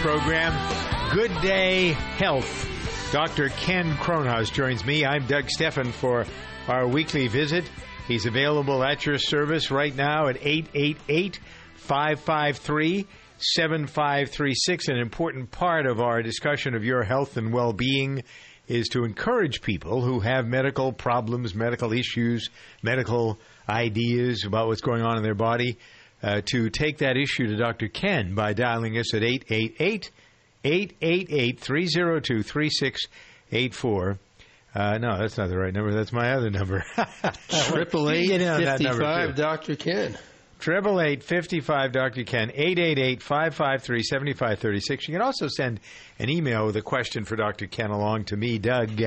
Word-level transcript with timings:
program. 0.00 0.54
Good 1.12 1.32
Day 1.40 1.88
Health. 1.88 3.10
Dr. 3.10 3.48
Ken 3.48 3.94
Kronhaus 3.94 4.52
joins 4.52 4.84
me. 4.84 5.04
I'm 5.04 5.26
Doug 5.26 5.46
Steffen 5.46 5.90
for 5.90 6.24
our 6.68 6.86
weekly 6.86 7.26
visit. 7.26 7.68
He's 8.06 8.24
available 8.24 8.84
at 8.84 9.06
your 9.06 9.18
service 9.18 9.72
right 9.72 9.94
now 9.94 10.28
at 10.28 10.36
888 10.40 11.40
553 11.76 13.06
7536. 13.38 14.88
An 14.88 14.98
important 14.98 15.50
part 15.50 15.84
of 15.84 16.00
our 16.00 16.22
discussion 16.22 16.76
of 16.76 16.84
your 16.84 17.02
health 17.02 17.36
and 17.36 17.52
well 17.52 17.72
being 17.72 18.22
is 18.68 18.86
to 18.90 19.02
encourage 19.02 19.62
people 19.62 20.02
who 20.02 20.20
have 20.20 20.46
medical 20.46 20.92
problems, 20.92 21.56
medical 21.56 21.92
issues, 21.92 22.50
medical 22.82 23.40
ideas 23.68 24.44
about 24.44 24.68
what's 24.68 24.80
going 24.80 25.02
on 25.02 25.16
in 25.16 25.24
their 25.24 25.34
body 25.34 25.76
uh, 26.22 26.40
to 26.46 26.70
take 26.70 26.98
that 26.98 27.16
issue 27.16 27.46
to 27.48 27.56
Dr. 27.56 27.88
Ken 27.88 28.34
by 28.34 28.52
dialing 28.52 28.98
us 28.98 29.14
at 29.14 29.22
888 29.22 30.10
888 30.64 31.60
302 31.60 32.42
3684. 32.42 34.18
Uh, 34.74 34.98
no, 34.98 35.18
that's 35.18 35.38
not 35.38 35.48
the 35.48 35.56
right 35.58 35.72
number. 35.72 35.92
That's 35.92 36.12
my 36.12 36.32
other 36.32 36.50
number. 36.50 36.84
Triple 37.48 38.10
eight 38.10 38.38
fifty 38.38 38.86
five, 38.86 39.34
Doctor 39.34 39.76
Ken. 39.76 40.18
Triple 40.58 41.00
eight 41.00 41.22
fifty 41.22 41.60
five, 41.60 41.92
Doctor 41.92 42.24
Ken. 42.24 42.50
Eight 42.54 42.78
eight 42.78 42.98
eight 42.98 43.22
five 43.22 43.54
five 43.54 43.82
three 43.82 44.02
seventy 44.02 44.34
five 44.34 44.58
thirty 44.58 44.80
six. 44.80 45.08
You 45.08 45.14
can 45.14 45.22
also 45.22 45.48
send 45.48 45.80
an 46.18 46.28
email 46.28 46.66
with 46.66 46.76
a 46.76 46.82
question 46.82 47.24
for 47.24 47.36
Doctor 47.36 47.66
Ken 47.66 47.90
along 47.90 48.24
to 48.26 48.36
me, 48.36 48.58
Doug 48.58 49.00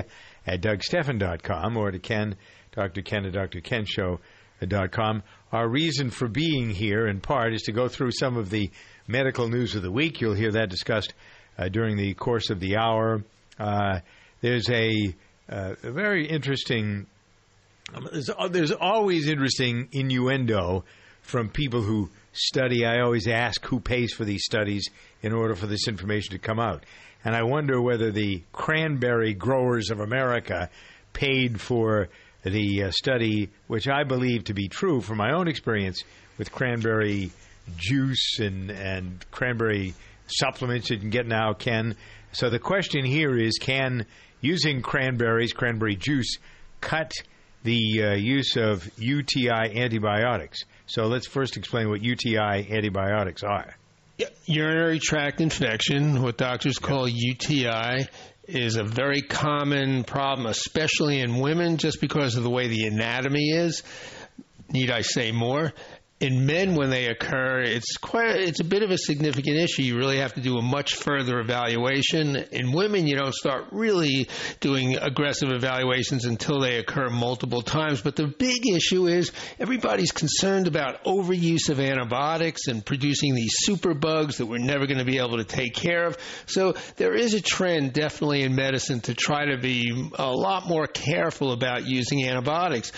at 0.47 0.61
DougSteffen.com, 0.61 1.77
or 1.77 1.91
to 1.91 1.99
Ken, 1.99 2.35
Doctor 2.71 3.01
Ken 3.01 3.25
at 3.25 3.33
DrKenShow.com. 3.33 5.23
Our 5.51 5.67
reason 5.67 6.11
for 6.11 6.29
being 6.29 6.69
here, 6.69 7.07
in 7.07 7.19
part, 7.19 7.53
is 7.53 7.63
to 7.63 7.73
go 7.73 7.89
through 7.89 8.11
some 8.11 8.37
of 8.37 8.49
the 8.49 8.71
medical 9.05 9.49
news 9.49 9.75
of 9.75 9.81
the 9.81 9.91
week. 9.91 10.21
You'll 10.21 10.33
hear 10.33 10.51
that 10.51 10.69
discussed 10.69 11.13
uh, 11.57 11.67
during 11.67 11.97
the 11.97 12.13
course 12.13 12.49
of 12.49 12.61
the 12.61 12.77
hour. 12.77 13.23
Uh, 13.59 13.99
there's 14.39 14.69
a, 14.69 15.13
uh, 15.49 15.75
a, 15.83 15.91
very 15.91 16.25
interesting. 16.25 17.05
Um, 17.93 18.07
there's, 18.13 18.29
there's 18.49 18.71
always 18.71 19.27
interesting 19.27 19.89
innuendo 19.91 20.85
from 21.21 21.49
people 21.49 21.81
who 21.81 22.09
study. 22.31 22.85
I 22.85 23.01
always 23.01 23.27
ask 23.27 23.65
who 23.65 23.81
pays 23.81 24.13
for 24.13 24.23
these 24.23 24.45
studies 24.45 24.89
in 25.21 25.33
order 25.33 25.55
for 25.55 25.67
this 25.67 25.89
information 25.89 26.31
to 26.31 26.39
come 26.39 26.61
out. 26.61 26.85
And 27.25 27.35
I 27.35 27.43
wonder 27.43 27.81
whether 27.81 28.09
the 28.09 28.41
cranberry 28.53 29.33
growers 29.33 29.91
of 29.91 29.99
America 29.99 30.69
paid 31.11 31.59
for 31.59 32.07
the 32.43 32.85
uh, 32.85 32.91
study, 32.91 33.49
which 33.67 33.87
I 33.87 34.03
believe 34.03 34.45
to 34.45 34.53
be 34.53 34.67
true 34.67 35.01
from 35.01 35.17
my 35.17 35.33
own 35.33 35.47
experience 35.47 36.03
with 36.37 36.51
cranberry 36.51 37.31
juice 37.77 38.39
and, 38.39 38.71
and 38.71 39.25
cranberry 39.31 39.93
supplements 40.27 40.89
you 40.89 40.97
can 40.97 41.09
get 41.09 41.27
now, 41.27 41.53
Ken. 41.53 41.95
So 42.31 42.49
the 42.49 42.59
question 42.59 43.05
here 43.05 43.37
is 43.37 43.57
can 43.59 44.05
using 44.39 44.81
cranberries, 44.81 45.53
cranberry 45.53 45.95
juice, 45.95 46.37
cut 46.79 47.11
the 47.63 48.03
uh, 48.03 48.15
use 48.15 48.55
of 48.55 48.89
UTI 48.97 49.79
antibiotics? 49.79 50.63
So 50.87 51.03
let's 51.03 51.27
first 51.27 51.57
explain 51.57 51.89
what 51.89 52.01
UTI 52.01 52.67
antibiotics 52.71 53.43
are. 53.43 53.75
Urinary 54.45 54.99
tract 54.99 55.41
infection, 55.41 56.21
what 56.21 56.37
doctors 56.37 56.77
call 56.77 57.07
UTI, 57.07 58.07
is 58.55 58.75
a 58.75 58.83
very 58.83 59.21
common 59.21 60.03
problem, 60.03 60.47
especially 60.47 61.19
in 61.19 61.39
women, 61.39 61.77
just 61.77 62.01
because 62.01 62.35
of 62.35 62.43
the 62.43 62.49
way 62.49 62.67
the 62.67 62.85
anatomy 62.85 63.51
is. 63.51 63.83
Need 64.69 64.91
I 64.91 65.01
say 65.01 65.31
more? 65.31 65.73
In 66.21 66.45
men 66.45 66.75
when 66.75 66.91
they 66.91 67.07
occur 67.07 67.61
it's 67.61 67.97
quite 67.97 68.35
it's 68.35 68.59
a 68.59 68.63
bit 68.63 68.83
of 68.83 68.91
a 68.91 68.97
significant 68.97 69.57
issue. 69.57 69.81
You 69.81 69.97
really 69.97 70.19
have 70.19 70.33
to 70.35 70.41
do 70.41 70.57
a 70.57 70.61
much 70.61 70.95
further 70.95 71.39
evaluation. 71.39 72.35
In 72.51 72.71
women 72.71 73.07
you 73.07 73.15
don't 73.15 73.33
start 73.33 73.65
really 73.71 74.27
doing 74.59 74.97
aggressive 74.97 75.49
evaluations 75.51 76.25
until 76.25 76.59
they 76.59 76.77
occur 76.77 77.09
multiple 77.09 77.63
times. 77.63 78.01
But 78.01 78.15
the 78.15 78.27
big 78.27 78.67
issue 78.67 79.07
is 79.07 79.31
everybody's 79.59 80.11
concerned 80.11 80.67
about 80.67 81.03
overuse 81.05 81.69
of 81.69 81.79
antibiotics 81.79 82.67
and 82.67 82.85
producing 82.85 83.33
these 83.33 83.55
superbugs 83.67 84.37
that 84.37 84.45
we're 84.45 84.59
never 84.59 84.85
going 84.85 84.99
to 84.99 85.05
be 85.05 85.17
able 85.17 85.37
to 85.37 85.43
take 85.43 85.73
care 85.73 86.05
of. 86.05 86.17
So 86.45 86.75
there 86.97 87.15
is 87.15 87.33
a 87.33 87.41
trend 87.41 87.93
definitely 87.93 88.43
in 88.43 88.55
medicine 88.55 89.01
to 89.01 89.15
try 89.15 89.45
to 89.45 89.57
be 89.57 90.11
a 90.19 90.31
lot 90.31 90.67
more 90.67 90.85
careful 90.85 91.51
about 91.51 91.87
using 91.87 92.27
antibiotics 92.27 92.91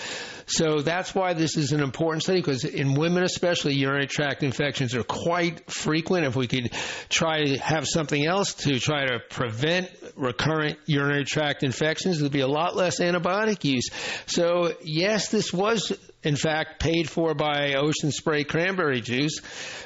so 0.46 0.80
that's 0.80 1.14
why 1.14 1.32
this 1.34 1.56
is 1.56 1.72
an 1.72 1.80
important 1.80 2.22
study 2.22 2.40
because 2.40 2.64
in 2.64 2.94
women 2.94 3.22
especially 3.22 3.74
urinary 3.74 4.06
tract 4.06 4.42
infections 4.42 4.94
are 4.94 5.02
quite 5.02 5.70
frequent. 5.70 6.26
If 6.26 6.36
we 6.36 6.46
could 6.46 6.72
try 7.08 7.44
to 7.44 7.58
have 7.58 7.86
something 7.86 8.24
else 8.24 8.54
to 8.54 8.78
try 8.78 9.06
to 9.06 9.20
prevent 9.30 9.90
recurrent 10.16 10.78
urinary 10.86 11.24
tract 11.24 11.62
infections, 11.62 12.20
there'd 12.20 12.32
be 12.32 12.40
a 12.40 12.48
lot 12.48 12.76
less 12.76 13.00
antibiotic 13.00 13.64
use. 13.64 13.88
So 14.26 14.74
yes, 14.82 15.28
this 15.28 15.52
was 15.52 15.96
in 16.22 16.36
fact 16.36 16.80
paid 16.80 17.08
for 17.08 17.34
by 17.34 17.74
Ocean 17.74 18.12
Spray 18.12 18.44
cranberry 18.44 19.00
juice. 19.00 19.40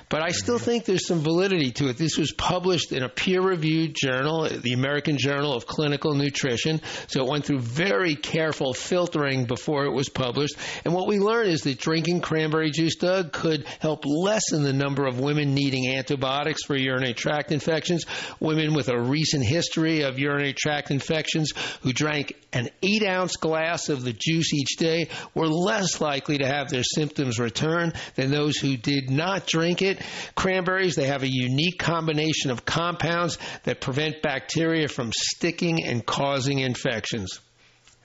But 0.09 0.23
I 0.23 0.31
still 0.31 0.59
think 0.59 0.87
there's 0.87 1.07
some 1.07 1.21
validity 1.21 1.71
to 1.73 1.89
it. 1.89 1.99
This 1.99 2.17
was 2.17 2.33
published 2.33 2.93
in 2.93 3.03
a 3.03 3.11
peer 3.11 3.43
reviewed 3.43 3.95
journal, 3.95 4.49
the 4.49 4.73
American 4.73 5.19
Journal 5.19 5.53
of 5.53 5.67
Clinical 5.67 6.15
Nutrition. 6.15 6.81
So 7.09 7.25
it 7.25 7.31
went 7.31 7.45
through 7.45 7.61
very 7.61 8.15
careful 8.15 8.73
filtering 8.73 9.45
before 9.45 9.85
it 9.85 9.93
was 9.93 10.09
published. 10.09 10.57
And 10.87 10.95
what 10.95 11.09
we 11.09 11.19
learned 11.19 11.51
is 11.51 11.63
that 11.63 11.79
drinking 11.79 12.23
cranberry 12.23 12.71
juice, 12.71 12.97
Doug, 12.97 13.33
could 13.33 13.67
help 13.81 14.05
lessen 14.07 14.63
the 14.63 14.73
number 14.73 15.07
of 15.07 15.21
women 15.21 15.55
needing 15.55 15.95
antibiotics 15.95 16.65
for 16.65 16.75
urinary 16.75 17.13
tract 17.13 17.53
infections. 17.53 18.07
Women 18.41 18.73
with 18.73 18.89
a 18.89 18.99
recent 18.99 19.45
history 19.45 20.03
of 20.03 20.19
urinary 20.19 20.55
tract 20.55 20.91
infections 20.91 21.53
who 21.83 21.93
drank 21.93 22.33
an 22.55 22.71
eight 22.83 23.05
ounce 23.05 23.37
glass 23.37 23.91
of 23.91 24.03
the 24.03 24.15
juice 24.15 24.55
each 24.55 24.77
day 24.79 25.09
were 25.35 25.49
less 25.49 26.01
likely 26.01 26.39
to 26.39 26.47
have 26.47 26.71
their 26.71 26.83
symptoms 26.83 27.39
return 27.39 27.93
than 28.15 28.31
those 28.31 28.57
who 28.57 28.79
did 28.79 29.11
not 29.11 29.47
drink 29.47 29.83
it 29.83 29.98
cranberries. 30.35 30.97
They 30.97 31.07
have 31.07 31.23
a 31.23 31.29
unique 31.29 31.79
combination 31.79 32.51
of 32.51 32.65
compounds 32.65 33.39
that 33.65 33.81
prevent 33.81 34.23
bacteria 34.23 34.89
from 34.89 35.13
sticking 35.13 35.85
and 35.85 36.05
causing 36.05 36.59
infections. 36.59 37.41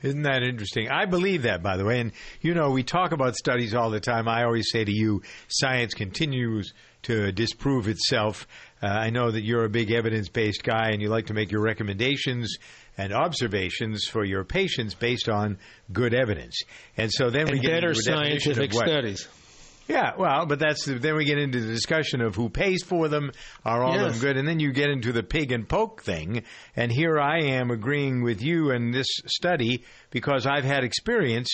Isn't 0.04 0.24
that 0.24 0.44
interesting? 0.44 0.90
I 0.90 1.06
believe 1.06 1.44
that, 1.44 1.64
by 1.64 1.78
the 1.78 1.86
way. 1.86 2.02
And, 2.02 2.12
you 2.42 2.54
know, 2.54 2.72
we 2.72 2.84
talk 2.84 3.14
about 3.14 3.36
studies 3.38 3.74
all 3.74 3.90
the 3.90 4.02
time. 4.02 4.28
I 4.28 4.44
always 4.44 4.70
say 4.70 4.84
to 4.84 4.92
you, 4.92 5.22
science 5.48 5.94
continues 5.94 6.74
to 7.04 7.32
disprove 7.32 7.88
itself. 7.88 8.46
Uh, 8.82 8.88
I 8.88 9.12
know 9.12 9.32
that 9.32 9.44
you're 9.44 9.64
a 9.64 9.70
big 9.70 9.92
evidence 9.92 10.28
based 10.28 10.64
guy 10.64 10.90
and 10.90 11.02
you 11.02 11.08
like 11.08 11.28
to 11.28 11.34
make 11.34 11.52
your 11.52 11.62
recommendations 11.62 12.58
and 12.98 13.14
observations 13.14 14.06
for 14.06 14.26
your 14.26 14.44
patients 14.44 14.94
based 14.94 15.30
on 15.30 15.58
good 15.92 16.14
evidence. 16.14 16.60
And 16.98 17.10
so 17.12 17.30
then 17.30 17.44
and 17.44 17.52
we 17.52 17.60
get 17.60 17.72
better 17.72 17.94
scientific 17.94 18.74
studies. 18.74 19.28
Yeah, 19.88 20.14
well, 20.18 20.46
but 20.46 20.60
that's 20.60 20.86
the, 20.86 20.96
then 20.96 21.16
we 21.16 21.26
get 21.26 21.38
into 21.38 21.60
the 21.60 21.72
discussion 21.72 22.22
of 22.22 22.36
who 22.36 22.50
pays 22.50 22.84
for 22.84 23.10
them, 23.10 23.32
are 23.66 23.84
all 23.84 23.96
yes. 23.96 24.06
of 24.06 24.12
them 24.14 24.22
good, 24.22 24.38
and 24.38 24.48
then 24.48 24.60
you 24.60 24.72
get 24.72 24.90
into 24.90 25.12
the 25.12 25.24
pig 25.24 25.52
and 25.52 25.68
poke 25.68 26.04
thing. 26.04 26.44
And 26.76 26.92
here 26.92 27.20
I 27.20 27.40
am 27.40 27.70
agreeing 27.70 28.24
with 28.24 28.42
you 28.42 28.72
in 28.72 28.92
this 28.92 29.08
study 29.26 29.84
because 30.10 30.46
I've 30.46 30.64
had 30.64 30.84
experience 30.84 31.50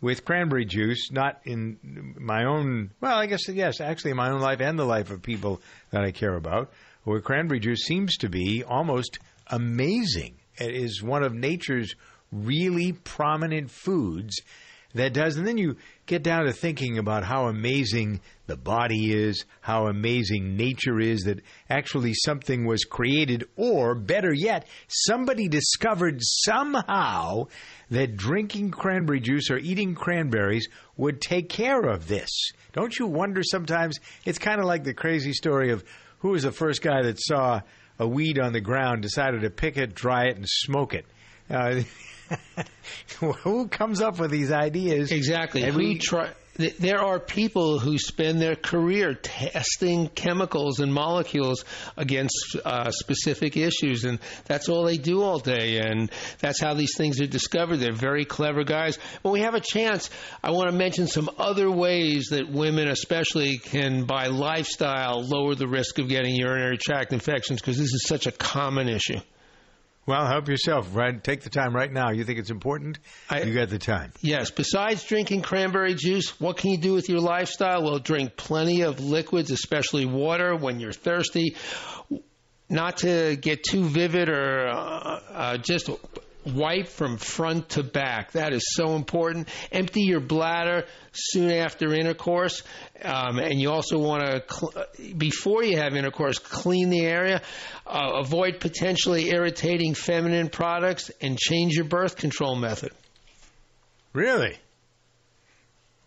with 0.00 0.24
cranberry 0.24 0.64
juice, 0.64 1.10
not 1.10 1.40
in 1.44 2.14
my 2.18 2.44
own. 2.44 2.92
Well, 3.00 3.18
I 3.18 3.26
guess 3.26 3.48
yes, 3.48 3.80
actually 3.80 4.12
in 4.12 4.16
my 4.16 4.30
own 4.30 4.40
life 4.40 4.60
and 4.60 4.78
the 4.78 4.84
life 4.84 5.10
of 5.10 5.22
people 5.22 5.60
that 5.90 6.02
I 6.02 6.12
care 6.12 6.34
about, 6.34 6.72
where 7.04 7.20
cranberry 7.20 7.60
juice 7.60 7.84
seems 7.84 8.16
to 8.18 8.28
be 8.28 8.64
almost 8.64 9.18
amazing. 9.48 10.36
It 10.58 10.74
is 10.74 11.02
one 11.02 11.22
of 11.22 11.34
nature's 11.34 11.94
really 12.32 12.92
prominent 12.92 13.70
foods 13.70 14.40
that 14.94 15.12
does. 15.12 15.36
And 15.36 15.46
then 15.46 15.58
you 15.58 15.76
get 16.06 16.22
down 16.22 16.44
to 16.44 16.52
thinking 16.52 16.98
about 16.98 17.24
how 17.24 17.46
amazing 17.46 18.20
the 18.46 18.56
body 18.56 19.12
is, 19.12 19.44
how 19.60 19.88
amazing 19.88 20.56
nature 20.56 21.00
is, 21.00 21.24
that 21.24 21.40
actually 21.68 22.14
something 22.14 22.64
was 22.64 22.84
created, 22.84 23.44
or 23.56 23.94
better 23.94 24.32
yet, 24.32 24.66
somebody 24.88 25.48
discovered 25.48 26.18
somehow 26.20 27.44
that 27.90 28.16
drinking 28.16 28.70
cranberry 28.70 29.20
juice 29.20 29.50
or 29.50 29.58
eating 29.58 29.94
cranberries 29.94 30.68
would 30.96 31.20
take 31.20 31.48
care 31.48 31.82
of 31.82 32.06
this. 32.06 32.30
Don't 32.72 32.96
you 32.98 33.06
wonder 33.06 33.42
sometimes? 33.42 33.98
It's 34.24 34.38
kind 34.38 34.60
of 34.60 34.66
like 34.66 34.84
the 34.84 34.94
crazy 34.94 35.32
story 35.32 35.72
of 35.72 35.84
who 36.20 36.30
was 36.30 36.44
the 36.44 36.52
first 36.52 36.82
guy 36.82 37.02
that 37.02 37.20
saw 37.20 37.60
a 37.98 38.06
weed 38.06 38.38
on 38.38 38.52
the 38.52 38.60
ground, 38.60 39.02
decided 39.02 39.42
to 39.42 39.50
pick 39.50 39.76
it, 39.76 39.94
dry 39.94 40.26
it, 40.26 40.36
and 40.36 40.46
smoke 40.48 40.94
it. 40.94 41.06
Uh, 41.50 41.82
who 43.18 43.68
comes 43.68 44.00
up 44.00 44.18
with 44.18 44.30
these 44.30 44.52
ideas? 44.52 45.12
Exactly. 45.12 45.62
And 45.62 45.76
we 45.76 45.98
try 45.98 46.32
there 46.78 47.00
are 47.00 47.20
people 47.20 47.78
who 47.78 47.98
spend 47.98 48.40
their 48.40 48.56
career 48.56 49.14
testing 49.14 50.08
chemicals 50.08 50.80
and 50.80 50.92
molecules 50.92 51.64
against 51.96 52.56
uh, 52.64 52.90
specific 52.90 53.56
issues, 53.56 54.04
and 54.04 54.18
that's 54.46 54.68
all 54.68 54.84
they 54.84 54.96
do 54.96 55.22
all 55.22 55.38
day. 55.38 55.78
And 55.78 56.10
that's 56.38 56.60
how 56.60 56.74
these 56.74 56.96
things 56.96 57.20
are 57.20 57.26
discovered. 57.26 57.76
They're 57.78 57.92
very 57.92 58.24
clever 58.24 58.64
guys. 58.64 58.96
When 59.22 59.32
we 59.32 59.40
have 59.40 59.54
a 59.54 59.60
chance, 59.60 60.10
I 60.42 60.50
want 60.52 60.70
to 60.70 60.76
mention 60.76 61.06
some 61.06 61.28
other 61.38 61.70
ways 61.70 62.28
that 62.30 62.50
women, 62.50 62.88
especially, 62.88 63.58
can 63.58 64.04
by 64.04 64.28
lifestyle 64.28 65.22
lower 65.22 65.54
the 65.54 65.68
risk 65.68 65.98
of 65.98 66.08
getting 66.08 66.34
urinary 66.34 66.78
tract 66.78 67.12
infections 67.12 67.60
because 67.60 67.78
this 67.78 67.92
is 67.92 68.06
such 68.06 68.26
a 68.26 68.32
common 68.32 68.88
issue. 68.88 69.20
Well, 70.06 70.24
help 70.24 70.48
yourself. 70.48 70.94
Right, 70.94 71.22
take 71.22 71.42
the 71.42 71.50
time 71.50 71.74
right 71.74 71.92
now. 71.92 72.12
You 72.12 72.22
think 72.22 72.38
it's 72.38 72.50
important? 72.50 73.00
I- 73.28 73.42
you 73.42 73.52
got 73.54 73.70
the 73.70 73.78
time. 73.78 74.12
Yes, 74.20 74.52
besides 74.52 75.02
drinking 75.02 75.42
cranberry 75.42 75.94
juice, 75.94 76.40
what 76.40 76.58
can 76.58 76.70
you 76.70 76.78
do 76.78 76.92
with 76.92 77.08
your 77.08 77.20
lifestyle? 77.20 77.82
Well, 77.82 77.98
drink 77.98 78.36
plenty 78.36 78.82
of 78.82 79.00
liquids, 79.00 79.50
especially 79.50 80.06
water 80.06 80.54
when 80.54 80.78
you're 80.78 80.92
thirsty. 80.92 81.56
Not 82.68 82.98
to 82.98 83.36
get 83.36 83.64
too 83.64 83.84
vivid 83.84 84.28
or 84.28 84.68
uh, 84.68 85.20
uh, 85.32 85.56
just 85.58 85.90
wipe 86.44 86.86
from 86.86 87.16
front 87.16 87.70
to 87.70 87.82
back. 87.82 88.32
That 88.32 88.52
is 88.52 88.64
so 88.74 88.94
important. 88.94 89.48
Empty 89.72 90.02
your 90.02 90.20
bladder 90.20 90.84
soon 91.12 91.50
after 91.50 91.92
intercourse. 91.92 92.62
Um, 93.02 93.38
and 93.38 93.60
you 93.60 93.70
also 93.70 93.98
want 93.98 94.22
to, 94.24 94.42
cl- 94.48 94.86
before 95.16 95.62
you 95.62 95.76
have 95.76 95.94
intercourse, 95.94 96.38
clean 96.38 96.90
the 96.90 97.04
area. 97.04 97.42
Uh, 97.86 98.12
avoid 98.24 98.60
potentially 98.60 99.28
irritating 99.30 99.94
feminine 99.94 100.48
products 100.48 101.10
and 101.20 101.38
change 101.38 101.74
your 101.74 101.84
birth 101.84 102.16
control 102.16 102.56
method. 102.56 102.92
Really? 104.12 104.56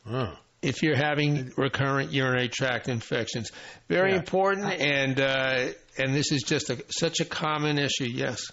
Oh. 0.10 0.36
if 0.62 0.82
you're 0.84 0.96
having 0.96 1.52
recurrent 1.56 2.12
urinary 2.12 2.50
tract 2.50 2.90
infections. 2.90 3.52
Very 3.88 4.12
Yeah. 4.12 4.18
important, 4.18 4.66
and 4.82 5.20
uh, 5.20 5.68
and 5.98 6.14
this 6.16 6.32
is 6.32 6.42
just 6.44 6.70
a, 6.70 6.84
such 6.90 7.20
a 7.22 7.26
common 7.26 7.78
issue. 7.78 8.06
Yes. 8.06 8.52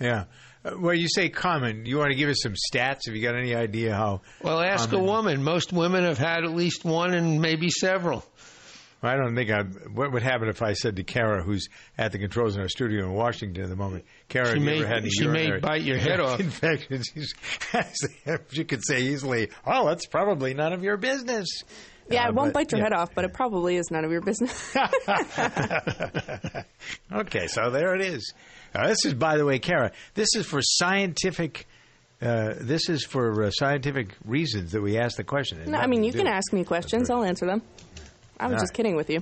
Yeah. 0.00 0.24
Uh, 0.64 0.72
well, 0.78 0.94
you 0.94 1.08
say 1.08 1.28
common. 1.28 1.86
You 1.86 1.98
want 1.98 2.10
to 2.10 2.16
give 2.16 2.28
us 2.28 2.38
some 2.42 2.54
stats? 2.54 3.06
Have 3.06 3.14
you 3.14 3.22
got 3.22 3.36
any 3.36 3.54
idea 3.54 3.94
how? 3.94 4.22
Well, 4.42 4.60
ask 4.60 4.90
Common. 4.90 5.04
a 5.04 5.08
woman. 5.08 5.42
Most 5.42 5.72
women 5.72 6.04
have 6.04 6.18
had 6.18 6.44
at 6.44 6.50
least 6.50 6.84
one 6.84 7.14
and 7.14 7.40
maybe 7.40 7.70
several. 7.70 8.24
I 9.00 9.14
don't 9.14 9.36
think 9.36 9.48
I. 9.50 9.62
What 9.62 10.10
would 10.12 10.24
happen 10.24 10.48
if 10.48 10.60
I 10.60 10.72
said 10.72 10.96
to 10.96 11.04
Kara, 11.04 11.44
who's 11.44 11.68
at 11.96 12.10
the 12.10 12.18
controls 12.18 12.56
in 12.56 12.62
our 12.62 12.68
studio 12.68 13.04
in 13.04 13.12
Washington 13.12 13.62
at 13.62 13.70
the 13.70 13.76
moment, 13.76 14.04
Kara, 14.28 14.52
She 14.54 14.58
may- 14.58 14.82
had 14.84 15.08
she 15.12 15.28
may 15.28 15.56
bite 15.60 15.82
your 15.82 15.98
head 15.98 16.18
off. 16.18 16.40
Infections. 16.40 17.08
you 18.50 18.64
could 18.64 18.84
say 18.84 19.02
easily, 19.02 19.50
"Oh, 19.64 19.86
that's 19.86 20.06
probably 20.06 20.52
none 20.54 20.72
of 20.72 20.82
your 20.82 20.96
business." 20.96 21.46
Yeah, 22.10 22.24
Uh, 22.24 22.28
it 22.28 22.34
won't 22.34 22.52
but- 22.52 22.60
bite 22.60 22.72
your 22.72 22.78
yeah. 22.78 22.84
head 22.86 22.92
off, 22.92 23.14
but 23.14 23.24
it 23.24 23.32
probably 23.32 23.76
is 23.76 23.90
none 23.90 24.04
of 24.04 24.10
your 24.10 24.20
business. 24.22 24.74
okay, 27.12 27.46
so 27.46 27.70
there 27.70 27.94
it 27.94 28.02
is. 28.02 28.32
Uh, 28.74 28.88
this 28.88 29.04
is, 29.04 29.14
by 29.14 29.36
the 29.36 29.44
way, 29.44 29.58
Kara. 29.58 29.92
This 30.14 30.28
is 30.36 30.46
for 30.46 30.60
scientific. 30.62 31.66
Uh, 32.20 32.54
this 32.60 32.88
is 32.88 33.04
for 33.04 33.44
uh, 33.44 33.50
scientific 33.50 34.08
reasons 34.24 34.72
that 34.72 34.82
we 34.82 34.98
ask 34.98 35.16
the 35.16 35.24
question. 35.24 35.70
No, 35.70 35.78
I 35.78 35.86
mean, 35.86 36.02
you 36.02 36.12
can 36.12 36.26
ask 36.26 36.52
me 36.52 36.64
questions. 36.64 37.10
I'll 37.10 37.22
answer 37.22 37.46
them. 37.46 37.62
I 38.40 38.46
was 38.46 38.54
All 38.54 38.60
just 38.60 38.70
right. 38.72 38.76
kidding 38.76 38.96
with 38.96 39.08
you. 39.08 39.20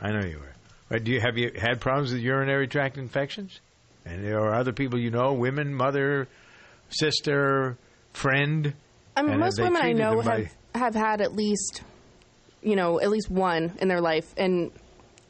I 0.00 0.12
know 0.12 0.26
you 0.26 0.38
were. 0.38 0.52
But 0.88 1.04
do 1.04 1.12
you 1.12 1.20
have 1.20 1.36
you 1.36 1.52
had 1.58 1.80
problems 1.80 2.12
with 2.12 2.22
urinary 2.22 2.68
tract 2.68 2.96
infections? 2.96 3.60
And 4.04 4.24
there 4.24 4.38
are 4.40 4.54
other 4.54 4.72
people 4.72 5.00
you 5.00 5.10
know, 5.10 5.32
women, 5.32 5.74
mother, 5.74 6.28
sister, 6.90 7.76
friend. 8.12 8.72
I 9.16 9.22
mean, 9.22 9.40
most 9.40 9.60
women 9.60 9.82
I 9.82 9.92
know 9.92 10.22
by- 10.22 10.48
have, 10.74 10.74
have 10.74 10.94
had 10.94 11.20
at 11.20 11.34
least, 11.34 11.82
you 12.66 12.74
know, 12.76 13.00
at 13.00 13.08
least 13.10 13.30
one 13.30 13.72
in 13.80 13.88
their 13.88 14.00
life. 14.00 14.34
And 14.36 14.70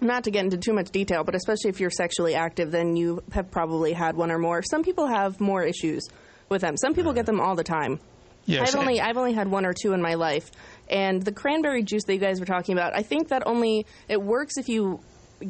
not 0.00 0.24
to 0.24 0.30
get 0.30 0.44
into 0.44 0.56
too 0.56 0.72
much 0.72 0.90
detail, 0.90 1.22
but 1.24 1.34
especially 1.34 1.70
if 1.70 1.80
you're 1.80 1.90
sexually 1.90 2.34
active, 2.34 2.70
then 2.70 2.96
you 2.96 3.22
have 3.32 3.50
probably 3.50 3.92
had 3.92 4.16
one 4.16 4.30
or 4.30 4.38
more. 4.38 4.62
Some 4.62 4.82
people 4.82 5.06
have 5.06 5.40
more 5.40 5.62
issues 5.62 6.06
with 6.48 6.62
them. 6.62 6.76
Some 6.76 6.94
people 6.94 7.12
get 7.12 7.26
them 7.26 7.40
all 7.40 7.54
the 7.54 7.64
time. 7.64 8.00
Yes. 8.46 8.74
I've 8.74 8.80
only 8.80 9.00
I've 9.00 9.16
only 9.16 9.32
had 9.32 9.48
one 9.50 9.66
or 9.66 9.72
two 9.72 9.92
in 9.92 10.00
my 10.00 10.14
life, 10.14 10.50
and 10.88 11.20
the 11.20 11.32
cranberry 11.32 11.82
juice 11.82 12.04
that 12.04 12.14
you 12.14 12.20
guys 12.20 12.38
were 12.40 12.46
talking 12.46 12.74
about, 12.78 12.94
I 12.94 13.02
think 13.02 13.28
that 13.28 13.42
only 13.46 13.86
it 14.08 14.22
works 14.22 14.56
if 14.56 14.68
you 14.68 15.00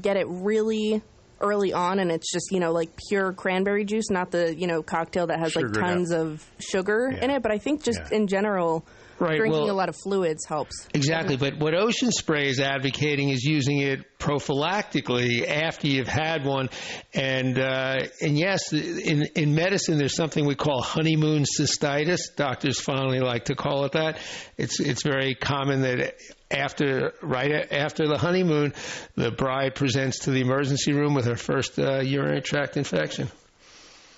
get 0.01 0.17
it 0.17 0.27
really 0.29 1.03
early 1.43 1.75
on, 1.75 1.99
and 1.99 2.11
it's 2.11 2.33
just 2.33 2.51
you 2.53 2.59
know 2.61 2.73
like 2.73 2.89
pure 3.09 3.33
cranberry 3.35 3.85
juice, 3.85 4.09
not 4.11 4.31
the 4.31 4.55
you 4.57 4.67
know 4.67 4.83
cocktail 4.83 5.27
that 5.27 5.39
has 5.41 5.55
like 5.55 5.71
tons 5.75 6.11
up. 6.11 6.21
of 6.21 6.51
sugar 6.59 7.09
in 7.09 7.29
it. 7.31 7.43
But 7.43 7.53
I 7.53 7.59
think 7.59 7.83
just 7.83 8.01
Yeah. 8.11 8.17
in 8.17 8.29
general, 8.29 8.87
Right, 9.19 9.39
drinking 9.39 9.63
well- 9.63 9.71
a 9.71 9.73
lot 9.73 9.89
of 9.89 9.97
fluids 9.97 10.45
helps. 10.45 10.87
Exactly, 10.93 11.37
but 11.37 11.59
what 11.59 11.75
Ocean 11.75 12.13
Spray 12.13 12.49
is 12.49 12.61
advocating 12.61 13.31
is 13.31 13.43
using 13.45 13.79
it 13.79 14.19
prophylactically 14.19 15.47
after 15.49 15.87
you've 15.87 16.09
had 16.09 16.45
one, 16.45 16.69
and 17.15 17.59
uh, 17.59 18.07
and 18.21 18.39
yes, 18.39 18.73
in 18.73 19.27
in 19.35 19.55
medicine 19.55 19.99
there's 19.99 20.15
something 20.15 20.45
we 20.47 20.55
call 20.55 20.83
honeymoon 20.83 21.45
cystitis. 21.45 22.35
Doctors 22.37 22.79
finally 22.81 23.21
like 23.21 23.47
to 23.47 23.55
call 23.55 23.85
it 23.85 23.93
that. 23.93 24.19
It's 24.59 24.81
it's 24.81 25.03
very 25.03 25.35
common 25.35 25.83
that 25.83 26.17
after 26.51 27.15
right 27.23 27.73
after 27.73 28.07
the 28.07 28.19
honeymoon, 28.19 28.75
the 29.15 29.31
bride 29.31 29.75
presents 29.75 30.21
to 30.21 30.31
the 30.31 30.41
emergency 30.41 30.93
room 30.93 31.15
with 31.15 31.25
her 31.27 31.37
first 31.37 31.79
uh, 31.79 32.01
urinary 32.01 32.43
tract 32.43 32.77
infection. 32.77 33.29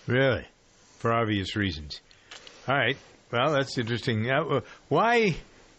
Really, 0.06 0.46
for 0.98 1.12
obvious 1.12 1.54
reasons. 1.54 2.00
All 2.66 2.76
right. 2.76 2.96
Well, 3.30 3.52
that's 3.52 3.76
interesting. 3.76 4.30
Uh, 4.30 4.44
uh, 4.44 4.60
why? 4.88 5.36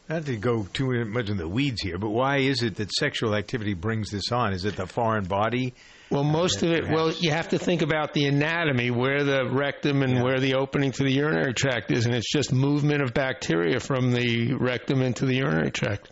Not 0.08 0.26
to 0.26 0.38
go 0.38 0.68
too 0.74 1.06
much 1.06 1.30
in 1.30 1.38
the 1.38 1.48
weeds 1.48 1.82
here, 1.82 2.00
but 2.00 2.10
why 2.10 2.38
is 2.38 2.64
it 2.64 2.78
that 2.78 2.92
sexual 2.92 3.36
activity 3.36 3.76
brings 3.76 4.10
this 4.10 4.32
on? 4.32 4.54
Is 4.54 4.66
it 4.66 4.76
the 4.76 4.88
foreign 4.88 5.26
body? 5.26 5.76
Well, 6.10 6.24
most 6.24 6.64
of 6.64 6.72
it, 6.72 6.90
well, 6.90 7.12
you 7.12 7.30
have 7.30 7.50
to 7.50 7.60
think 7.60 7.84
about 7.84 8.16
the 8.16 8.26
anatomy, 8.26 8.90
where 8.90 9.24
the 9.24 9.48
rectum 9.48 10.02
and 10.02 10.24
where 10.24 10.40
the 10.40 10.56
opening 10.56 10.92
to 10.94 11.04
the 11.04 11.12
urinary 11.12 11.54
tract 11.54 11.92
is, 11.92 12.08
and 12.08 12.16
it's 12.16 12.32
just 12.32 12.52
movement 12.52 13.04
of 13.04 13.14
bacteria 13.14 13.80
from 13.80 14.12
the 14.12 14.56
rectum 14.56 15.04
into 15.04 15.28
the 15.28 15.36
urinary 15.36 15.70
tract. 15.70 16.10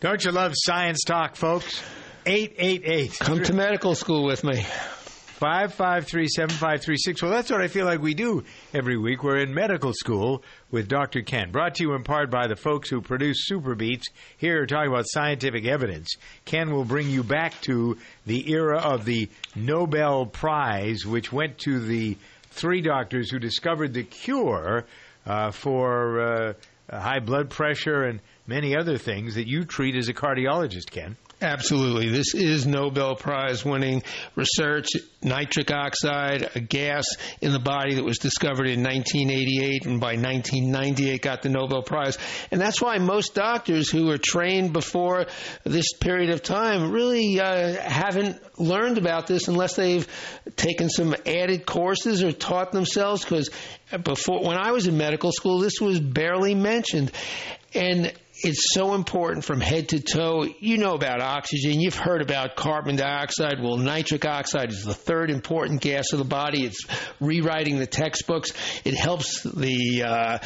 Don't 0.00 0.24
you 0.24 0.30
love 0.30 0.52
science 0.54 1.02
talk, 1.04 1.36
folks? 1.36 1.82
Eight 2.24 2.54
eight 2.56 2.82
eight. 2.86 3.18
Come 3.18 3.42
to 3.42 3.52
medical 3.52 3.94
school 3.94 4.24
with 4.24 4.42
me. 4.44 4.64
553 5.42 6.28
7536. 6.28 7.20
Well, 7.20 7.32
that's 7.32 7.50
what 7.50 7.60
I 7.60 7.66
feel 7.66 7.84
like 7.84 8.00
we 8.00 8.14
do 8.14 8.44
every 8.72 8.96
week. 8.96 9.24
We're 9.24 9.38
in 9.38 9.52
medical 9.52 9.92
school 9.92 10.44
with 10.70 10.86
Dr. 10.86 11.22
Ken. 11.22 11.50
Brought 11.50 11.74
to 11.74 11.82
you 11.82 11.94
in 11.94 12.04
part 12.04 12.30
by 12.30 12.46
the 12.46 12.54
folks 12.54 12.88
who 12.88 13.00
produce 13.00 13.48
Super 13.48 13.74
Beats. 13.74 14.06
Here, 14.36 14.64
talking 14.66 14.92
about 14.92 15.06
scientific 15.08 15.64
evidence. 15.64 16.14
Ken 16.44 16.70
will 16.70 16.84
bring 16.84 17.10
you 17.10 17.24
back 17.24 17.60
to 17.62 17.98
the 18.24 18.52
era 18.52 18.78
of 18.78 19.04
the 19.04 19.28
Nobel 19.56 20.26
Prize, 20.26 21.04
which 21.04 21.32
went 21.32 21.58
to 21.58 21.80
the 21.80 22.16
three 22.50 22.80
doctors 22.80 23.28
who 23.28 23.40
discovered 23.40 23.94
the 23.94 24.04
cure 24.04 24.84
uh, 25.26 25.50
for 25.50 26.20
uh, 26.20 26.52
high 26.88 27.18
blood 27.18 27.50
pressure 27.50 28.04
and 28.04 28.20
many 28.46 28.76
other 28.76 28.96
things 28.96 29.34
that 29.34 29.48
you 29.48 29.64
treat 29.64 29.96
as 29.96 30.08
a 30.08 30.14
cardiologist, 30.14 30.88
Ken. 30.92 31.16
Absolutely. 31.42 32.08
This 32.08 32.34
is 32.34 32.68
Nobel 32.68 33.16
Prize 33.16 33.64
winning 33.64 34.04
research. 34.36 34.90
Nitric 35.22 35.72
oxide, 35.72 36.48
a 36.54 36.60
gas 36.60 37.04
in 37.40 37.52
the 37.52 37.58
body 37.58 37.96
that 37.96 38.04
was 38.04 38.18
discovered 38.18 38.68
in 38.68 38.82
1988 38.84 39.86
and 39.86 40.00
by 40.00 40.14
1998 40.14 41.20
got 41.20 41.42
the 41.42 41.48
Nobel 41.48 41.82
Prize. 41.82 42.16
And 42.52 42.60
that's 42.60 42.80
why 42.80 42.98
most 42.98 43.34
doctors 43.34 43.90
who 43.90 44.06
were 44.06 44.18
trained 44.18 44.72
before 44.72 45.26
this 45.64 45.92
period 45.94 46.30
of 46.30 46.42
time 46.42 46.92
really 46.92 47.40
uh, 47.40 47.74
haven't 47.80 48.60
learned 48.60 48.98
about 48.98 49.26
this 49.26 49.48
unless 49.48 49.74
they've 49.74 50.06
taken 50.54 50.90
some 50.90 51.12
added 51.26 51.66
courses 51.66 52.22
or 52.22 52.30
taught 52.30 52.70
themselves 52.70 53.24
because 53.24 53.50
before 54.04 54.44
when 54.44 54.58
I 54.58 54.70
was 54.70 54.86
in 54.86 54.96
medical 54.96 55.32
school 55.32 55.58
this 55.58 55.80
was 55.80 55.98
barely 55.98 56.54
mentioned. 56.54 57.10
And 57.74 58.12
it's 58.44 58.74
so 58.74 58.94
important 58.94 59.44
from 59.44 59.60
head 59.60 59.90
to 59.90 60.00
toe. 60.00 60.46
You 60.58 60.78
know 60.78 60.94
about 60.94 61.20
oxygen. 61.20 61.80
You've 61.80 61.96
heard 61.96 62.22
about 62.22 62.56
carbon 62.56 62.96
dioxide. 62.96 63.62
Well, 63.62 63.76
nitric 63.76 64.24
oxide 64.24 64.70
is 64.70 64.84
the 64.84 64.94
third 64.94 65.30
important 65.30 65.80
gas 65.80 66.12
of 66.12 66.18
the 66.18 66.24
body. 66.24 66.64
It's 66.64 66.86
rewriting 67.20 67.78
the 67.78 67.86
textbooks. 67.86 68.52
It 68.84 68.94
helps 68.94 69.42
the 69.42 70.02
uh, 70.02 70.38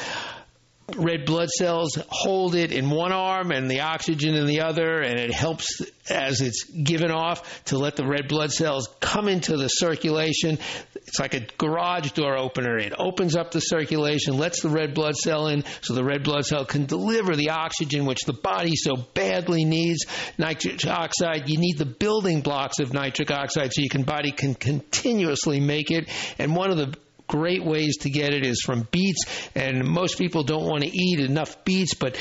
red 0.95 1.27
blood 1.27 1.49
cells 1.49 1.99
hold 2.09 2.55
it 2.55 2.71
in 2.73 2.91
one 2.91 3.13
arm 3.13 3.51
and 3.51 3.71
the 3.71 3.81
oxygen 3.81 4.35
in 4.35 4.47
the 4.47 4.61
other, 4.61 5.01
and 5.01 5.19
it 5.19 5.33
helps 5.33 5.83
as 6.09 6.41
it's 6.41 6.65
given 6.65 7.11
off 7.11 7.65
to 7.65 7.79
let 7.79 7.97
the 7.97 8.07
red 8.07 8.29
blood 8.29 8.53
cells 8.53 8.89
come 9.01 9.29
into 9.29 9.57
the 9.57 9.69
circulation. 9.69 10.59
It's 10.95 11.19
like 11.19 11.35
a 11.35 11.47
garage 11.59 12.13
door 12.13 12.37
opener. 12.39 12.79
It 12.79 12.93
opens 12.97 13.37
up 13.37 13.51
the 13.51 13.61
circulation, 13.61 14.39
lets 14.39 14.63
the 14.63 14.69
red 14.69 14.95
blood 14.95 15.17
cell 15.17 15.49
in, 15.49 15.65
so 15.81 15.95
the 15.95 16.05
red 16.05 16.23
blood 16.23 16.47
cell 16.47 16.65
can 16.65 16.87
deliver 16.87 17.35
the 17.35 17.51
oxygen 17.51 18.07
which 18.07 18.23
the 18.23 18.33
body 18.33 18.77
so 18.77 18.95
badly 19.15 19.65
needs. 19.65 20.05
Nitric 20.39 20.87
oxide, 20.87 21.49
you 21.49 21.59
need 21.59 21.79
the 21.79 21.87
building 21.87 22.43
blocks 22.43 22.79
of 22.79 22.93
nitric 22.93 23.31
oxide 23.31 23.73
so 23.73 23.83
your 23.83 24.05
body 24.05 24.31
can 24.31 24.55
continuously 24.55 25.59
make 25.59 25.91
it. 25.91 26.09
And 26.39 26.55
one 26.55 26.71
of 26.71 26.77
the 26.77 26.95
great 27.27 27.65
ways 27.65 27.99
to 27.99 28.11
get 28.11 28.33
it 28.33 28.45
is 28.45 28.63
from 28.63 28.87
beets, 28.91 29.25
and 29.55 29.85
most 29.87 30.19
people 30.19 30.43
don't 30.43 30.65
want 30.65 30.83
to 30.83 30.91
eat 30.91 31.21
enough 31.21 31.65
beets, 31.65 31.95
but 31.95 32.15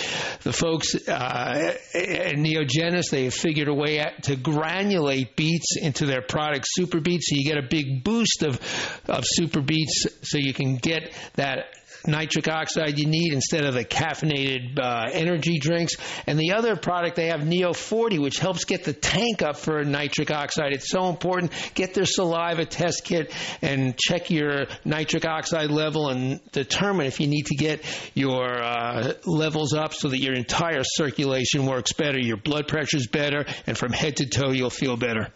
the 0.43 0.53
folks 0.53 0.95
uh, 1.07 1.75
at 1.93 2.35
Neogenis 2.35 3.09
they 3.11 3.25
have 3.25 3.33
figured 3.33 3.67
a 3.67 3.73
way 3.73 3.97
to 4.23 4.35
granulate 4.35 5.35
beets 5.35 5.77
into 5.77 6.05
their 6.05 6.21
product, 6.21 6.65
Super 6.69 6.99
Beets, 6.99 7.29
so 7.29 7.35
you 7.35 7.45
get 7.45 7.57
a 7.57 7.67
big 7.67 8.03
boost 8.03 8.43
of 8.43 8.59
of 9.07 9.23
Super 9.25 9.61
Beets, 9.61 10.07
so 10.23 10.37
you 10.37 10.53
can 10.53 10.77
get 10.77 11.13
that 11.35 11.65
nitric 12.07 12.47
oxide 12.47 12.97
you 12.97 13.05
need 13.07 13.33
instead 13.33 13.65
of 13.65 13.73
the 13.73 13.85
caffeinated 13.85 14.79
uh, 14.79 15.09
energy 15.11 15.59
drinks. 15.59 15.95
And 16.27 16.39
the 16.39 16.53
other 16.53 16.75
product 16.75 17.15
they 17.15 17.27
have 17.27 17.45
Neo 17.45 17.73
40, 17.73 18.19
which 18.19 18.39
helps 18.39 18.65
get 18.65 18.83
the 18.83 18.93
tank 18.93 19.41
up 19.41 19.57
for 19.57 19.83
nitric 19.83 20.31
oxide. 20.31 20.73
It's 20.73 20.89
so 20.89 21.09
important. 21.09 21.51
Get 21.73 21.93
their 21.93 22.05
saliva 22.05 22.65
test 22.65 23.03
kit 23.03 23.33
and 23.61 23.97
check 23.97 24.29
your 24.29 24.65
nitric 24.83 25.25
oxide 25.25 25.71
level 25.71 26.09
and 26.09 26.39
determine 26.51 27.07
if 27.07 27.19
you 27.19 27.27
need 27.27 27.47
to 27.47 27.55
get 27.55 27.83
your 28.13 28.61
uh, 28.61 29.13
levels 29.25 29.73
up 29.73 29.93
so 29.93 30.09
that 30.09 30.19
your 30.19 30.33
entire 30.33 30.83
circulation 30.83 31.65
works 31.65 31.93
better, 31.93 32.19
your 32.19 32.37
blood 32.37 32.67
pressure's 32.67 33.07
better, 33.07 33.45
and 33.67 33.77
from 33.77 33.91
head 33.91 34.17
to 34.17 34.25
toe 34.25 34.51
you'll 34.51 34.69
feel 34.69 34.97
better. 34.97 35.29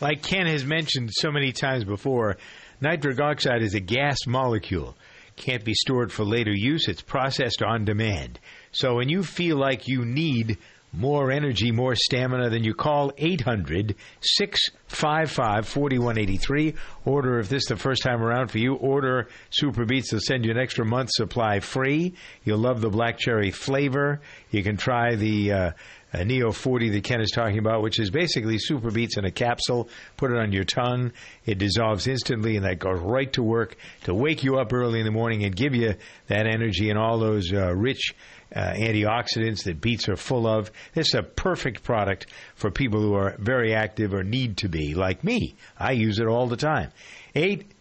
Like 0.00 0.22
Ken 0.22 0.46
has 0.46 0.64
mentioned 0.64 1.10
so 1.12 1.32
many 1.32 1.52
times 1.52 1.84
before, 1.84 2.36
nitric 2.80 3.20
oxide 3.20 3.62
is 3.62 3.74
a 3.74 3.80
gas 3.80 4.26
molecule 4.26 4.94
can't 5.38 5.64
be 5.64 5.74
stored 5.74 6.12
for 6.12 6.24
later 6.24 6.52
use. 6.52 6.88
It's 6.88 7.02
processed 7.02 7.62
on 7.62 7.84
demand. 7.84 8.38
So 8.72 8.96
when 8.96 9.08
you 9.08 9.22
feel 9.22 9.56
like 9.56 9.88
you 9.88 10.04
need 10.04 10.58
more 10.92 11.30
energy, 11.30 11.70
more 11.70 11.94
stamina, 11.94 12.50
then 12.50 12.64
you 12.64 12.74
call 12.74 13.12
800 13.16 13.94
655 14.20 15.68
4183. 15.68 16.74
Order, 17.04 17.38
if 17.38 17.48
this 17.48 17.62
is 17.62 17.68
the 17.68 17.76
first 17.76 18.02
time 18.02 18.22
around 18.22 18.48
for 18.50 18.58
you, 18.58 18.74
order 18.74 19.28
Super 19.50 19.84
Beets. 19.84 20.10
They'll 20.10 20.20
send 20.20 20.44
you 20.44 20.50
an 20.50 20.58
extra 20.58 20.84
month 20.84 21.10
supply 21.12 21.60
free. 21.60 22.14
You'll 22.44 22.58
love 22.58 22.80
the 22.80 22.90
black 22.90 23.18
cherry 23.18 23.50
flavor. 23.50 24.20
You 24.50 24.62
can 24.62 24.76
try 24.76 25.14
the. 25.14 25.52
Uh, 25.52 25.70
uh, 26.12 26.24
Neo 26.24 26.52
40 26.52 26.90
that 26.90 27.04
Ken 27.04 27.20
is 27.20 27.30
talking 27.30 27.58
about, 27.58 27.82
which 27.82 27.98
is 27.98 28.10
basically 28.10 28.58
Super 28.58 28.90
Beets 28.90 29.16
in 29.16 29.24
a 29.24 29.30
capsule. 29.30 29.88
Put 30.16 30.30
it 30.30 30.38
on 30.38 30.52
your 30.52 30.64
tongue. 30.64 31.12
It 31.44 31.58
dissolves 31.58 32.06
instantly, 32.06 32.56
and 32.56 32.64
that 32.64 32.78
goes 32.78 33.00
right 33.00 33.32
to 33.34 33.42
work 33.42 33.76
to 34.04 34.14
wake 34.14 34.42
you 34.42 34.58
up 34.58 34.72
early 34.72 35.00
in 35.00 35.04
the 35.04 35.12
morning 35.12 35.44
and 35.44 35.54
give 35.54 35.74
you 35.74 35.94
that 36.28 36.46
energy 36.46 36.90
and 36.90 36.98
all 36.98 37.18
those 37.18 37.52
uh, 37.52 37.74
rich 37.74 38.14
uh, 38.54 38.72
antioxidants 38.72 39.64
that 39.64 39.80
beets 39.80 40.08
are 40.08 40.16
full 40.16 40.46
of. 40.46 40.70
This 40.94 41.08
is 41.08 41.14
a 41.14 41.22
perfect 41.22 41.82
product 41.82 42.26
for 42.54 42.70
people 42.70 43.00
who 43.00 43.14
are 43.14 43.36
very 43.38 43.74
active 43.74 44.14
or 44.14 44.24
need 44.24 44.58
to 44.58 44.68
be, 44.68 44.94
like 44.94 45.22
me. 45.22 45.56
I 45.78 45.92
use 45.92 46.18
it 46.18 46.26
all 46.26 46.46
the 46.46 46.56
time. 46.56 46.90
Eight 47.34 47.72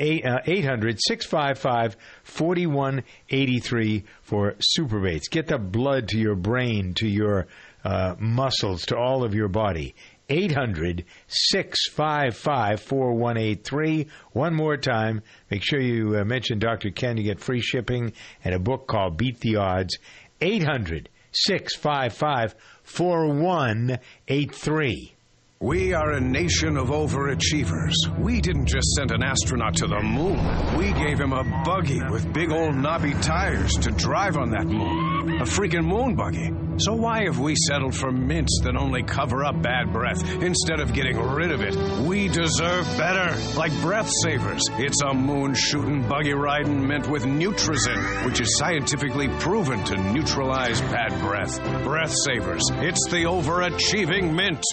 800 0.00 0.98
655 1.00 1.96
4183 2.22 4.04
for 4.22 4.54
Super 4.60 5.00
Beets. 5.00 5.28
Get 5.28 5.48
the 5.48 5.58
blood 5.58 6.08
to 6.08 6.18
your 6.18 6.36
brain, 6.36 6.94
to 6.94 7.08
your 7.08 7.48
uh, 7.84 8.14
muscles, 8.18 8.86
to 8.86 8.96
all 8.96 9.24
of 9.24 9.34
your 9.34 9.48
body. 9.48 9.94
800 10.30 11.04
655 11.28 12.80
4183. 12.80 14.08
One 14.32 14.54
more 14.54 14.76
time. 14.76 15.22
Make 15.50 15.62
sure 15.62 15.80
you 15.80 16.18
uh, 16.18 16.24
mention 16.24 16.58
Dr. 16.58 16.90
Ken. 16.90 17.16
You 17.16 17.22
get 17.24 17.40
free 17.40 17.60
shipping 17.60 18.12
and 18.44 18.54
a 18.54 18.58
book 18.58 18.86
called 18.86 19.16
Beat 19.16 19.40
the 19.40 19.56
Odds. 19.56 19.96
800 20.40 21.08
655 21.32 22.54
4183. 22.84 25.14
We 25.60 25.92
are 25.92 26.12
a 26.12 26.20
nation 26.20 26.76
of 26.76 26.86
overachievers. 26.88 27.94
We 28.16 28.40
didn't 28.40 28.66
just 28.66 28.92
send 28.92 29.10
an 29.10 29.24
astronaut 29.24 29.74
to 29.78 29.88
the 29.88 30.00
moon. 30.00 30.38
We 30.76 30.92
gave 30.92 31.18
him 31.18 31.32
a 31.32 31.42
buggy 31.64 32.00
with 32.10 32.32
big 32.32 32.52
old 32.52 32.76
knobby 32.76 33.14
tires 33.14 33.72
to 33.78 33.90
drive 33.90 34.36
on 34.36 34.50
that 34.50 34.66
moon. 34.66 35.17
A 35.28 35.44
freaking 35.44 35.84
moon 35.84 36.16
buggy. 36.16 36.50
So 36.78 36.94
why 36.94 37.24
have 37.24 37.38
we 37.38 37.54
settled 37.54 37.94
for 37.94 38.10
mints 38.10 38.60
that 38.64 38.76
only 38.76 39.02
cover 39.02 39.44
up 39.44 39.60
bad 39.62 39.92
breath 39.92 40.22
instead 40.42 40.80
of 40.80 40.92
getting 40.94 41.20
rid 41.20 41.50
of 41.50 41.60
it? 41.60 41.76
We 42.06 42.28
deserve 42.28 42.86
better, 42.96 43.36
like 43.56 43.72
breath 43.80 44.10
savers. 44.22 44.62
It's 44.78 45.02
a 45.02 45.12
moon 45.12 45.54
shooting, 45.54 46.08
buggy 46.08 46.32
riding 46.32 46.86
mint 46.86 47.08
with 47.08 47.24
Nutrizin, 47.24 48.24
which 48.24 48.40
is 48.40 48.56
scientifically 48.56 49.28
proven 49.40 49.84
to 49.84 49.96
neutralize 50.12 50.80
bad 50.80 51.10
breath. 51.20 51.62
Breath 51.84 52.14
savers. 52.24 52.62
It's 52.74 53.06
the 53.08 53.24
overachieving 53.24 54.34
mint. 54.34 54.64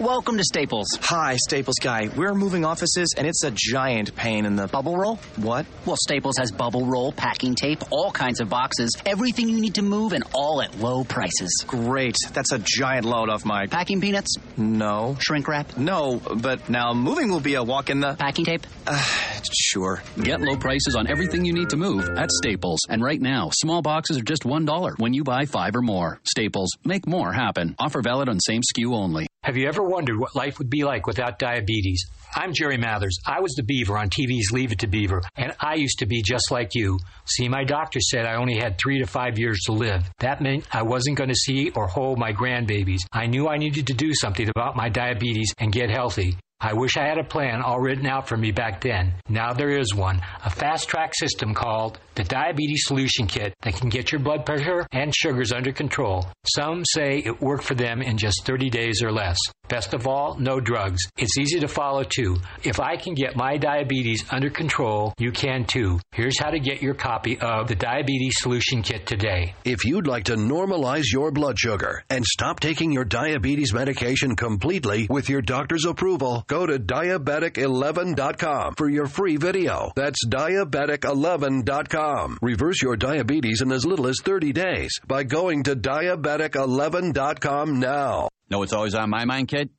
Welcome 0.00 0.38
to 0.38 0.42
Staples. 0.42 0.88
Hi, 1.02 1.36
Staples 1.36 1.76
guy. 1.80 2.08
We're 2.16 2.34
moving 2.34 2.64
offices 2.64 3.14
and 3.16 3.28
it's 3.28 3.44
a 3.44 3.52
giant 3.54 4.16
pain 4.16 4.44
in 4.44 4.56
the 4.56 4.66
bubble 4.66 4.96
roll. 4.96 5.20
What? 5.36 5.66
Well, 5.86 5.96
Staples 5.96 6.36
has 6.38 6.50
bubble 6.50 6.84
roll, 6.84 7.12
packing 7.12 7.54
tape, 7.54 7.80
all 7.92 8.10
kinds 8.10 8.40
of 8.40 8.48
boxes, 8.48 8.90
everything 9.06 9.48
you 9.48 9.60
need 9.60 9.76
to 9.76 9.82
move, 9.82 10.12
and 10.12 10.24
all 10.34 10.60
at 10.62 10.76
low 10.80 11.04
prices. 11.04 11.64
Great. 11.68 12.16
That's 12.32 12.50
a 12.50 12.58
giant 12.58 13.06
load 13.06 13.28
off 13.28 13.44
my 13.44 13.68
packing 13.68 14.00
peanuts. 14.00 14.34
No. 14.56 15.16
Shrink 15.20 15.46
wrap. 15.46 15.76
No, 15.76 16.20
but 16.38 16.68
now 16.68 16.92
moving 16.92 17.30
will 17.30 17.38
be 17.38 17.54
a 17.54 17.62
walk 17.62 17.88
in 17.88 18.00
the 18.00 18.14
packing 18.14 18.44
tape. 18.46 18.66
Uh, 18.88 19.00
sure. 19.52 20.02
Get 20.20 20.40
low 20.40 20.56
prices 20.56 20.96
on 20.96 21.06
everything 21.06 21.44
you 21.44 21.52
need 21.52 21.70
to 21.70 21.76
move 21.76 22.08
at 22.18 22.32
Staples. 22.32 22.80
And 22.88 23.00
right 23.00 23.20
now, 23.20 23.50
small 23.52 23.80
boxes 23.80 24.18
are 24.18 24.24
just 24.24 24.44
one 24.44 24.64
dollar 24.64 24.94
when 24.98 25.14
you 25.14 25.22
buy 25.22 25.44
five 25.44 25.76
or 25.76 25.82
more. 25.82 26.18
Staples. 26.24 26.70
Make 26.84 27.06
more 27.06 27.32
happen. 27.32 27.76
Offer 27.78 28.02
valid 28.02 28.28
on 28.28 28.40
same 28.40 28.62
SKU 28.62 28.92
only. 28.92 29.28
Have 29.44 29.58
you 29.58 29.68
ever 29.68 29.82
wondered 29.82 30.18
what 30.18 30.34
life 30.34 30.58
would 30.58 30.70
be 30.70 30.84
like 30.84 31.06
without 31.06 31.38
diabetes? 31.38 32.06
I'm 32.34 32.54
Jerry 32.54 32.78
Mathers. 32.78 33.18
I 33.26 33.40
was 33.40 33.52
the 33.52 33.62
Beaver 33.62 33.98
on 33.98 34.08
TV's 34.08 34.50
Leave 34.50 34.72
It 34.72 34.78
to 34.78 34.86
Beaver, 34.86 35.20
and 35.36 35.54
I 35.60 35.74
used 35.74 35.98
to 35.98 36.06
be 36.06 36.22
just 36.22 36.50
like 36.50 36.74
you. 36.74 36.98
See, 37.26 37.46
my 37.50 37.62
doctor 37.62 38.00
said 38.00 38.24
I 38.24 38.36
only 38.36 38.56
had 38.56 38.78
three 38.78 39.00
to 39.00 39.06
five 39.06 39.38
years 39.38 39.60
to 39.66 39.72
live. 39.72 40.08
That 40.20 40.40
meant 40.40 40.66
I 40.74 40.80
wasn't 40.80 41.18
going 41.18 41.28
to 41.28 41.34
see 41.34 41.68
or 41.72 41.86
hold 41.86 42.18
my 42.18 42.32
grandbabies. 42.32 43.02
I 43.12 43.26
knew 43.26 43.46
I 43.46 43.58
needed 43.58 43.88
to 43.88 43.92
do 43.92 44.14
something 44.14 44.48
about 44.48 44.76
my 44.76 44.88
diabetes 44.88 45.52
and 45.58 45.70
get 45.70 45.90
healthy. 45.90 46.38
I 46.64 46.72
wish 46.72 46.96
I 46.96 47.06
had 47.06 47.18
a 47.18 47.24
plan 47.24 47.60
all 47.60 47.78
written 47.78 48.06
out 48.06 48.26
for 48.26 48.38
me 48.38 48.50
back 48.50 48.80
then. 48.80 49.12
Now 49.28 49.52
there 49.52 49.76
is 49.78 49.94
one. 49.94 50.22
A 50.46 50.48
fast 50.48 50.88
track 50.88 51.12
system 51.14 51.52
called 51.52 51.98
the 52.14 52.24
Diabetes 52.24 52.84
Solution 52.86 53.26
Kit 53.26 53.52
that 53.60 53.74
can 53.74 53.90
get 53.90 54.10
your 54.10 54.20
blood 54.22 54.46
pressure 54.46 54.86
and 54.90 55.14
sugars 55.14 55.52
under 55.52 55.72
control. 55.72 56.26
Some 56.46 56.82
say 56.86 57.18
it 57.18 57.42
worked 57.42 57.64
for 57.64 57.74
them 57.74 58.00
in 58.00 58.16
just 58.16 58.46
30 58.46 58.70
days 58.70 59.02
or 59.02 59.12
less. 59.12 59.36
Best 59.68 59.94
of 59.94 60.06
all, 60.06 60.36
no 60.38 60.60
drugs. 60.60 61.02
It's 61.16 61.38
easy 61.38 61.58
to 61.60 61.68
follow 61.68 62.04
too. 62.04 62.36
If 62.62 62.80
I 62.80 62.96
can 62.96 63.14
get 63.14 63.34
my 63.34 63.56
diabetes 63.56 64.24
under 64.30 64.50
control, 64.50 65.14
you 65.18 65.32
can 65.32 65.64
too. 65.64 66.00
Here's 66.12 66.38
how 66.38 66.50
to 66.50 66.60
get 66.60 66.82
your 66.82 66.94
copy 66.94 67.38
of 67.38 67.68
the 67.68 67.74
Diabetes 67.74 68.34
Solution 68.38 68.82
Kit 68.82 69.06
today. 69.06 69.54
If 69.64 69.84
you'd 69.84 70.06
like 70.06 70.24
to 70.24 70.36
normalize 70.36 71.04
your 71.10 71.30
blood 71.30 71.58
sugar 71.58 72.04
and 72.10 72.24
stop 72.24 72.60
taking 72.60 72.92
your 72.92 73.06
diabetes 73.06 73.72
medication 73.72 74.36
completely 74.36 75.06
with 75.08 75.28
your 75.28 75.40
doctor's 75.40 75.86
approval, 75.86 76.44
go 76.54 76.66
to 76.66 76.78
diabetic11.com 76.78 78.74
for 78.76 78.88
your 78.88 79.06
free 79.06 79.36
video. 79.36 79.90
That's 79.96 80.24
diabetic11.com. 80.24 82.38
Reverse 82.40 82.80
your 82.80 82.96
diabetes 82.96 83.60
in 83.60 83.72
as 83.72 83.84
little 83.84 84.06
as 84.06 84.20
30 84.22 84.52
days 84.52 85.00
by 85.04 85.24
going 85.24 85.64
to 85.64 85.74
diabetic11.com 85.74 87.80
now. 87.80 88.28
Know 88.48 88.60
what's 88.60 88.72
always 88.72 88.94
on 88.94 89.10
my 89.10 89.24
mind, 89.24 89.48
kid? 89.48 89.70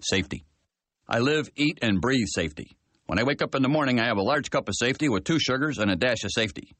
Safety. 0.00 0.46
I 1.06 1.18
live, 1.18 1.50
eat, 1.56 1.80
and 1.82 2.00
breathe 2.00 2.28
safety. 2.28 2.78
When 3.04 3.18
I 3.18 3.24
wake 3.24 3.42
up 3.42 3.54
in 3.54 3.60
the 3.60 3.68
morning, 3.68 4.00
I 4.00 4.06
have 4.06 4.16
a 4.16 4.22
large 4.22 4.50
cup 4.50 4.70
of 4.70 4.76
safety 4.78 5.10
with 5.10 5.24
two 5.24 5.38
sugars 5.38 5.76
and 5.76 5.90
a 5.90 5.96
dash 5.96 6.24
of 6.24 6.30
safety. 6.32 6.72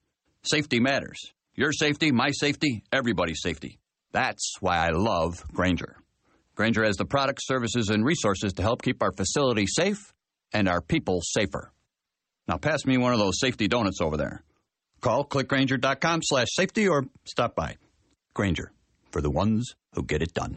Safety 0.42 0.80
matters. 0.80 1.34
Your 1.54 1.72
safety, 1.72 2.12
my 2.12 2.30
safety, 2.30 2.82
everybody's 2.90 3.42
safety. 3.42 3.78
That's 4.12 4.54
why 4.60 4.78
I 4.78 4.88
love 4.90 5.44
Grainger. 5.52 5.96
Grainger 6.58 6.82
has 6.82 6.96
the 6.96 7.04
products, 7.04 7.46
services, 7.46 7.88
and 7.88 8.04
resources 8.04 8.52
to 8.54 8.62
help 8.62 8.82
keep 8.82 9.00
our 9.00 9.12
facility 9.12 9.64
safe 9.68 10.12
and 10.52 10.68
our 10.68 10.80
people 10.80 11.20
safer. 11.22 11.70
Now 12.48 12.56
pass 12.56 12.84
me 12.84 12.98
one 12.98 13.12
of 13.12 13.20
those 13.20 13.38
safety 13.38 13.68
donuts 13.68 14.00
over 14.00 14.16
there. 14.16 14.42
Call 15.00 15.24
clickgrainger.com 15.24 16.22
slash 16.24 16.48
safety 16.50 16.88
or 16.88 17.04
stop 17.24 17.54
by. 17.54 17.76
Grainger, 18.34 18.72
for 19.12 19.22
the 19.22 19.30
ones 19.30 19.76
who 19.94 20.02
get 20.02 20.20
it 20.20 20.34
done. 20.34 20.56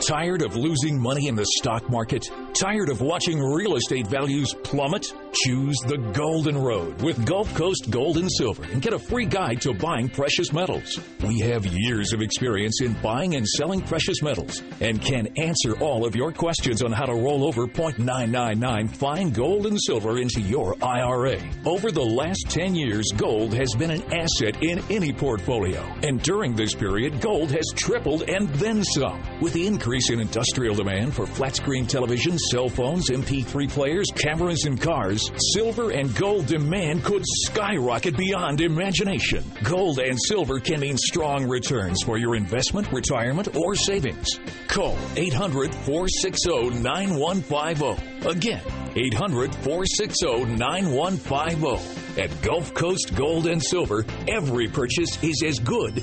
Tired 0.00 0.42
of 0.42 0.56
losing 0.56 1.00
money 1.00 1.28
in 1.28 1.36
the 1.36 1.46
stock 1.58 1.88
market? 1.88 2.28
Tired 2.52 2.88
of 2.88 3.00
watching 3.00 3.40
real 3.40 3.76
estate 3.76 4.08
values 4.08 4.52
plummet? 4.64 5.14
Choose 5.42 5.76
the 5.88 5.98
Golden 6.12 6.56
Road 6.56 7.02
with 7.02 7.26
Gulf 7.26 7.52
Coast 7.56 7.90
Gold 7.90 8.18
and 8.18 8.30
Silver 8.30 8.62
and 8.70 8.80
get 8.80 8.92
a 8.92 8.98
free 9.00 9.26
guide 9.26 9.60
to 9.62 9.74
buying 9.74 10.08
precious 10.08 10.52
metals. 10.52 11.00
We 11.26 11.40
have 11.40 11.66
years 11.66 12.12
of 12.12 12.22
experience 12.22 12.80
in 12.80 12.92
buying 13.02 13.34
and 13.34 13.44
selling 13.46 13.80
precious 13.80 14.22
metals 14.22 14.62
and 14.80 15.02
can 15.02 15.26
answer 15.36 15.76
all 15.80 16.06
of 16.06 16.14
your 16.14 16.30
questions 16.30 16.84
on 16.84 16.92
how 16.92 17.06
to 17.06 17.14
roll 17.14 17.48
over 17.48 17.66
0.999 17.66 18.88
fine 18.94 19.30
gold 19.30 19.66
and 19.66 19.76
silver 19.82 20.18
into 20.18 20.40
your 20.40 20.76
IRA. 20.84 21.38
Over 21.66 21.90
the 21.90 22.04
last 22.04 22.46
10 22.50 22.76
years, 22.76 23.10
gold 23.16 23.52
has 23.54 23.74
been 23.74 23.90
an 23.90 24.04
asset 24.14 24.62
in 24.62 24.84
any 24.88 25.12
portfolio. 25.12 25.82
And 26.04 26.22
during 26.22 26.54
this 26.54 26.74
period, 26.74 27.20
gold 27.20 27.50
has 27.50 27.66
tripled 27.74 28.22
and 28.28 28.48
then 28.50 28.84
some. 28.84 29.20
With 29.40 29.54
the 29.54 29.66
increase 29.66 30.10
in 30.10 30.20
industrial 30.20 30.76
demand 30.76 31.12
for 31.12 31.26
flat 31.26 31.56
screen 31.56 31.86
televisions, 31.86 32.38
cell 32.52 32.68
phones, 32.68 33.10
MP3 33.10 33.68
players, 33.68 34.06
cameras, 34.14 34.64
and 34.64 34.80
cars, 34.80 35.23
silver 35.52 35.90
and 35.90 36.14
gold 36.16 36.46
demand 36.46 37.04
could 37.04 37.22
skyrocket 37.46 38.16
beyond 38.16 38.60
imagination. 38.60 39.44
Gold 39.62 39.98
and 39.98 40.18
silver 40.28 40.60
can 40.60 40.80
mean 40.80 40.96
strong 40.96 41.48
returns 41.48 42.02
for 42.04 42.18
your 42.18 42.36
investment, 42.36 42.90
retirement, 42.92 43.54
or 43.56 43.74
savings. 43.74 44.26
Call 44.68 44.96
800 45.16 45.74
460 45.74 46.80
9150. 46.80 48.28
Again, 48.28 48.62
800 48.96 49.54
460 49.54 50.44
9150. 50.56 52.20
At 52.20 52.42
Gulf 52.42 52.72
Coast 52.74 53.14
Gold 53.14 53.46
and 53.46 53.62
Silver, 53.62 54.04
every 54.28 54.68
purchase 54.68 55.22
is 55.22 55.42
as 55.44 55.58
good 55.58 55.98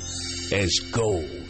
as 0.52 0.70
gold. 0.92 1.41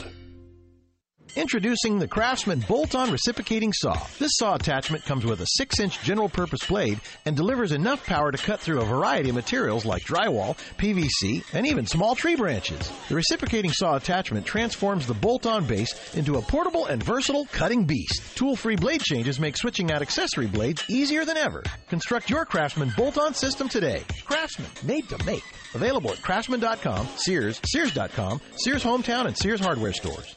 Introducing 1.34 1.98
the 1.98 2.06
Craftsman 2.06 2.60
bolt-on 2.68 3.10
reciprocating 3.10 3.72
saw. 3.72 3.96
This 4.18 4.32
saw 4.34 4.54
attachment 4.54 5.02
comes 5.06 5.24
with 5.24 5.40
a 5.40 5.46
6-inch 5.58 6.02
general-purpose 6.02 6.66
blade 6.66 7.00
and 7.24 7.34
delivers 7.34 7.72
enough 7.72 8.04
power 8.04 8.30
to 8.30 8.36
cut 8.36 8.60
through 8.60 8.82
a 8.82 8.84
variety 8.84 9.30
of 9.30 9.34
materials 9.34 9.86
like 9.86 10.02
drywall, 10.02 10.58
PVC, 10.76 11.42
and 11.54 11.66
even 11.66 11.86
small 11.86 12.14
tree 12.14 12.36
branches. 12.36 12.92
The 13.08 13.14
reciprocating 13.14 13.72
saw 13.72 13.96
attachment 13.96 14.44
transforms 14.44 15.06
the 15.06 15.14
bolt-on 15.14 15.64
base 15.64 16.14
into 16.14 16.36
a 16.36 16.42
portable 16.42 16.84
and 16.84 17.02
versatile 17.02 17.46
cutting 17.46 17.86
beast. 17.86 18.36
Tool-free 18.36 18.76
blade 18.76 19.00
changes 19.00 19.40
make 19.40 19.56
switching 19.56 19.90
out 19.90 20.02
accessory 20.02 20.48
blades 20.48 20.84
easier 20.88 21.24
than 21.24 21.38
ever. 21.38 21.62
Construct 21.88 22.28
your 22.28 22.44
Craftsman 22.44 22.92
bolt-on 22.94 23.32
system 23.32 23.70
today. 23.70 24.02
Craftsman, 24.26 24.68
made 24.82 25.08
to 25.08 25.24
make. 25.24 25.44
Available 25.74 26.10
at 26.10 26.20
craftsman.com, 26.20 27.08
Sears, 27.16 27.58
Sears.com, 27.64 28.42
Sears 28.56 28.84
Hometown, 28.84 29.24
and 29.24 29.38
Sears 29.38 29.60
Hardware 29.60 29.94
stores. 29.94 30.36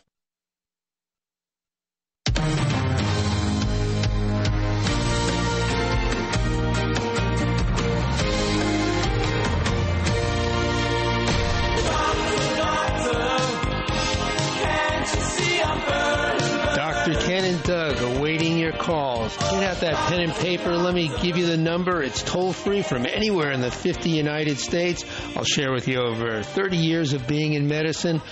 Dr. 17.05 17.19
Ken 17.19 17.45
and 17.45 17.61
Doug 17.61 18.01
awaiting 18.01 18.57
your 18.57 18.71
calls. 18.71 19.37
Get 19.37 19.61
out 19.61 19.81
that 19.81 19.95
pen 20.09 20.21
and 20.21 20.33
paper. 20.33 20.75
Let 20.75 20.95
me 20.95 21.11
give 21.21 21.37
you 21.37 21.45
the 21.45 21.55
number. 21.55 22.01
It's 22.01 22.23
toll 22.23 22.51
free 22.51 22.81
from 22.81 23.05
anywhere 23.05 23.51
in 23.51 23.61
the 23.61 23.69
50 23.69 24.09
United 24.09 24.57
States. 24.57 25.05
I'll 25.35 25.43
share 25.43 25.71
with 25.71 25.87
you 25.87 25.99
over 25.99 26.41
30 26.41 26.77
years 26.77 27.13
of 27.13 27.27
being 27.27 27.53
in 27.53 27.67
medicine. 27.67 28.23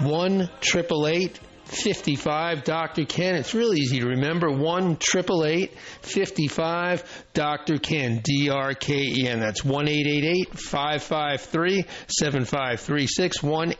1 0.00 0.40
888 0.42 1.38
55 1.66 2.64
Dr. 2.64 3.04
Ken. 3.04 3.34
It's 3.34 3.52
really 3.52 3.78
easy 3.78 4.00
to 4.00 4.06
remember. 4.06 4.50
1 4.50 4.96
55 4.96 7.24
Dr. 7.34 7.76
Ken. 7.78 8.22
D 8.22 8.48
R 8.50 8.74
K 8.74 8.94
E 8.94 9.26
N. 9.26 9.40
That's 9.40 9.64
1 9.64 9.86
553 9.86 11.84
7536. 12.08 13.42
1 13.42 13.74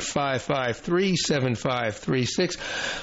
553 0.00 1.16
7536. 1.16 2.56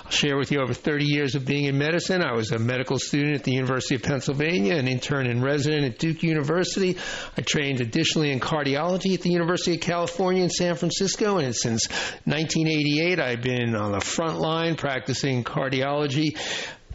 I'll 0.04 0.12
share 0.12 0.38
with 0.38 0.52
you 0.52 0.60
over 0.60 0.73
30 0.73 1.06
years 1.06 1.36
of 1.36 1.45
being 1.45 1.63
in 1.65 1.78
medicine. 1.78 2.21
I 2.21 2.34
was 2.34 2.52
a 2.52 2.60
medical 2.60 3.00
student 3.00 3.36
at 3.36 3.45
the 3.45 3.54
University 3.54 3.95
of 3.95 4.04
Pennsylvania, 4.04 4.76
an 4.76 4.89
intern 4.89 5.28
and 5.28 5.41
resident 5.41 5.86
at 5.86 5.97
Duke 5.97 6.23
University. 6.23 6.97
I 7.38 7.41
trained 7.41 7.80
additionally 7.80 8.32
in 8.32 8.41
cardiology 8.41 9.13
at 9.13 9.21
the 9.21 9.30
University 9.30 9.76
of 9.76 9.82
California 9.82 10.43
in 10.43 10.50
San 10.50 10.76
Francisco, 10.76 11.38
and 11.38 11.56
since 11.56 11.88
1988, 12.26 13.19
I've 13.19 13.41
been 13.41 13.77
on 13.78 13.92
the 13.92 14.02
front 14.02 14.40
line 14.40 14.76
practicing 14.76 15.44
cardiology 15.44 16.38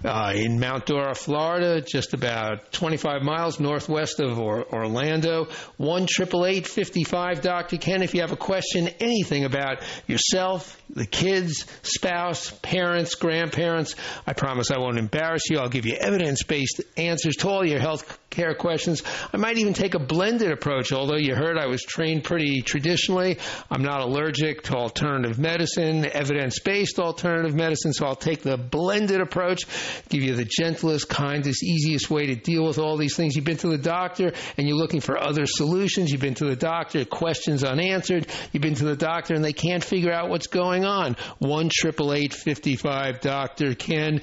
uh, 0.05 0.33
in 0.35 0.59
Mount 0.59 0.87
Dora, 0.87 1.15
Florida, 1.15 1.81
just 1.81 2.13
about 2.13 2.73
25 2.73 3.23
miles 3.23 3.61
northwest 3.61 4.19
of 4.21 4.39
or- 4.39 4.65
Orlando. 4.75 5.49
One 5.77 6.07
triple 6.09 6.45
eight 6.45 6.67
fifty 6.67 7.05
five 7.05 7.41
Dr. 7.41 7.77
Ken. 7.77 8.03
If 8.03 8.13
you 8.15 8.21
have 8.23 8.33
a 8.33 8.37
question, 8.37 8.89
anything 8.99 9.45
about 9.45 9.83
yourself, 10.09 10.82
the 10.93 11.07
kids, 11.07 11.65
spouse, 11.83 12.51
parents, 12.63 13.15
grandparents, 13.15 13.95
I 14.27 14.35
promise 14.35 14.71
I 14.71 14.79
won't 14.79 14.99
embarrass 14.99 15.49
you. 15.49 15.59
I'll 15.59 15.69
give 15.69 15.87
you 15.87 15.95
evidence 15.95 16.43
based 16.43 16.83
answers 16.97 17.37
to 17.37 17.49
all 17.49 17.67
your 17.67 17.81
health 17.81 18.19
care 18.33 18.55
questions. 18.55 19.03
I 19.33 19.37
might 19.37 19.59
even 19.59 19.75
take 19.75 19.95
a 19.95 19.99
blended 19.99 20.51
approach, 20.51 20.93
although 20.93 21.17
you 21.17 21.35
heard 21.35 21.59
I 21.59 21.67
was 21.67 21.83
trained 21.83 22.25
pretty 22.25 22.63
traditionally. 22.63 23.39
I'm 23.71 23.83
not 23.83 24.01
allergic 24.01 24.63
to 24.65 24.75
alternative 24.75 25.39
medicine, 25.39 26.05
evidence 26.05 26.59
based 26.59 26.99
alternative 26.99 27.55
medicine, 27.55 27.93
so 27.93 28.07
I'll 28.07 28.17
take 28.17 28.43
the 28.43 28.57
blended 28.57 29.21
approach, 29.21 29.63
give 30.09 30.23
you 30.23 30.35
the 30.35 30.45
gentlest, 30.45 31.09
kindest, 31.09 31.63
easiest 31.63 32.11
way 32.11 32.27
to 32.27 32.35
deal 32.35 32.67
with 32.67 32.79
all 32.79 32.97
these 32.97 33.17
things. 33.17 33.37
You've 33.37 33.45
been 33.45 33.59
to 33.59 33.69
the 33.69 33.79
doctor 33.79 34.33
and 34.57 34.67
you're 34.67 34.79
looking 34.79 35.01
for 35.01 35.19
other 35.19 35.47
solutions. 35.47 36.11
You've 36.11 36.21
been 36.21 36.35
to 36.35 36.47
the 36.47 36.57
doctor, 36.57 37.05
questions 37.05 37.65
unanswered. 37.65 38.27
You've 38.53 38.63
been 38.63 38.75
to 38.75 38.85
the 38.85 38.97
doctor 38.97 39.35
and 39.35 39.45
they 39.45 39.53
can't 39.53 39.85
figure 39.85 40.13
out 40.13 40.31
what's 40.31 40.47
going 40.47 40.82
on. 40.85 41.17
1 41.39 41.71
55 41.71 43.21
Dr. 43.21 43.75
Ken. 43.75 44.21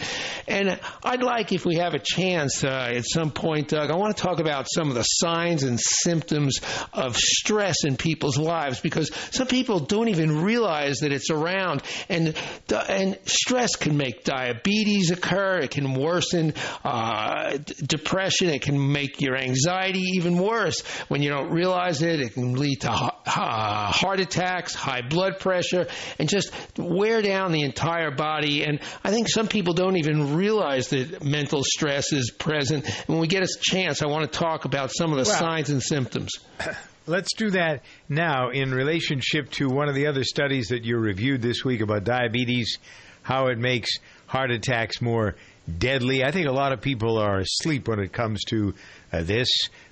And 0.47 0.79
I'd 1.03 1.23
like, 1.23 1.51
if 1.51 1.65
we 1.65 1.75
have 1.75 1.93
a 1.93 1.99
chance 1.99 2.63
uh, 2.63 2.91
at 2.93 3.05
some 3.05 3.31
point, 3.31 3.69
Doug, 3.69 3.91
I 3.91 3.95
want 3.95 4.15
to 4.15 4.23
talk 4.23 4.39
about 4.39 4.67
some 4.69 4.89
of 4.89 4.95
the 4.95 5.03
signs 5.03 5.63
and 5.63 5.79
symptoms 5.79 6.59
of 6.93 7.17
stress 7.17 7.83
in 7.85 7.97
people's 7.97 8.37
lives 8.37 8.79
because 8.79 9.11
some 9.31 9.47
people 9.47 9.79
don't 9.79 10.09
even 10.09 10.41
realize 10.41 10.99
that 10.99 11.11
it's 11.11 11.29
around. 11.29 11.83
And, 12.07 12.35
and 12.69 13.17
stress 13.25 13.75
can 13.75 13.97
make 13.97 14.23
diabetes 14.23 15.11
occur, 15.11 15.59
it 15.59 15.71
can 15.71 15.93
worsen 15.93 16.53
uh, 16.83 17.57
depression, 17.85 18.49
it 18.49 18.61
can 18.61 18.91
make 18.91 19.21
your 19.21 19.35
anxiety 19.35 20.03
even 20.15 20.37
worse. 20.37 20.81
When 21.07 21.21
you 21.21 21.29
don't 21.29 21.51
realize 21.51 22.01
it, 22.01 22.19
it 22.19 22.33
can 22.33 22.53
lead 22.53 22.81
to 22.81 22.91
uh, 23.25 23.91
heart 23.91 24.19
attacks, 24.19 24.73
high 24.73 25.01
blood 25.01 25.39
pressure, 25.39 25.87
and 26.17 26.27
just 26.29 26.51
wear 26.77 27.21
down 27.21 27.51
the 27.51 27.61
entire 27.61 28.11
body. 28.11 28.63
And 28.63 28.79
I 29.03 29.11
think 29.11 29.29
some 29.29 29.47
people 29.47 29.73
don't 29.73 29.97
even 29.97 30.35
realize 30.35 30.89
that 30.89 31.23
mental 31.23 31.63
stress 31.63 32.11
is 32.13 32.31
present. 32.31 32.85
And 32.85 33.07
when 33.07 33.19
we 33.19 33.27
get 33.27 33.43
a 33.43 33.47
chance, 33.61 34.01
I 34.01 34.07
want 34.07 34.31
to 34.31 34.39
talk 34.39 34.65
about 34.65 34.91
some 34.95 35.11
of 35.11 35.17
the 35.17 35.29
Well- 35.29 35.39
signs 35.39 35.69
and 35.69 35.81
symptoms. 35.81 36.31
Let's 37.07 37.33
do 37.33 37.49
that 37.51 37.83
now 38.07 38.49
in 38.49 38.71
relationship 38.71 39.49
to 39.53 39.67
one 39.67 39.89
of 39.89 39.95
the 39.95 40.05
other 40.07 40.23
studies 40.23 40.67
that 40.67 40.85
you 40.85 40.95
reviewed 40.97 41.41
this 41.41 41.65
week 41.65 41.81
about 41.81 42.03
diabetes, 42.03 42.77
how 43.23 43.47
it 43.47 43.57
makes 43.57 43.89
heart 44.27 44.51
attacks 44.51 45.01
more 45.01 45.35
deadly. 45.77 46.23
I 46.23 46.29
think 46.29 46.47
a 46.47 46.51
lot 46.51 46.71
of 46.71 46.81
people 46.81 47.17
are 47.17 47.39
asleep 47.39 47.87
when 47.87 47.99
it 47.99 48.13
comes 48.13 48.43
to 48.49 48.75
uh, 49.11 49.23
this. 49.23 49.49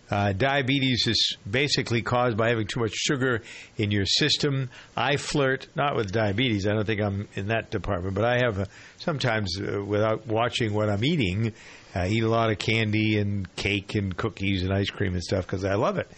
Uh, 0.10 0.32
diabetes 0.32 1.06
is 1.08 1.38
basically 1.50 2.02
caused 2.02 2.38
by 2.38 2.50
having 2.50 2.66
too 2.66 2.80
much 2.80 2.94
sugar 2.94 3.42
in 3.78 3.92
your 3.92 4.06
system. 4.06 4.70
I 4.96 5.18
flirt 5.18 5.68
not 5.76 5.96
with 5.96 6.12
diabetes. 6.12 6.66
I 6.66 6.74
don't 6.74 6.86
think 6.86 7.02
I'm 7.02 7.28
in 7.36 7.48
that 7.48 7.72
department, 7.72 8.16
but 8.16 8.24
I 8.24 8.40
have 8.40 8.60
uh, 8.60 8.66
sometimes 8.98 9.60
uh, 9.60 9.84
without 9.84 10.26
watching 10.28 10.74
what 10.74 10.90
I'm 10.90 11.04
eating, 11.04 11.54
I 11.94 12.08
eat 12.08 12.24
a 12.24 12.30
lot 12.30 12.52
of 12.52 12.58
candy 12.58 13.18
and 13.18 13.54
cake 13.56 13.96
and 13.96 14.16
cookies 14.16 14.64
and 14.64 14.74
ice 14.74 14.90
cream 14.90 15.14
and 15.14 15.24
stuff 15.24 15.46
because 15.46 15.66
I 15.66 15.76
love 15.76 15.98
it. 15.98 16.10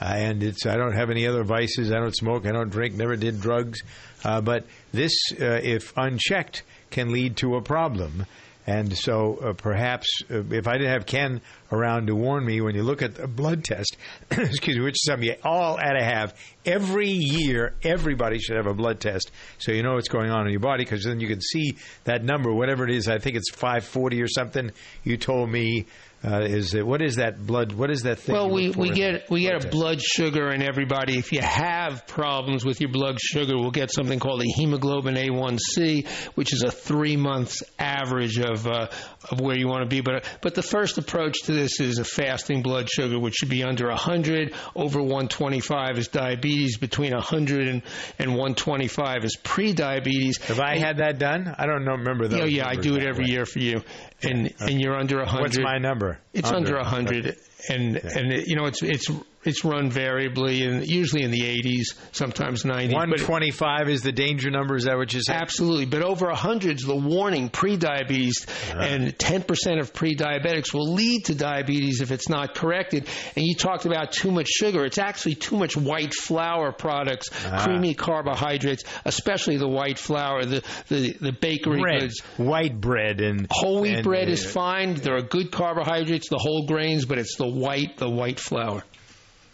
Uh, 0.00 0.04
and 0.04 0.42
it's 0.42 0.66
I 0.66 0.76
don't 0.76 0.94
have 0.94 1.10
any 1.10 1.26
other 1.26 1.42
vices. 1.42 1.90
I 1.90 1.96
don't 1.96 2.14
smoke. 2.14 2.46
I 2.46 2.52
don't 2.52 2.70
drink. 2.70 2.94
Never 2.94 3.16
did 3.16 3.40
drugs. 3.40 3.80
Uh, 4.24 4.40
but 4.40 4.66
this, 4.92 5.12
uh, 5.32 5.60
if 5.62 5.92
unchecked, 5.96 6.62
can 6.90 7.12
lead 7.12 7.36
to 7.38 7.56
a 7.56 7.62
problem. 7.62 8.26
And 8.68 8.94
so 8.94 9.36
uh, 9.36 9.52
perhaps 9.54 10.06
uh, 10.30 10.42
if 10.50 10.68
I 10.68 10.72
didn't 10.72 10.92
have 10.92 11.06
Ken 11.06 11.40
around 11.72 12.08
to 12.08 12.14
warn 12.14 12.44
me, 12.44 12.60
when 12.60 12.74
you 12.74 12.82
look 12.82 13.00
at 13.00 13.14
the 13.14 13.26
blood 13.26 13.64
test, 13.64 13.96
excuse 14.30 14.76
me, 14.76 14.84
which 14.84 14.96
is 14.96 15.04
something 15.06 15.26
you 15.26 15.36
all 15.42 15.78
ought 15.78 15.94
to 15.94 16.04
have 16.04 16.38
every 16.66 17.08
year, 17.08 17.76
everybody 17.82 18.38
should 18.38 18.56
have 18.56 18.66
a 18.66 18.74
blood 18.74 19.00
test 19.00 19.30
so 19.56 19.72
you 19.72 19.82
know 19.82 19.94
what's 19.94 20.10
going 20.10 20.30
on 20.30 20.44
in 20.44 20.52
your 20.52 20.60
body 20.60 20.84
because 20.84 21.02
then 21.04 21.18
you 21.18 21.28
can 21.28 21.40
see 21.40 21.78
that 22.04 22.22
number, 22.22 22.52
whatever 22.52 22.84
it 22.84 22.94
is. 22.94 23.08
I 23.08 23.16
think 23.16 23.36
it's 23.36 23.50
540 23.52 24.20
or 24.20 24.28
something. 24.28 24.70
You 25.02 25.16
told 25.16 25.48
me 25.48 25.86
Uh, 26.24 26.40
is 26.40 26.74
it, 26.74 26.84
what 26.84 27.00
is 27.00 27.16
that 27.16 27.38
blood? 27.46 27.72
What 27.72 27.90
is 27.90 28.02
that 28.02 28.18
thing? 28.18 28.34
Well, 28.34 28.50
we, 28.50 28.70
we 28.70 28.90
get 28.90 29.30
we 29.30 29.42
get 29.42 29.54
a 29.54 29.60
test? 29.60 29.70
blood 29.70 30.02
sugar 30.02 30.50
in 30.50 30.62
everybody. 30.62 31.16
If 31.16 31.30
you 31.30 31.40
have 31.40 32.08
problems 32.08 32.64
with 32.64 32.80
your 32.80 32.90
blood 32.90 33.20
sugar, 33.20 33.56
we'll 33.56 33.70
get 33.70 33.92
something 33.92 34.18
called 34.18 34.42
a 34.42 34.46
hemoglobin 34.56 35.14
A1C, 35.14 36.08
which 36.34 36.52
is 36.52 36.64
a 36.64 36.72
three 36.72 37.16
months 37.16 37.62
average 37.78 38.38
of 38.40 38.66
uh, 38.66 38.88
of 39.30 39.40
where 39.40 39.56
you 39.56 39.68
want 39.68 39.82
to 39.82 39.88
be. 39.88 40.00
But 40.00 40.24
but 40.40 40.54
the 40.54 40.62
first 40.62 40.98
approach 40.98 41.42
to 41.44 41.52
this 41.52 41.80
is 41.80 41.98
a 41.98 42.04
fasting 42.04 42.62
blood 42.62 42.88
sugar, 42.88 43.18
which 43.18 43.34
should 43.34 43.48
be 43.48 43.64
under 43.64 43.88
100. 43.88 44.54
Over 44.74 45.00
125 45.00 45.98
is 45.98 46.08
diabetes. 46.08 46.78
Between 46.78 47.12
100 47.12 47.68
and, 47.68 47.82
and 48.18 48.30
125 48.30 49.24
is 49.24 49.36
pre-diabetes. 49.36 50.38
Have 50.42 50.60
I 50.60 50.78
had 50.78 50.98
that 50.98 51.18
done? 51.18 51.54
I 51.58 51.66
don't 51.66 51.84
know, 51.84 51.92
remember 51.92 52.28
those. 52.28 52.40
Yeah, 52.40 52.64
yeah, 52.64 52.68
I 52.68 52.76
do 52.76 52.96
it 52.96 53.02
every 53.02 53.24
way. 53.24 53.30
year 53.30 53.46
for 53.46 53.58
you, 53.58 53.82
and 54.22 54.52
and 54.60 54.80
you're 54.80 54.96
under 54.96 55.18
100. 55.18 55.40
What's 55.40 55.58
my 55.58 55.78
number? 55.78 56.18
It's 56.32 56.50
under 56.50 56.76
a 56.76 56.84
hundred, 56.84 57.36
and 57.68 57.96
and 57.96 58.32
it, 58.32 58.48
you 58.48 58.56
know 58.56 58.66
it's 58.66 58.82
it's 58.82 59.10
it's 59.44 59.64
run 59.64 59.90
variably 59.90 60.62
and 60.64 60.86
usually 60.86 61.22
in 61.22 61.30
the 61.30 61.40
80s, 61.42 61.94
sometimes 62.12 62.64
90s. 62.64 62.92
One 62.92 63.10
but- 63.10 63.20
twenty-five 63.20 63.88
is 63.88 64.02
the 64.02 64.12
danger 64.12 64.50
number. 64.50 64.76
Is 64.76 64.84
that 64.84 64.96
what 64.96 65.12
you 65.14 65.22
said? 65.22 65.36
Absolutely, 65.36 65.86
but 65.86 66.02
over 66.02 66.26
100 66.26 66.76
is 66.78 66.82
the 66.84 66.96
warning 66.96 67.48
pre-diabetes, 67.48 68.46
and 68.74 69.16
10% 69.16 69.80
of 69.80 69.92
pre-diabetics 69.94 70.74
will 70.74 70.92
lead 70.92 71.26
to 71.26 71.34
diabetes 71.34 72.00
if 72.00 72.10
it's 72.10 72.28
not 72.28 72.54
corrected. 72.54 73.06
And 73.36 73.46
you 73.46 73.54
talked 73.54 73.86
about 73.86 74.12
too 74.12 74.30
much 74.30 74.48
sugar. 74.48 74.84
It's 74.84 74.98
actually 74.98 75.36
too 75.36 75.56
much 75.56 75.76
white 75.76 76.14
flour 76.14 76.72
products, 76.72 77.30
Ah. 77.46 77.64
creamy 77.64 77.94
carbohydrates, 77.94 78.84
especially 79.04 79.56
the 79.56 79.68
white 79.68 79.98
flour, 79.98 80.44
the 80.44 80.62
the, 80.88 81.12
the 81.20 81.32
bakery 81.32 81.80
bread, 81.80 82.00
goods. 82.00 82.20
white 82.36 82.80
bread, 82.80 83.20
and 83.20 83.46
Whole 83.50 83.80
wheat 83.82 83.94
and, 83.96 84.04
bread 84.04 84.28
uh, 84.28 84.32
is 84.32 84.44
fine. 84.44 84.94
There 84.94 85.16
are 85.16 85.22
good 85.22 85.50
carbohydrates, 85.52 86.28
the 86.28 86.38
whole 86.38 86.66
grains, 86.66 87.04
but 87.04 87.18
it's 87.18 87.36
the 87.36 87.46
white, 87.48 87.96
the 87.98 88.08
white 88.10 88.40
flour. 88.40 88.82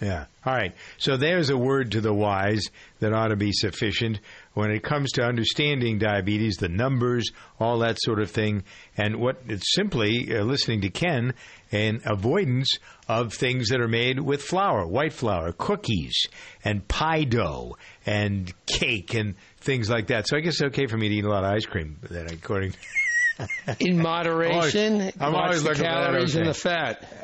Yeah. 0.04 0.26
All 0.44 0.52
right. 0.52 0.74
So 0.98 1.16
there's 1.16 1.48
a 1.48 1.56
word 1.56 1.92
to 1.92 2.00
the 2.02 2.12
wise 2.12 2.62
that 3.00 3.14
ought 3.14 3.28
to 3.28 3.36
be 3.36 3.52
sufficient 3.52 4.20
when 4.52 4.70
it 4.70 4.82
comes 4.82 5.12
to 5.12 5.22
understanding 5.24 5.98
diabetes, 5.98 6.56
the 6.56 6.68
numbers, 6.68 7.30
all 7.58 7.78
that 7.78 7.96
sort 8.02 8.20
of 8.20 8.30
thing, 8.30 8.64
and 8.98 9.16
what 9.16 9.40
it's 9.48 9.72
simply 9.74 10.36
uh, 10.36 10.42
listening 10.44 10.82
to 10.82 10.90
Ken 10.90 11.32
and 11.72 12.02
avoidance 12.04 12.68
of 13.08 13.32
things 13.32 13.68
that 13.70 13.80
are 13.80 13.88
made 13.88 14.20
with 14.20 14.42
flour, 14.42 14.86
white 14.86 15.14
flour, 15.14 15.52
cookies, 15.52 16.26
and 16.64 16.86
pie 16.86 17.24
dough, 17.24 17.76
and 18.04 18.52
cake, 18.66 19.14
and 19.14 19.36
things 19.60 19.88
like 19.88 20.08
that. 20.08 20.28
So 20.28 20.36
I 20.36 20.40
guess 20.40 20.54
it's 20.54 20.62
okay 20.64 20.86
for 20.86 20.98
me 20.98 21.08
to 21.08 21.14
eat 21.14 21.24
a 21.24 21.30
lot 21.30 21.44
of 21.44 21.50
ice 21.50 21.64
cream. 21.64 21.96
Then, 22.02 22.26
according 22.30 22.74
In 23.80 23.98
moderation, 24.02 24.94
I'm 24.94 25.00
always- 25.00 25.16
I'm 25.20 25.32
watch 25.32 25.44
always 25.44 25.62
the 25.62 25.68
looking 25.70 25.84
calories 25.84 26.36
and 26.36 26.46
the 26.46 26.54
fat. 26.54 27.23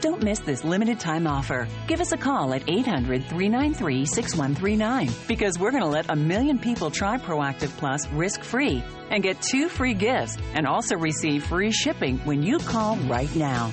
Don't 0.00 0.22
miss 0.22 0.38
this 0.38 0.62
limited 0.62 1.00
time 1.00 1.26
offer. 1.26 1.66
Give 1.88 2.00
us 2.00 2.12
a 2.12 2.16
call 2.16 2.54
at 2.54 2.68
800 2.68 3.24
393 3.24 4.04
6139 4.04 5.10
because 5.26 5.58
we're 5.58 5.72
going 5.72 5.82
to 5.82 5.88
let 5.88 6.08
a 6.08 6.14
million 6.14 6.58
people 6.58 6.90
try 6.90 7.18
Proactiv 7.18 7.76
Plus 7.78 8.06
risk 8.10 8.42
free 8.44 8.84
and 9.10 9.22
get 9.22 9.42
two 9.42 9.68
free 9.68 9.94
gifts 9.94 10.36
and 10.54 10.66
also 10.66 10.96
receive 10.96 11.44
free 11.44 11.72
shipping 11.72 12.18
when 12.18 12.42
you 12.42 12.58
call 12.58 12.96
right 13.08 13.34
now. 13.34 13.72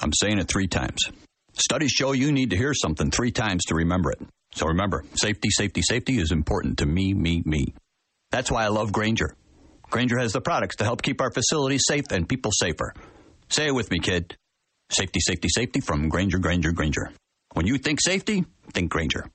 I'm 0.00 0.12
saying 0.12 0.38
it 0.38 0.48
three 0.48 0.66
times. 0.66 0.98
Studies 1.52 1.90
show 1.90 2.12
you 2.12 2.32
need 2.32 2.50
to 2.50 2.56
hear 2.56 2.72
something 2.74 3.10
three 3.10 3.32
times 3.32 3.64
to 3.66 3.74
remember 3.74 4.10
it. 4.12 4.20
So 4.54 4.66
remember, 4.66 5.04
safety, 5.14 5.50
safety, 5.50 5.82
safety 5.82 6.18
is 6.18 6.32
important 6.32 6.78
to 6.78 6.86
me, 6.86 7.14
me, 7.14 7.42
me. 7.44 7.74
That's 8.30 8.50
why 8.50 8.64
I 8.64 8.68
love 8.68 8.92
Grainger. 8.92 9.36
Grainger 9.90 10.18
has 10.18 10.32
the 10.32 10.40
products 10.40 10.76
to 10.76 10.84
help 10.84 11.02
keep 11.02 11.20
our 11.20 11.30
facilities 11.30 11.82
safe 11.86 12.04
and 12.10 12.28
people 12.28 12.52
safer. 12.52 12.94
Say 13.48 13.66
it 13.66 13.74
with 13.74 13.90
me, 13.90 13.98
kid. 13.98 14.36
Safety, 14.90 15.20
safety, 15.20 15.48
safety 15.48 15.80
from 15.80 16.08
Grainger, 16.08 16.38
Grainger, 16.38 16.72
Grainger. 16.72 17.12
When 17.52 17.66
you 17.66 17.78
think 17.78 18.00
safety, 18.00 18.44
think 18.72 18.90
Grainger. 18.90 19.26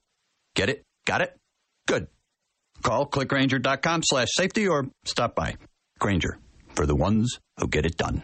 Get 0.55 0.69
it? 0.69 0.83
Got 1.05 1.21
it? 1.21 1.37
Good. 1.87 2.07
Call 2.81 3.07
clickgrainger.com 3.07 4.01
slash 4.03 4.29
safety 4.31 4.67
or 4.67 4.87
stop 5.05 5.35
by. 5.35 5.55
Grainger, 5.99 6.37
for 6.75 6.85
the 6.85 6.95
ones 6.95 7.39
who 7.59 7.67
get 7.67 7.85
it 7.85 7.97
done. 7.97 8.23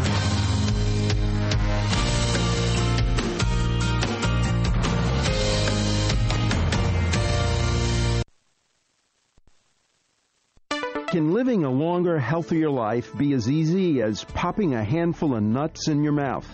Can 11.11 11.33
living 11.33 11.65
a 11.65 11.69
longer, 11.69 12.17
healthier 12.17 12.69
life 12.69 13.13
be 13.17 13.33
as 13.33 13.51
easy 13.51 14.01
as 14.01 14.23
popping 14.23 14.75
a 14.75 14.81
handful 14.81 15.35
of 15.35 15.43
nuts 15.43 15.89
in 15.89 16.03
your 16.03 16.13
mouth? 16.13 16.47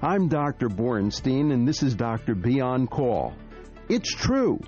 I'm 0.00 0.28
Dr. 0.28 0.70
Borenstein, 0.70 1.52
and 1.52 1.68
this 1.68 1.82
is 1.82 1.94
Dr. 1.94 2.34
Beyond 2.34 2.88
Call. 2.88 3.34
It's 3.90 4.10
true. 4.10 4.60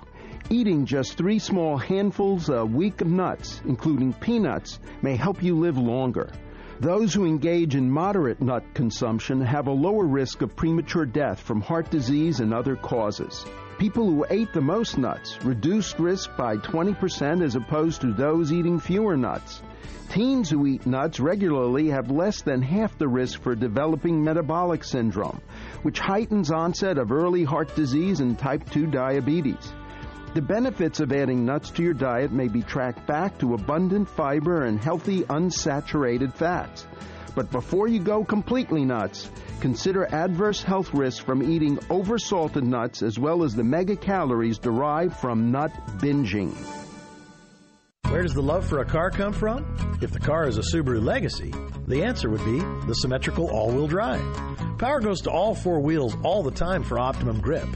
Eating 0.51 0.85
just 0.85 1.17
three 1.17 1.39
small 1.39 1.75
handfuls 1.75 2.49
a 2.49 2.63
week 2.63 3.01
of 3.01 3.07
nuts, 3.07 3.59
including 3.65 4.13
peanuts, 4.13 4.79
may 5.01 5.15
help 5.15 5.41
you 5.41 5.57
live 5.57 5.79
longer. 5.79 6.31
Those 6.79 7.11
who 7.11 7.25
engage 7.25 7.75
in 7.75 7.89
moderate 7.89 8.41
nut 8.43 8.75
consumption 8.75 9.41
have 9.41 9.65
a 9.65 9.71
lower 9.71 10.05
risk 10.05 10.43
of 10.43 10.55
premature 10.55 11.07
death 11.07 11.39
from 11.39 11.61
heart 11.61 11.89
disease 11.89 12.41
and 12.41 12.53
other 12.53 12.75
causes. 12.75 13.43
People 13.81 14.05
who 14.05 14.27
ate 14.29 14.53
the 14.53 14.61
most 14.61 14.99
nuts 14.99 15.43
reduced 15.43 15.97
risk 15.97 16.29
by 16.37 16.55
20% 16.55 17.43
as 17.43 17.55
opposed 17.55 18.01
to 18.01 18.13
those 18.13 18.53
eating 18.53 18.79
fewer 18.79 19.17
nuts. 19.17 19.63
Teens 20.11 20.51
who 20.51 20.67
eat 20.67 20.85
nuts 20.85 21.19
regularly 21.19 21.87
have 21.87 22.11
less 22.11 22.43
than 22.43 22.61
half 22.61 22.95
the 22.99 23.07
risk 23.07 23.41
for 23.41 23.55
developing 23.55 24.23
metabolic 24.23 24.83
syndrome, 24.83 25.41
which 25.81 25.99
heightens 25.99 26.51
onset 26.51 26.99
of 26.99 27.11
early 27.11 27.43
heart 27.43 27.75
disease 27.75 28.19
and 28.19 28.37
type 28.37 28.69
2 28.69 28.85
diabetes. 28.85 29.73
The 30.35 30.43
benefits 30.43 30.99
of 30.99 31.11
adding 31.11 31.43
nuts 31.43 31.71
to 31.71 31.81
your 31.81 31.95
diet 31.95 32.31
may 32.31 32.49
be 32.49 32.61
tracked 32.61 33.07
back 33.07 33.39
to 33.39 33.55
abundant 33.55 34.07
fiber 34.07 34.65
and 34.65 34.79
healthy 34.79 35.23
unsaturated 35.23 36.35
fats. 36.35 36.85
But 37.35 37.49
before 37.51 37.87
you 37.87 37.99
go 37.99 38.23
completely 38.23 38.83
nuts, 38.83 39.29
consider 39.61 40.05
adverse 40.13 40.61
health 40.61 40.93
risks 40.93 41.23
from 41.23 41.41
eating 41.41 41.77
oversalted 41.89 42.63
nuts 42.63 43.01
as 43.01 43.17
well 43.17 43.43
as 43.43 43.55
the 43.55 43.63
megacalories 43.63 44.59
derived 44.59 45.15
from 45.15 45.51
nut 45.51 45.71
binging. 45.99 46.53
Where 48.09 48.23
does 48.23 48.33
the 48.33 48.41
love 48.41 48.65
for 48.65 48.79
a 48.79 48.85
car 48.85 49.09
come 49.09 49.31
from? 49.31 49.97
If 50.01 50.11
the 50.11 50.19
car 50.19 50.45
is 50.45 50.57
a 50.57 50.61
Subaru 50.61 51.01
Legacy, 51.01 51.53
the 51.87 52.03
answer 52.03 52.29
would 52.29 52.43
be 52.43 52.59
the 52.59 52.95
symmetrical 52.95 53.49
all 53.49 53.71
wheel 53.71 53.87
drive. 53.87 54.21
Power 54.77 54.99
goes 54.99 55.21
to 55.21 55.31
all 55.31 55.55
four 55.55 55.79
wheels 55.79 56.17
all 56.23 56.43
the 56.43 56.51
time 56.51 56.83
for 56.83 56.99
optimum 56.99 57.39
grip. 57.39 57.67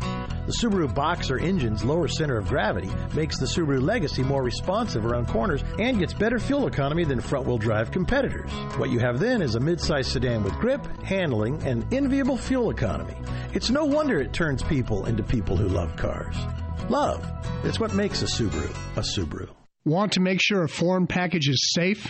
The 0.46 0.54
Subaru 0.54 0.94
Boxer 0.94 1.40
engine's 1.40 1.84
lower 1.84 2.08
center 2.08 2.38
of 2.38 2.48
gravity 2.48 2.92
makes 3.16 3.40
the 3.40 3.48
Subaru 3.48 3.82
Legacy 3.82 4.22
more 4.22 4.44
responsive 4.44 5.04
around 5.04 5.28
corners 5.28 5.64
and 5.80 5.98
gets 5.98 6.14
better 6.14 6.38
fuel 6.38 6.68
economy 6.68 7.04
than 7.04 7.20
front 7.20 7.48
wheel 7.48 7.58
drive 7.58 7.90
competitors. 7.90 8.52
What 8.78 8.92
you 8.92 9.00
have 9.00 9.20
then 9.20 9.42
is 9.42 9.56
a 9.56 9.60
midsize 9.60 10.06
sedan 10.06 10.44
with 10.44 10.54
grip, 10.54 10.86
handling, 11.02 11.64
and 11.64 11.92
enviable 11.92 12.38
fuel 12.38 12.70
economy. 12.70 13.16
It's 13.54 13.72
no 13.72 13.86
wonder 13.86 14.20
it 14.20 14.34
turns 14.34 14.62
people 14.62 15.06
into 15.06 15.24
people 15.24 15.58
who 15.58 15.68
love 15.68 15.96
cars. 15.96 16.36
Love. 16.90 17.28
It's 17.64 17.80
what 17.80 17.96
makes 17.96 18.22
a 18.22 18.26
Subaru 18.26 18.70
a 18.98 19.02
Subaru. 19.02 19.50
Want 19.84 20.12
to 20.14 20.20
make 20.20 20.40
sure 20.42 20.64
a 20.64 20.70
foreign 20.70 21.08
package 21.08 21.50
is 21.50 21.72
safe? 21.74 22.08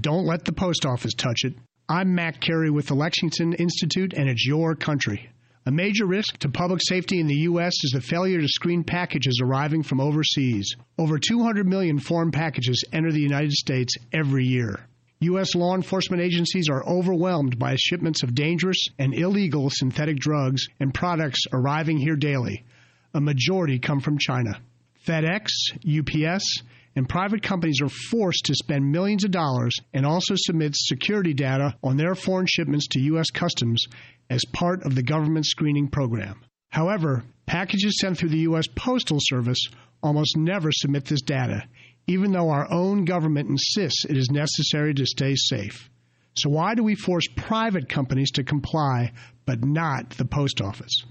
Don't 0.00 0.26
let 0.26 0.44
the 0.44 0.52
post 0.52 0.84
office 0.86 1.14
touch 1.14 1.44
it. 1.44 1.54
I'm 1.88 2.16
Mac 2.16 2.40
Carey 2.40 2.70
with 2.70 2.88
the 2.88 2.94
Lexington 2.94 3.52
Institute, 3.52 4.12
and 4.12 4.28
it's 4.28 4.44
your 4.44 4.74
country. 4.74 5.30
A 5.68 5.72
major 5.72 6.06
risk 6.06 6.38
to 6.38 6.48
public 6.48 6.80
safety 6.80 7.18
in 7.18 7.26
the 7.26 7.40
U.S. 7.50 7.72
is 7.82 7.90
the 7.90 8.00
failure 8.00 8.40
to 8.40 8.46
screen 8.46 8.84
packages 8.84 9.40
arriving 9.42 9.82
from 9.82 10.00
overseas. 10.00 10.76
Over 10.96 11.18
200 11.18 11.66
million 11.66 11.98
foreign 11.98 12.30
packages 12.30 12.84
enter 12.92 13.10
the 13.10 13.20
United 13.20 13.50
States 13.50 13.96
every 14.12 14.44
year. 14.44 14.86
U.S. 15.18 15.56
law 15.56 15.74
enforcement 15.74 16.22
agencies 16.22 16.68
are 16.68 16.86
overwhelmed 16.86 17.58
by 17.58 17.74
shipments 17.74 18.22
of 18.22 18.32
dangerous 18.32 18.78
and 19.00 19.12
illegal 19.12 19.68
synthetic 19.68 20.18
drugs 20.20 20.68
and 20.78 20.94
products 20.94 21.40
arriving 21.52 21.98
here 21.98 22.14
daily. 22.14 22.64
A 23.12 23.20
majority 23.20 23.80
come 23.80 23.98
from 23.98 24.18
China. 24.18 24.60
FedEx, 25.04 25.48
UPS, 25.84 26.62
and 26.96 27.08
private 27.08 27.42
companies 27.42 27.82
are 27.82 27.90
forced 27.90 28.46
to 28.46 28.54
spend 28.54 28.90
millions 28.90 29.22
of 29.22 29.30
dollars 29.30 29.76
and 29.92 30.06
also 30.06 30.34
submit 30.34 30.74
security 30.74 31.34
data 31.34 31.76
on 31.84 31.98
their 31.98 32.14
foreign 32.14 32.46
shipments 32.46 32.88
to 32.88 33.00
U.S. 33.00 33.30
Customs 33.30 33.84
as 34.30 34.42
part 34.52 34.84
of 34.84 34.94
the 34.94 35.02
government 35.02 35.44
screening 35.44 35.88
program. 35.88 36.40
However, 36.70 37.22
packages 37.44 38.00
sent 38.00 38.16
through 38.16 38.30
the 38.30 38.40
U.S. 38.40 38.66
Postal 38.74 39.18
Service 39.20 39.68
almost 40.02 40.36
never 40.36 40.72
submit 40.72 41.04
this 41.04 41.22
data, 41.22 41.64
even 42.06 42.32
though 42.32 42.48
our 42.48 42.66
own 42.72 43.04
government 43.04 43.50
insists 43.50 44.06
it 44.08 44.16
is 44.16 44.30
necessary 44.30 44.94
to 44.94 45.06
stay 45.06 45.34
safe. 45.36 45.90
So, 46.34 46.50
why 46.50 46.74
do 46.74 46.82
we 46.82 46.94
force 46.94 47.26
private 47.34 47.88
companies 47.88 48.30
to 48.32 48.44
comply 48.44 49.12
but 49.44 49.64
not 49.64 50.10
the 50.10 50.24
post 50.24 50.60
office? 50.60 51.04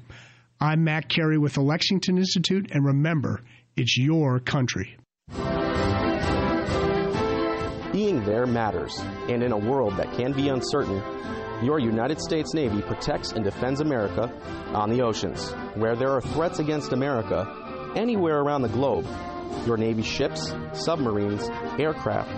I'm 0.59 0.83
Matt 0.83 1.09
Carey 1.09 1.37
with 1.37 1.53
the 1.53 1.61
Lexington 1.61 2.17
Institute, 2.17 2.69
and 2.71 2.85
remember, 2.85 3.41
it's 3.75 3.97
your 3.97 4.39
country. 4.39 4.97
Being 7.95 8.25
there 8.25 8.45
matters, 8.45 8.99
and 9.29 9.41
in 9.41 9.53
a 9.53 9.57
world 9.57 9.95
that 9.95 10.11
can 10.17 10.33
be 10.33 10.49
uncertain, 10.49 11.01
your 11.63 11.79
United 11.79 12.19
States 12.19 12.53
Navy 12.53 12.81
protects 12.81 13.31
and 13.31 13.41
defends 13.41 13.79
America 13.79 14.29
on 14.73 14.89
the 14.89 15.01
oceans. 15.01 15.53
Where 15.75 15.95
there 15.95 16.11
are 16.11 16.19
threats 16.19 16.59
against 16.59 16.91
America, 16.91 17.47
anywhere 17.95 18.41
around 18.41 18.63
the 18.63 18.67
globe, 18.67 19.07
your 19.65 19.77
Navy 19.77 20.01
ships, 20.01 20.53
submarines, 20.73 21.49
aircraft, 21.79 22.29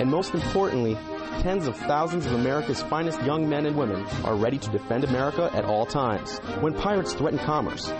and 0.00 0.10
most 0.10 0.34
importantly, 0.34 0.96
tens 1.40 1.66
of 1.66 1.76
thousands 1.76 2.26
of 2.26 2.32
America's 2.32 2.82
finest 2.82 3.20
young 3.22 3.48
men 3.48 3.66
and 3.66 3.76
women 3.76 4.04
are 4.24 4.36
ready 4.36 4.58
to 4.58 4.70
defend 4.70 5.04
America 5.04 5.50
at 5.52 5.64
all 5.64 5.86
times. 5.86 6.38
When 6.60 6.74
pirates 6.74 7.14
threaten 7.14 7.38
commerce, 7.38 7.92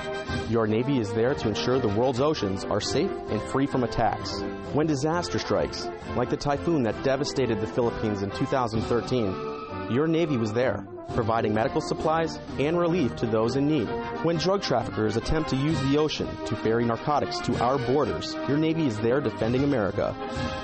your 0.48 0.66
Navy 0.66 0.98
is 0.98 1.12
there 1.12 1.34
to 1.34 1.48
ensure 1.48 1.78
the 1.78 1.88
world's 1.88 2.20
oceans 2.20 2.64
are 2.64 2.80
safe 2.80 3.10
and 3.10 3.40
free 3.42 3.66
from 3.66 3.84
attacks. 3.84 4.40
When 4.72 4.86
disaster 4.86 5.38
strikes, 5.38 5.88
like 6.16 6.30
the 6.30 6.36
typhoon 6.36 6.84
that 6.84 7.02
devastated 7.02 7.60
the 7.60 7.66
Philippines 7.66 8.22
in 8.22 8.30
2013, 8.30 9.53
your 9.90 10.06
Navy 10.06 10.36
was 10.36 10.52
there, 10.52 10.86
providing 11.14 11.54
medical 11.54 11.80
supplies 11.80 12.38
and 12.58 12.78
relief 12.78 13.14
to 13.16 13.26
those 13.26 13.56
in 13.56 13.66
need. 13.66 13.88
When 14.22 14.36
drug 14.36 14.62
traffickers 14.62 15.16
attempt 15.16 15.50
to 15.50 15.56
use 15.56 15.80
the 15.82 15.98
ocean 15.98 16.28
to 16.46 16.56
ferry 16.56 16.84
narcotics 16.84 17.38
to 17.40 17.62
our 17.62 17.78
borders, 17.78 18.34
your 18.48 18.56
Navy 18.56 18.86
is 18.86 18.98
there 18.98 19.20
defending 19.20 19.64
America. 19.64 20.14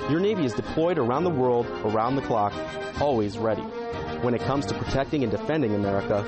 Your 0.09 0.19
Navy 0.19 0.45
is 0.45 0.53
deployed 0.53 0.97
around 0.97 1.23
the 1.23 1.29
world, 1.29 1.67
around 1.85 2.15
the 2.15 2.21
clock, 2.21 2.53
always 2.99 3.37
ready. 3.37 3.63
When 4.21 4.33
it 4.33 4.41
comes 4.41 4.65
to 4.67 4.73
protecting 4.77 5.23
and 5.23 5.31
defending 5.31 5.75
America, 5.75 6.23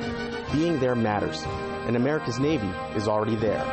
being 0.54 0.80
there 0.80 0.96
matters, 0.96 1.44
and 1.88 1.96
America's 1.96 2.40
Navy 2.40 2.70
is 2.96 3.08
already 3.08 3.36
there. 3.36 3.64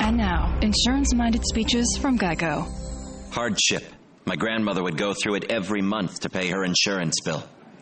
And 0.00 0.16
now, 0.16 0.58
insurance 0.62 1.14
minded 1.14 1.42
speeches 1.46 1.98
from 2.00 2.18
Geico. 2.18 2.66
Hardship. 3.30 3.84
My 4.24 4.36
grandmother 4.36 4.82
would 4.82 4.98
go 4.98 5.14
through 5.14 5.36
it 5.36 5.50
every 5.50 5.80
month 5.80 6.20
to 6.20 6.30
pay 6.30 6.48
her 6.48 6.64
insurance 6.64 7.14
bill. 7.24 7.42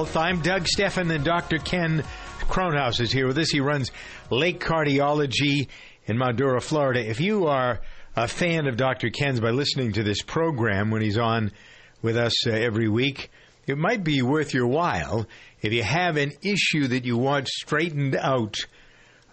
I'm 0.00 0.40
Doug 0.40 0.64
Steffen 0.64 1.14
and 1.14 1.22
Dr. 1.22 1.58
Ken 1.58 2.02
Kronhaus 2.48 3.02
is 3.02 3.12
here 3.12 3.26
with 3.26 3.36
us. 3.36 3.50
He 3.50 3.60
runs 3.60 3.90
Lake 4.30 4.58
Cardiology 4.58 5.68
in 6.06 6.16
Mount 6.16 6.38
Dora, 6.38 6.62
Florida. 6.62 7.06
If 7.06 7.20
you 7.20 7.48
are 7.48 7.82
a 8.16 8.26
fan 8.26 8.66
of 8.66 8.78
Dr. 8.78 9.10
Ken's 9.10 9.40
by 9.40 9.50
listening 9.50 9.92
to 9.92 10.02
this 10.02 10.22
program 10.22 10.90
when 10.90 11.02
he's 11.02 11.18
on 11.18 11.52
with 12.00 12.16
us 12.16 12.46
uh, 12.46 12.50
every 12.50 12.88
week, 12.88 13.30
it 13.66 13.76
might 13.76 14.02
be 14.02 14.22
worth 14.22 14.54
your 14.54 14.66
while. 14.66 15.26
If 15.60 15.74
you 15.74 15.82
have 15.82 16.16
an 16.16 16.32
issue 16.40 16.88
that 16.88 17.04
you 17.04 17.18
want 17.18 17.48
straightened 17.48 18.16
out 18.16 18.56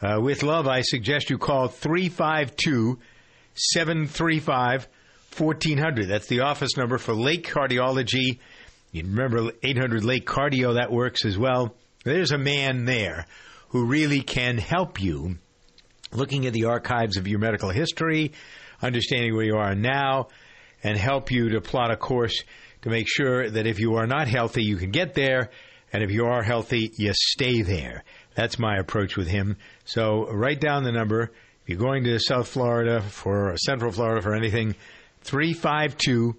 uh, 0.02 0.20
with 0.20 0.44
love, 0.44 0.68
I 0.68 0.82
suggest 0.82 1.30
you 1.30 1.38
call 1.38 1.70
352 1.70 3.00
735 3.54 4.90
1400. 5.38 6.10
That's 6.10 6.28
the 6.28 6.42
office 6.42 6.76
number 6.76 6.98
for 6.98 7.14
Lake 7.14 7.48
Cardiology. 7.48 8.40
You 8.92 9.04
remember 9.04 9.52
800 9.64 10.04
Lake 10.04 10.26
Cardio, 10.26 10.76
that 10.76 10.92
works 10.92 11.26
as 11.26 11.38
well. 11.38 11.76
There's 12.04 12.32
a 12.32 12.38
man 12.38 12.86
there 12.86 13.26
who 13.70 13.86
really 13.86 14.22
can 14.22 14.58
help 14.58 15.02
you 15.02 15.38
looking 16.14 16.46
at 16.46 16.54
the 16.54 16.66
archives 16.66 17.18
of 17.18 17.28
your 17.28 17.40
medical 17.40 17.70
history, 17.70 18.32
understanding 18.82 19.36
where 19.36 19.46
you 19.46 19.58
are 19.58 19.76
now, 19.76 20.28
and 20.84 20.98
help 20.98 21.32
you 21.32 21.50
to 21.50 21.62
plot 21.62 21.92
a 21.92 21.98
course 21.98 22.44
to 22.84 22.90
make 22.90 23.08
sure 23.10 23.50
that 23.50 23.68
if 23.68 23.80
you 23.80 23.96
are 23.96 24.08
not 24.08 24.28
healthy, 24.28 24.64
you 24.64 24.78
can 24.78 24.92
get 24.92 25.14
there, 25.14 25.50
and 25.92 26.04
if 26.04 26.12
you 26.12 26.26
are 26.26 26.44
healthy, 26.44 26.92
you 26.98 27.12
stay 27.14 27.62
there. 27.62 28.04
That's 28.36 28.60
my 28.60 28.78
approach 28.78 29.18
with 29.18 29.28
him. 29.28 29.58
So 29.86 30.28
write 30.32 30.62
down 30.62 30.84
the 30.84 30.92
number. 30.92 31.32
If 31.64 31.70
you're 31.70 31.80
going 31.80 32.04
to 32.06 32.20
South 32.20 32.48
Florida 32.48 33.02
for 33.02 33.56
Central 33.58 33.92
Florida 33.92 34.22
for 34.22 34.34
anything, 34.34 34.76
352 35.24 36.36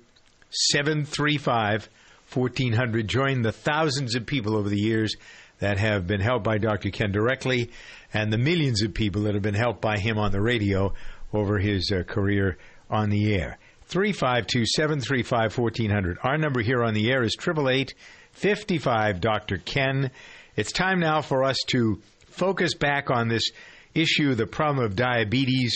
735 0.51 1.91
1400. 2.33 3.09
Join 3.09 3.43
the 3.43 3.53
thousands 3.53 4.15
of 4.15 4.27
people 4.27 4.57
over 4.57 4.69
the 4.69 4.79
years 4.79 5.17
that 5.59 5.79
have 5.79 6.07
been 6.07 6.21
helped 6.21 6.45
by 6.45 6.59
Dr. 6.59 6.91
Ken 6.91 7.11
directly 7.11 7.71
and 8.13 8.33
the 8.33 8.39
millions 8.39 8.83
of 8.83 8.95
people 8.95 9.23
that 9.23 9.35
have 9.35 9.43
been 9.43 9.55
helped 9.55 9.81
by 9.81 9.99
him 9.99 10.19
on 10.19 10.33
the 10.33 10.41
radio 10.41 10.95
over 11.33 11.59
his 11.59 11.93
uh, 11.95 12.03
career 12.05 12.59
on 12.89 13.11
the 13.11 13.35
air. 13.35 13.59
352 13.87 14.65
735 14.67 15.57
1400. 15.57 16.19
Our 16.23 16.39
number 16.39 16.61
here 16.61 16.85
on 16.85 16.95
the 16.95 17.11
air 17.11 17.23
is 17.23 17.37
888 17.41 17.95
55 18.33 19.21
Dr. 19.21 19.59
Ken. 19.59 20.11
It's 20.57 20.73
time 20.73 21.01
now 21.01 21.23
for 21.23 21.45
us 21.45 21.57
to 21.69 22.01
focus 22.27 22.75
back 22.75 23.11
on 23.11 23.29
this 23.29 23.51
issue, 23.95 24.35
the 24.35 24.47
problem 24.47 24.85
of 24.85 24.95
diabetes 24.95 25.75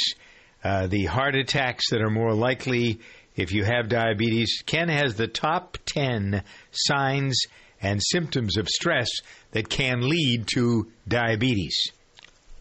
uh, 0.65 0.87
the 0.87 1.07
heart 1.07 1.35
attacks 1.35 1.91
that 1.91 2.01
are 2.01 2.11
more 2.11 2.35
likely 2.35 3.01
if 3.37 3.53
you 3.53 3.65
have 3.65 3.89
diabetes. 3.89 4.63
Ken 4.67 4.89
has 4.89 5.15
the 5.15 5.29
top 5.29 5.79
10 5.87 6.43
signs 6.71 7.39
and 7.81 8.01
symptoms 8.03 8.57
of 8.57 8.69
stress 8.69 9.09
that 9.53 9.69
can 9.69 10.09
lead 10.09 10.47
to 10.55 10.91
diabetes. 11.07 11.77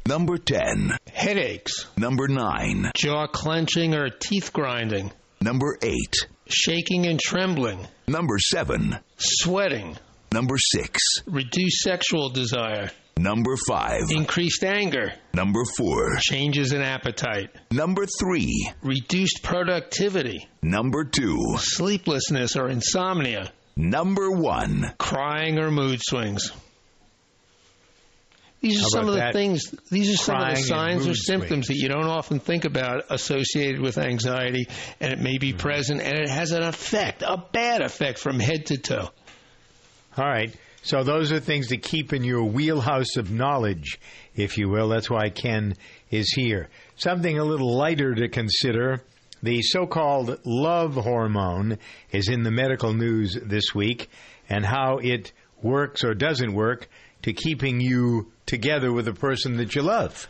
Number 0.08 0.38
10. 0.38 0.98
Headaches. 1.14 1.86
Number 1.96 2.28
9. 2.28 2.92
Jaw 2.96 3.28
clenching 3.28 3.94
or 3.94 4.10
teeth 4.10 4.52
grinding. 4.52 5.12
Number 5.42 5.78
8. 5.82 5.94
Shaking 6.48 7.06
and 7.06 7.20
trembling. 7.20 7.88
Number 8.08 8.40
7. 8.40 8.98
Sweating. 9.18 9.98
Number 10.32 10.56
6. 10.58 11.00
Reduced 11.28 11.82
sexual 11.82 12.30
desire. 12.30 12.90
Number 13.18 13.56
5. 13.56 14.04
Increased 14.12 14.64
anger. 14.64 15.14
Number 15.34 15.64
4. 15.78 16.18
Changes 16.22 16.74
in 16.74 16.82
appetite. 16.82 17.50
Number 17.72 18.06
3. 18.06 18.72
Reduced 18.82 19.44
productivity. 19.44 20.48
Number 20.64 21.04
2. 21.04 21.56
Sleeplessness 21.58 22.56
or 22.56 22.68
insomnia. 22.70 23.52
Number 23.76 24.32
1. 24.32 24.94
Crying 24.98 25.60
or 25.60 25.70
mood 25.72 26.00
swings. 26.02 26.52
These 28.62 28.82
are 28.84 28.90
some 28.90 29.08
of 29.08 29.14
the 29.16 29.20
that? 29.22 29.34
things, 29.34 29.72
these 29.90 30.14
are 30.14 30.18
some 30.18 30.40
of 30.40 30.56
the 30.56 30.62
signs 30.62 31.06
or 31.06 31.10
mood 31.10 31.18
symptoms 31.18 31.68
that 31.68 31.78
you 31.78 31.90
don't 31.90 32.06
often 32.06 32.40
think 32.40 32.64
about 32.66 33.06
associated 33.10 33.82
with 33.82 33.98
anxiety, 33.98 34.68
and 35.00 35.12
it 35.14 35.20
may 35.20 35.32
Mm-hmm. 35.38 35.40
be 35.40 35.54
present, 35.54 36.00
and 36.02 36.14
it 36.20 36.30
has 36.30 36.52
an 36.52 36.62
effect, 36.62 37.24
a 37.24 37.44
bad 37.52 37.82
effect 37.82 38.20
from 38.20 38.40
head 38.40 38.68
to 38.68 38.78
toe. 38.78 39.10
All 40.16 40.26
right. 40.26 40.54
So 40.84 41.04
those 41.04 41.32
are 41.32 41.40
things 41.40 41.68
to 41.68 41.78
keep 41.78 42.12
in 42.12 42.24
your 42.24 42.44
wheelhouse 42.44 43.16
of 43.18 43.30
knowledge, 43.32 44.00
if 44.36 44.58
you 44.58 44.68
will. 44.70 44.90
That's 44.90 45.10
why 45.10 45.30
Ken 45.30 45.76
is 46.10 46.32
here. 46.36 46.70
Something 46.96 47.38
a 47.38 47.44
little 47.44 47.76
lighter 47.76 48.16
to 48.16 48.30
consider. 48.30 49.04
The 49.44 49.62
so 49.62 49.86
called 49.86 50.40
love 50.44 50.96
hormone 50.96 51.78
is 52.12 52.30
in 52.30 52.44
the 52.44 52.52
medical 52.52 52.94
news 52.94 53.38
this 53.44 53.74
week 53.76 54.10
and 54.50 54.66
how 54.66 54.98
it 54.98 55.32
works 55.62 56.04
or 56.04 56.14
doesn't 56.14 56.54
work 56.54 56.90
to 57.24 57.34
keeping 57.34 57.80
you 57.80 58.32
together 58.46 58.92
with 58.92 59.06
the 59.06 59.14
person 59.14 59.58
that 59.58 59.76
you 59.76 59.84
love. 59.84 60.28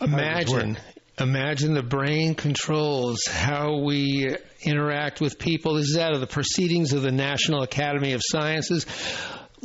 Imagine, 0.00 0.78
imagine 1.18 1.72
the 1.72 1.82
brain 1.82 2.34
controls 2.34 3.20
how 3.26 3.78
we 3.78 4.36
interact 4.62 5.20
with 5.22 5.38
people. 5.38 5.74
This 5.74 5.88
is 5.88 5.98
out 5.98 6.12
of 6.12 6.20
the 6.20 6.26
proceedings 6.26 6.92
of 6.92 7.02
the 7.02 7.12
National 7.12 7.62
Academy 7.62 8.12
of 8.12 8.20
Sciences. 8.22 8.86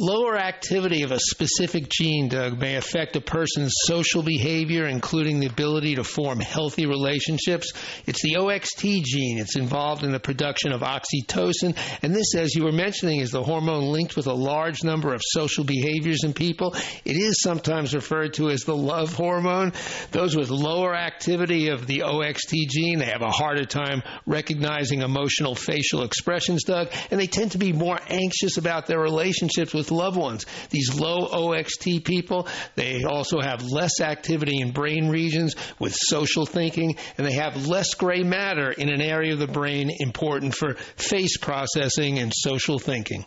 Lower 0.03 0.35
activity 0.35 1.03
of 1.03 1.11
a 1.11 1.19
specific 1.19 1.87
gene, 1.87 2.27
Doug, 2.27 2.59
may 2.59 2.75
affect 2.75 3.15
a 3.15 3.21
person's 3.21 3.71
social 3.85 4.23
behavior, 4.23 4.87
including 4.87 5.39
the 5.39 5.45
ability 5.45 5.93
to 5.93 6.03
form 6.03 6.39
healthy 6.39 6.87
relationships. 6.87 7.71
It's 8.07 8.23
the 8.23 8.37
OXT 8.37 9.03
gene. 9.03 9.37
It's 9.37 9.55
involved 9.55 10.03
in 10.03 10.11
the 10.11 10.19
production 10.19 10.71
of 10.71 10.81
oxytocin. 10.81 11.77
And 12.01 12.15
this, 12.15 12.33
as 12.33 12.55
you 12.55 12.63
were 12.63 12.71
mentioning, 12.71 13.19
is 13.19 13.29
the 13.29 13.43
hormone 13.43 13.91
linked 13.91 14.15
with 14.15 14.25
a 14.25 14.33
large 14.33 14.83
number 14.83 15.13
of 15.13 15.21
social 15.23 15.65
behaviors 15.65 16.23
in 16.23 16.33
people. 16.33 16.73
It 17.05 17.15
is 17.15 17.39
sometimes 17.39 17.93
referred 17.93 18.33
to 18.35 18.49
as 18.49 18.61
the 18.61 18.75
love 18.75 19.13
hormone. 19.13 19.71
Those 20.09 20.35
with 20.35 20.49
lower 20.49 20.95
activity 20.95 21.69
of 21.69 21.85
the 21.85 22.01
OXT 22.01 22.55
gene, 22.69 22.97
they 22.97 23.05
have 23.05 23.21
a 23.21 23.29
harder 23.29 23.65
time 23.65 24.01
recognizing 24.25 25.03
emotional 25.03 25.53
facial 25.53 26.01
expressions, 26.01 26.63
Doug, 26.63 26.87
and 27.11 27.19
they 27.19 27.27
tend 27.27 27.51
to 27.51 27.59
be 27.59 27.71
more 27.71 27.99
anxious 28.07 28.57
about 28.57 28.87
their 28.87 28.99
relationships 28.99 29.75
with 29.75 29.90
loved 29.91 30.17
ones. 30.17 30.45
These 30.69 30.99
low 30.99 31.27
OXT 31.27 32.03
people, 32.03 32.47
they 32.75 33.03
also 33.03 33.39
have 33.41 33.63
less 33.63 34.01
activity 34.01 34.59
in 34.59 34.71
brain 34.71 35.09
regions 35.09 35.55
with 35.79 35.93
social 35.95 36.45
thinking, 36.45 36.97
and 37.17 37.27
they 37.27 37.33
have 37.33 37.67
less 37.67 37.93
gray 37.93 38.23
matter 38.23 38.71
in 38.71 38.89
an 38.89 39.01
area 39.01 39.33
of 39.33 39.39
the 39.39 39.47
brain 39.47 39.91
important 39.99 40.55
for 40.55 40.75
face 40.95 41.37
processing 41.37 42.19
and 42.19 42.31
social 42.33 42.79
thinking. 42.79 43.25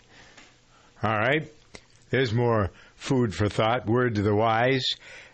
All 1.03 1.17
right. 1.17 1.53
There's 2.11 2.33
more 2.33 2.71
food 2.95 3.35
for 3.35 3.49
thought. 3.49 3.87
Word 3.87 4.15
to 4.17 4.23
the 4.23 4.35
wise. 4.35 4.87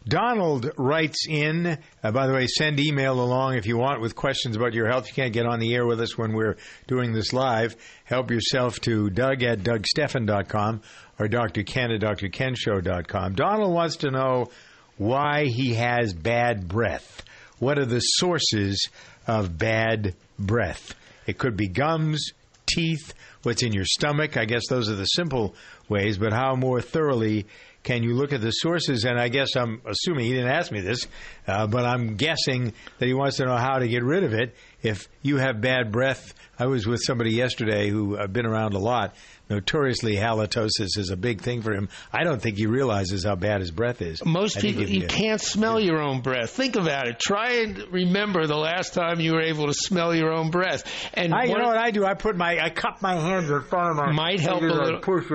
Donald 0.06 0.72
writes 0.78 1.26
in, 1.28 1.78
uh, 2.02 2.10
by 2.10 2.26
the 2.26 2.32
way, 2.32 2.46
send 2.46 2.80
email 2.80 3.20
along 3.20 3.56
if 3.56 3.66
you 3.66 3.76
want 3.76 4.00
with 4.00 4.16
questions 4.16 4.56
about 4.56 4.72
your 4.72 4.88
health. 4.88 5.08
You 5.08 5.14
can't 5.14 5.32
get 5.32 5.46
on 5.46 5.60
the 5.60 5.74
air 5.74 5.86
with 5.86 6.00
us 6.00 6.16
when 6.16 6.32
we're 6.32 6.56
doing 6.86 7.12
this 7.12 7.32
live. 7.32 7.76
Help 8.04 8.30
yourself 8.30 8.80
to 8.80 9.10
Doug 9.10 9.42
at 9.42 9.58
DougStephan.com 9.58 10.80
or 11.18 11.28
Dr. 11.28 11.62
Ken 11.62 11.92
at 11.92 12.00
DrKenShow.com. 12.00 13.34
Donald 13.34 13.74
wants 13.74 13.96
to 13.96 14.10
know 14.10 14.50
why 14.96 15.44
he 15.44 15.74
has 15.74 16.14
bad 16.14 16.66
breath. 16.66 17.22
What 17.58 17.78
are 17.78 17.86
the 17.86 18.00
sources 18.00 18.88
of 19.26 19.58
bad 19.58 20.14
breath? 20.38 20.94
It 21.26 21.36
could 21.36 21.56
be 21.56 21.68
gums, 21.68 22.32
teeth, 22.66 23.12
what's 23.42 23.62
in 23.62 23.72
your 23.72 23.84
stomach. 23.84 24.38
I 24.38 24.46
guess 24.46 24.66
those 24.68 24.88
are 24.88 24.96
the 24.96 25.04
simple 25.04 25.54
ways, 25.88 26.18
but 26.18 26.32
how 26.32 26.54
more 26.54 26.80
thoroughly 26.80 27.46
can 27.82 28.02
you 28.02 28.14
look 28.14 28.32
at 28.32 28.40
the 28.40 28.50
sources? 28.50 29.04
And 29.04 29.18
I 29.18 29.28
guess 29.28 29.56
I'm 29.56 29.80
assuming 29.86 30.26
he 30.26 30.32
didn't 30.32 30.50
ask 30.50 30.70
me 30.70 30.80
this, 30.80 31.06
uh, 31.46 31.66
but 31.66 31.84
I'm 31.84 32.16
guessing 32.16 32.74
that 32.98 33.06
he 33.06 33.14
wants 33.14 33.38
to 33.38 33.46
know 33.46 33.56
how 33.56 33.78
to 33.78 33.88
get 33.88 34.02
rid 34.02 34.24
of 34.24 34.34
it. 34.34 34.54
If 34.82 35.08
you 35.22 35.38
have 35.38 35.60
bad 35.60 35.90
breath, 35.90 36.34
I 36.58 36.66
was 36.66 36.86
with 36.86 37.00
somebody 37.02 37.32
yesterday 37.32 37.88
who 37.88 38.18
I've 38.18 38.32
been 38.32 38.46
around 38.46 38.74
a 38.74 38.78
lot. 38.78 39.14
Notoriously, 39.50 40.14
halitosis 40.14 40.96
is 40.96 41.10
a 41.10 41.16
big 41.16 41.40
thing 41.40 41.60
for 41.60 41.72
him. 41.72 41.88
I 42.12 42.22
don't 42.22 42.40
think 42.40 42.56
he 42.56 42.66
realizes 42.66 43.24
how 43.24 43.34
bad 43.34 43.60
his 43.60 43.72
breath 43.72 44.00
is. 44.00 44.24
Most 44.24 44.56
I 44.58 44.60
people, 44.60 44.84
you 44.84 45.08
can't 45.08 45.40
smell 45.40 45.80
your 45.80 46.00
own 46.00 46.20
breath. 46.20 46.50
Think 46.50 46.76
about 46.76 47.08
it. 47.08 47.18
Try 47.18 47.62
and 47.62 47.78
remember 47.90 48.46
the 48.46 48.56
last 48.56 48.94
time 48.94 49.18
you 49.18 49.32
were 49.32 49.42
able 49.42 49.66
to 49.66 49.74
smell 49.74 50.14
your 50.14 50.32
own 50.32 50.50
breath. 50.50 50.84
And 51.14 51.34
I, 51.34 51.46
you 51.46 51.58
know 51.58 51.66
what 51.66 51.76
I 51.76 51.90
do? 51.90 52.04
I 52.04 52.14
put 52.14 52.36
my, 52.36 52.60
I 52.60 52.70
cup 52.70 53.02
my 53.02 53.16
hands 53.16 53.50
in 53.50 53.60
front 53.62 53.90
of 53.90 53.96
my. 53.96 54.12
Might 54.12 54.38
help 54.38 54.62
a 54.62 54.66
little. 54.66 55.00
Push. 55.00 55.26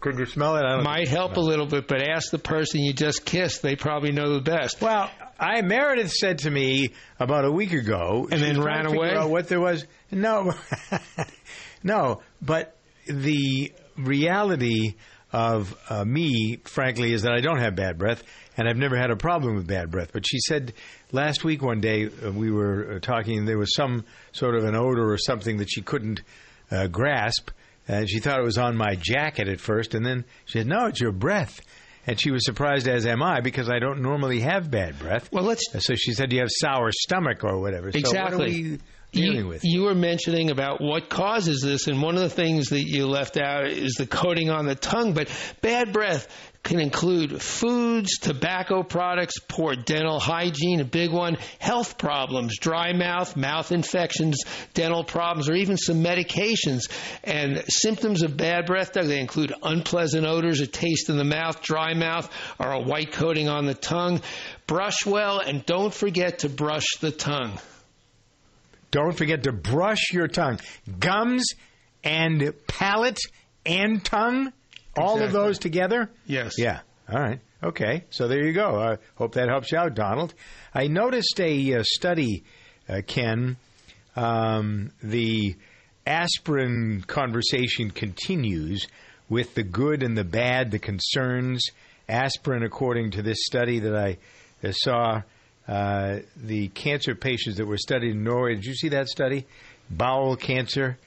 Could 0.00 0.18
you 0.18 0.26
smell 0.26 0.56
it? 0.56 0.64
I 0.64 0.74
don't 0.74 0.84
might 0.84 1.08
help 1.08 1.38
a 1.38 1.40
little 1.40 1.66
bit, 1.66 1.88
but 1.88 2.02
ask 2.06 2.30
the 2.30 2.38
person 2.38 2.82
you 2.82 2.92
just 2.92 3.24
kissed. 3.24 3.62
They 3.62 3.76
probably 3.76 4.12
know 4.12 4.34
the 4.34 4.42
best. 4.42 4.82
Well, 4.82 5.10
I 5.40 5.62
Meredith 5.62 6.12
said 6.12 6.38
to 6.40 6.50
me 6.50 6.90
about 7.18 7.46
a 7.46 7.50
week 7.50 7.72
ago, 7.72 8.28
And 8.30 8.42
then 8.42 8.60
ran 8.60 8.84
trying 8.84 8.84
to 8.84 8.90
figure 8.90 9.18
away? 9.18 9.30
What 9.30 9.48
there 9.48 9.60
was? 9.60 9.86
No, 10.10 10.52
no. 11.82 12.20
But 12.42 12.76
the 13.06 13.72
reality 13.96 14.94
of 15.32 15.76
uh, 15.88 16.04
me, 16.04 16.60
frankly, 16.64 17.12
is 17.12 17.22
that 17.22 17.32
I 17.32 17.40
don't 17.40 17.58
have 17.58 17.74
bad 17.74 17.98
breath, 17.98 18.22
and 18.56 18.68
I've 18.68 18.76
never 18.76 18.96
had 18.96 19.10
a 19.10 19.16
problem 19.16 19.56
with 19.56 19.66
bad 19.66 19.90
breath. 19.90 20.10
But 20.12 20.24
she 20.26 20.38
said 20.38 20.74
last 21.10 21.42
week, 21.42 21.60
one 21.60 21.80
day, 21.80 22.06
uh, 22.06 22.30
we 22.30 22.52
were 22.52 22.94
uh, 22.94 22.98
talking. 23.00 23.44
There 23.44 23.58
was 23.58 23.74
some 23.74 24.04
sort 24.32 24.54
of 24.54 24.64
an 24.64 24.76
odor 24.76 25.12
or 25.12 25.18
something 25.18 25.56
that 25.56 25.68
she 25.68 25.82
couldn't 25.82 26.22
uh, 26.70 26.86
grasp, 26.86 27.50
and 27.88 28.08
she 28.08 28.20
thought 28.20 28.38
it 28.38 28.44
was 28.44 28.58
on 28.58 28.76
my 28.76 28.94
jacket 28.94 29.48
at 29.48 29.60
first, 29.60 29.94
and 29.94 30.06
then 30.06 30.24
she 30.44 30.58
said, 30.58 30.68
"No, 30.68 30.86
it's 30.86 31.00
your 31.00 31.12
breath." 31.12 31.60
And 32.06 32.20
she 32.20 32.30
was 32.30 32.44
surprised, 32.44 32.86
as 32.86 33.06
am 33.06 33.22
I, 33.22 33.40
because 33.40 33.70
I 33.70 33.78
don't 33.78 34.02
normally 34.02 34.40
have 34.40 34.70
bad 34.70 34.98
breath. 34.98 35.32
Well, 35.32 35.44
let's. 35.44 35.64
So 35.84 35.94
she 35.94 36.12
said 36.12 36.32
you 36.32 36.40
have 36.40 36.50
sour 36.50 36.90
stomach 36.92 37.42
or 37.42 37.58
whatever. 37.58 37.90
So 37.90 37.98
what 37.98 38.06
Exactly. 38.06 38.78
Dealing 39.14 39.38
you, 39.38 39.48
with? 39.48 39.64
you 39.64 39.82
were 39.82 39.94
mentioning 39.94 40.50
about 40.50 40.80
what 40.80 41.08
causes 41.08 41.60
this, 41.62 41.86
and 41.86 42.02
one 42.02 42.16
of 42.16 42.22
the 42.22 42.30
things 42.30 42.68
that 42.68 42.82
you 42.82 43.06
left 43.06 43.36
out 43.36 43.66
is 43.66 43.94
the 43.94 44.06
coating 44.06 44.50
on 44.50 44.66
the 44.66 44.74
tongue. 44.74 45.12
But 45.12 45.28
bad 45.60 45.92
breath 45.92 46.28
can 46.64 46.80
include 46.80 47.42
foods, 47.42 48.18
tobacco 48.18 48.82
products, 48.82 49.38
poor 49.38 49.76
dental 49.76 50.18
hygiene, 50.18 50.80
a 50.80 50.84
big 50.84 51.12
one, 51.12 51.36
health 51.58 51.98
problems, 51.98 52.58
dry 52.58 52.92
mouth, 52.94 53.36
mouth 53.36 53.70
infections, 53.70 54.42
dental 54.72 55.04
problems, 55.04 55.48
or 55.48 55.54
even 55.54 55.76
some 55.76 56.02
medications. 56.02 56.90
And 57.22 57.62
symptoms 57.68 58.22
of 58.22 58.36
bad 58.36 58.64
breath, 58.66 58.94
Doug, 58.94 59.06
they 59.06 59.20
include 59.20 59.52
unpleasant 59.62 60.26
odors, 60.26 60.60
a 60.60 60.66
taste 60.66 61.10
in 61.10 61.18
the 61.18 61.24
mouth, 61.24 61.62
dry 61.62 61.92
mouth, 61.92 62.30
or 62.58 62.72
a 62.72 62.80
white 62.80 63.12
coating 63.12 63.48
on 63.48 63.66
the 63.66 63.74
tongue. 63.74 64.22
Brush 64.66 65.04
well, 65.04 65.40
and 65.40 65.66
don't 65.66 65.92
forget 65.92 66.40
to 66.40 66.48
brush 66.48 66.96
the 67.00 67.10
tongue. 67.10 67.58
Don't 68.94 69.10
forget 69.10 69.42
to 69.42 69.52
brush 69.52 70.12
your 70.12 70.28
tongue. 70.28 70.60
Gums 71.00 71.44
and 72.04 72.54
palate 72.68 73.18
and 73.66 74.04
tongue, 74.04 74.52
all 74.96 75.20
of 75.20 75.32
those 75.32 75.58
together? 75.58 76.12
Yes. 76.26 76.52
Yeah. 76.58 76.82
All 77.12 77.20
right. 77.20 77.40
Okay. 77.60 78.04
So 78.10 78.28
there 78.28 78.44
you 78.46 78.52
go. 78.52 78.78
I 78.80 78.98
hope 79.16 79.34
that 79.34 79.48
helps 79.48 79.72
you 79.72 79.78
out, 79.78 79.96
Donald. 79.96 80.32
I 80.72 80.86
noticed 80.86 81.40
a 81.40 81.74
uh, 81.74 81.82
study, 81.84 82.44
uh, 82.88 83.00
Ken. 83.04 83.56
Um, 84.14 84.92
the 85.02 85.56
aspirin 86.06 87.02
conversation 87.04 87.90
continues 87.90 88.86
with 89.28 89.56
the 89.56 89.64
good 89.64 90.04
and 90.04 90.16
the 90.16 90.22
bad, 90.22 90.70
the 90.70 90.78
concerns. 90.78 91.64
Aspirin, 92.08 92.62
according 92.62 93.10
to 93.10 93.22
this 93.22 93.38
study 93.44 93.80
that 93.80 93.96
I 93.96 94.18
uh, 94.62 94.70
saw, 94.70 95.22
uh, 95.66 96.18
the 96.36 96.68
cancer 96.68 97.14
patients 97.14 97.56
that 97.56 97.66
were 97.66 97.78
studied 97.78 98.12
in 98.12 98.24
Norway. 98.24 98.54
Did 98.54 98.64
you 98.64 98.74
see 98.74 98.88
that 98.90 99.08
study? 99.08 99.46
Bowel 99.90 100.36
cancer. 100.36 100.98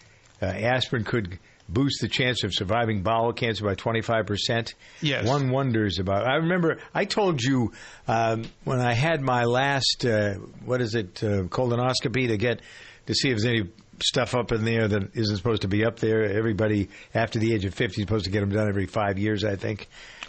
Uh, 0.42 0.46
aspirin 0.46 1.04
could 1.04 1.40
boost 1.70 2.02
the 2.02 2.08
chance 2.08 2.44
of 2.44 2.54
surviving 2.54 3.02
bowel 3.02 3.34
cancer 3.34 3.64
by 3.66 3.76
25%. 3.76 4.74
Yes. 5.02 5.28
One 5.28 5.50
wonders 5.50 6.00
about. 6.00 6.28
I 6.28 6.36
remember 6.36 6.80
I 6.94 7.06
told 7.06 7.42
you 7.42 7.74
um, 8.08 8.46
when 8.64 8.80
I 8.80 8.94
had 8.94 9.22
my 9.22 9.44
last, 9.44 10.06
uh, 10.06 10.36
what 10.64 10.82
is 10.82 10.96
it, 10.96 11.24
uh, 11.24 11.44
colonoscopy 11.44 12.28
to 12.28 12.38
get 12.38 12.62
to 13.08 13.14
see 13.14 13.30
if 13.30 13.40
there's 13.40 13.46
any 13.46 13.70
stuff 14.04 14.36
up 14.36 14.52
in 14.52 14.64
there 14.64 14.88
that 14.88 15.16
isn't 15.16 15.38
supposed 15.38 15.64
to 15.64 15.68
be 15.68 15.84
up 15.84 16.00
there. 16.00 16.24
Everybody 16.24 16.90
after 17.14 17.40
the 17.40 17.54
age 17.54 17.66
of 17.66 17.74
50 17.74 18.02
is 18.02 18.08
supposed 18.08 18.26
to 18.26 18.32
get 18.32 18.42
them 18.42 18.52
done 18.52 18.68
every 18.68 18.86
five 18.86 19.18
years, 19.18 19.44
I 19.44 19.56
think. 19.56 19.88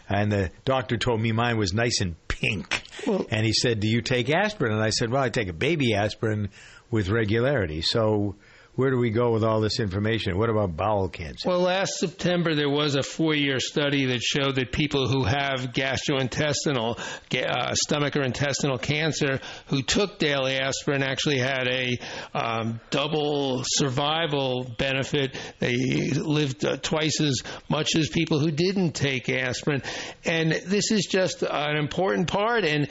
And 0.09 0.33
the 0.33 0.51
doctor 0.65 0.97
told 0.97 1.21
me 1.21 1.33
mine 1.33 1.59
was 1.59 1.75
nice 1.75 2.01
and 2.01 2.17
pink. 2.41 2.83
and 3.31 3.45
he 3.47 3.53
said, 3.53 3.81
Do 3.81 3.89
you 3.89 4.03
take 4.03 4.31
aspirin? 4.31 4.73
And 4.73 4.83
I 4.83 4.91
said, 4.91 5.11
Well, 5.11 5.23
I 5.23 5.29
take 5.29 5.49
a 5.49 5.53
baby 5.53 5.95
aspirin 5.95 6.51
with 6.91 7.09
regularity. 7.09 7.83
So 7.83 8.37
where 8.79 8.93
do 8.93 8.97
we 8.97 9.11
go 9.11 9.33
with 9.33 9.43
all 9.43 9.61
this 9.61 9.81
information? 9.81 10.39
What 10.39 10.51
about 10.51 10.77
bowel 10.77 11.09
cancer? 11.09 11.49
Well, 11.49 11.63
last 11.63 11.99
September 11.99 12.55
there 12.55 12.71
was 12.71 12.95
a 12.95 13.03
four-year 13.03 13.59
study 13.59 14.07
that 14.07 14.23
showed 14.23 14.55
that 14.55 14.71
people 14.71 15.09
who 15.09 15.25
have 15.25 15.73
gastrointestinal, 15.73 16.97
uh, 16.97 17.75
stomach 17.75 18.15
or 18.15 18.23
intestinal 18.23 18.79
cancer, 18.79 19.41
who 19.67 19.83
took 19.83 20.21
daily 20.21 20.59
aspirin, 20.59 21.03
actually 21.03 21.39
had 21.39 21.67
a 21.67 21.99
um, 22.33 22.81
double 22.91 23.65
survival 23.65 24.73
benefit. 24.79 25.37
They 25.59 26.11
lived 26.13 26.65
uh, 26.65 26.77
twice 26.77 27.21
as 27.21 27.43
much 27.69 27.97
as 27.97 28.09
people 28.09 28.39
who 28.39 28.53
didn't 28.53 28.93
take 28.93 29.29
aspirin, 29.29 29.83
and 30.25 30.53
this 30.53 30.93
is 30.93 31.07
just 31.11 31.43
an 31.43 31.77
important 31.77 32.29
part. 32.29 32.65
And 32.65 32.89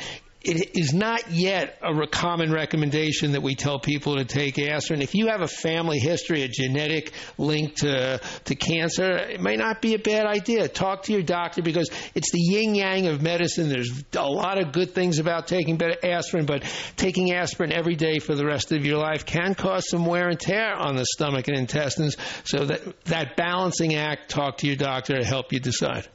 it 0.48 0.78
is 0.78 0.94
not 0.94 1.30
yet 1.30 1.78
a 1.82 2.08
common 2.08 2.52
recommendation 2.52 3.34
that 3.34 3.42
we 3.42 3.56
tell 3.56 3.80
people 3.80 4.16
to 4.16 4.26
take 4.26 4.58
aspirin. 4.58 5.02
If 5.02 5.14
you 5.14 5.28
have 5.28 5.42
a 5.42 5.48
family 5.48 6.00
history, 6.00 6.44
a 6.44 6.48
genetic 6.48 7.12
link 7.38 7.76
to, 7.78 8.22
to 8.46 8.56
cancer, 8.56 9.18
it 9.18 9.42
may 9.42 9.58
not 9.58 9.82
be 9.82 9.94
a 9.94 10.00
bad 10.00 10.26
idea. 10.26 10.70
Talk 10.70 11.04
to 11.04 11.12
your 11.12 11.22
doctor 11.22 11.62
because 11.62 11.90
it's 12.16 12.32
the 12.32 12.40
yin 12.40 12.76
yang 12.76 13.08
of 13.08 13.22
medicine. 13.22 13.68
There's 13.68 14.04
a 14.16 14.28
lot 14.28 14.58
of 14.58 14.72
good 14.72 14.94
things 14.96 15.20
about 15.20 15.48
taking 15.48 15.80
aspirin, 16.04 16.46
but 16.46 16.64
taking 16.96 17.34
aspirin 17.34 17.74
every 17.74 17.96
day 17.96 18.20
for 18.20 18.34
the 18.34 18.46
rest 18.46 18.72
of 18.72 18.86
your 18.86 19.00
life 19.00 19.26
can 19.26 19.54
cause 19.54 19.90
some 19.90 20.06
wear 20.06 20.30
and 20.30 20.40
tear 20.40 20.74
on 20.76 20.96
the 20.96 21.06
stomach 21.06 21.50
and 21.50 21.58
intestines. 21.58 22.16
So 22.46 22.66
that, 22.66 23.04
that 23.06 23.36
balancing 23.36 23.96
act, 23.96 24.30
talk 24.30 24.60
to 24.60 24.68
your 24.68 24.78
doctor 24.78 25.20
to 25.20 25.26
help 25.26 25.52
you 25.52 25.60
decide. 25.60 26.08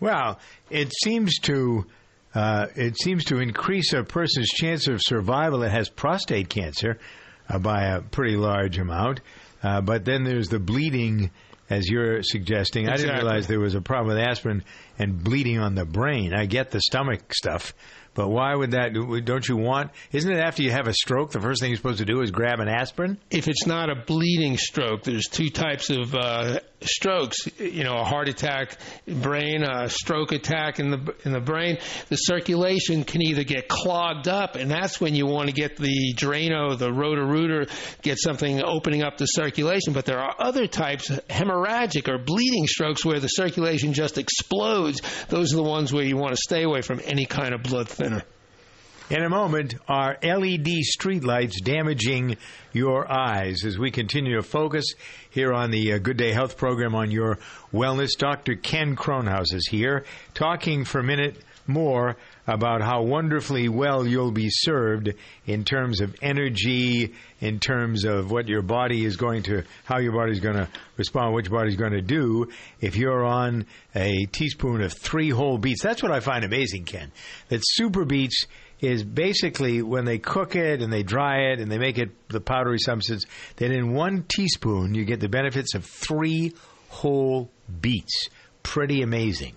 Well, 0.00 0.40
it 0.68 0.92
seems 0.92 1.38
to 1.40 1.86
uh, 2.36 2.66
it 2.76 3.00
seems 3.00 3.24
to 3.24 3.38
increase 3.38 3.94
a 3.94 4.04
person's 4.04 4.48
chance 4.48 4.88
of 4.88 5.00
survival 5.02 5.60
that 5.60 5.70
has 5.70 5.88
prostate 5.88 6.50
cancer 6.50 6.98
uh, 7.48 7.58
by 7.58 7.84
a 7.84 8.02
pretty 8.02 8.36
large 8.36 8.78
amount. 8.78 9.22
Uh, 9.62 9.80
but 9.80 10.04
then 10.04 10.22
there's 10.22 10.50
the 10.50 10.58
bleeding, 10.58 11.30
as 11.70 11.88
you're 11.88 12.22
suggesting. 12.22 12.82
Exactly. 12.82 13.04
I 13.04 13.06
didn't 13.06 13.24
realize 13.24 13.46
there 13.46 13.58
was 13.58 13.74
a 13.74 13.80
problem 13.80 14.14
with 14.14 14.22
aspirin 14.22 14.64
and 14.98 15.24
bleeding 15.24 15.58
on 15.58 15.74
the 15.76 15.86
brain. 15.86 16.34
I 16.34 16.44
get 16.44 16.70
the 16.70 16.80
stomach 16.82 17.32
stuff, 17.32 17.72
but 18.16 18.30
why 18.30 18.54
would 18.54 18.70
that? 18.70 18.94
Don't 19.24 19.46
you 19.46 19.58
want? 19.58 19.90
Isn't 20.10 20.32
it 20.32 20.38
after 20.38 20.62
you 20.62 20.70
have 20.70 20.88
a 20.88 20.94
stroke, 20.94 21.32
the 21.32 21.40
first 21.40 21.60
thing 21.60 21.70
you're 21.70 21.76
supposed 21.76 21.98
to 21.98 22.06
do 22.06 22.22
is 22.22 22.30
grab 22.30 22.60
an 22.60 22.68
aspirin? 22.68 23.18
If 23.30 23.46
it's 23.46 23.66
not 23.66 23.90
a 23.90 23.94
bleeding 23.94 24.56
stroke, 24.56 25.02
there's 25.02 25.26
two 25.26 25.50
types 25.50 25.90
of 25.90 26.14
uh, 26.14 26.60
strokes. 26.80 27.36
You 27.58 27.84
know, 27.84 27.98
a 27.98 28.04
heart 28.04 28.28
attack, 28.28 28.78
brain, 29.06 29.62
a 29.62 29.90
stroke 29.90 30.32
attack 30.32 30.80
in 30.80 30.90
the 30.90 31.14
in 31.26 31.32
the 31.32 31.40
brain. 31.40 31.76
The 32.08 32.16
circulation 32.16 33.04
can 33.04 33.20
either 33.20 33.44
get 33.44 33.68
clogged 33.68 34.28
up, 34.28 34.56
and 34.56 34.70
that's 34.70 34.98
when 34.98 35.14
you 35.14 35.26
want 35.26 35.48
to 35.48 35.54
get 35.54 35.76
the 35.76 36.14
Drano, 36.14 36.76
the 36.78 36.90
Roto-Rooter, 36.90 37.66
get 38.00 38.18
something 38.18 38.62
opening 38.64 39.02
up 39.02 39.18
the 39.18 39.26
circulation. 39.26 39.92
But 39.92 40.06
there 40.06 40.20
are 40.20 40.34
other 40.38 40.66
types, 40.66 41.10
hemorrhagic 41.28 42.08
or 42.08 42.16
bleeding 42.16 42.66
strokes, 42.66 43.04
where 43.04 43.20
the 43.20 43.28
circulation 43.28 43.92
just 43.92 44.16
explodes. 44.16 45.02
Those 45.28 45.52
are 45.52 45.56
the 45.56 45.62
ones 45.62 45.92
where 45.92 46.04
you 46.04 46.16
want 46.16 46.30
to 46.30 46.40
stay 46.40 46.62
away 46.62 46.80
from 46.80 47.02
any 47.04 47.26
kind 47.26 47.52
of 47.52 47.62
blood 47.62 47.90
thinner. 47.90 48.05
In 49.08 49.22
a 49.22 49.28
moment, 49.28 49.74
are 49.88 50.18
LED 50.22 50.66
streetlights 50.98 51.62
damaging 51.62 52.36
your 52.72 53.10
eyes? 53.10 53.64
As 53.64 53.78
we 53.78 53.90
continue 53.90 54.36
to 54.36 54.42
focus 54.42 54.84
here 55.30 55.52
on 55.52 55.70
the 55.70 55.92
uh, 55.92 55.98
Good 55.98 56.16
Day 56.16 56.32
Health 56.32 56.56
program 56.56 56.94
on 56.94 57.10
your 57.10 57.38
wellness, 57.72 58.10
Dr. 58.18 58.56
Ken 58.56 58.96
Kronhaus 58.96 59.54
is 59.54 59.68
here 59.68 60.04
talking 60.34 60.84
for 60.84 60.98
a 60.98 61.04
minute 61.04 61.36
more 61.66 62.16
about 62.46 62.82
how 62.82 63.02
wonderfully 63.02 63.68
well 63.68 64.06
you'll 64.06 64.30
be 64.30 64.48
served 64.50 65.12
in 65.46 65.64
terms 65.64 66.00
of 66.00 66.14
energy, 66.22 67.14
in 67.40 67.58
terms 67.58 68.04
of 68.04 68.30
what 68.30 68.48
your 68.48 68.62
body 68.62 69.04
is 69.04 69.16
going 69.16 69.42
to, 69.42 69.64
how 69.84 69.98
your 69.98 70.12
body's 70.12 70.40
going 70.40 70.56
to 70.56 70.68
respond, 70.96 71.32
what 71.32 71.44
your 71.44 71.58
body's 71.58 71.76
going 71.76 71.92
to 71.92 72.00
do 72.00 72.48
if 72.80 72.96
you're 72.96 73.24
on 73.24 73.66
a 73.94 74.26
teaspoon 74.26 74.80
of 74.82 74.92
three 74.92 75.30
whole 75.30 75.58
beets. 75.58 75.82
That's 75.82 76.02
what 76.02 76.12
I 76.12 76.20
find 76.20 76.44
amazing, 76.44 76.84
Ken. 76.84 77.10
That 77.48 77.60
super 77.62 78.04
beets 78.04 78.46
is 78.80 79.02
basically 79.02 79.82
when 79.82 80.04
they 80.04 80.18
cook 80.18 80.54
it 80.54 80.82
and 80.82 80.92
they 80.92 81.02
dry 81.02 81.52
it 81.52 81.60
and 81.60 81.70
they 81.70 81.78
make 81.78 81.98
it 81.98 82.10
the 82.28 82.40
powdery 82.40 82.78
substance, 82.78 83.24
then 83.56 83.72
in 83.72 83.94
one 83.94 84.24
teaspoon 84.28 84.94
you 84.94 85.04
get 85.04 85.20
the 85.20 85.28
benefits 85.28 85.74
of 85.74 85.84
three 85.84 86.52
whole 86.88 87.50
beets. 87.80 88.28
Pretty 88.62 89.02
amazing. 89.02 89.56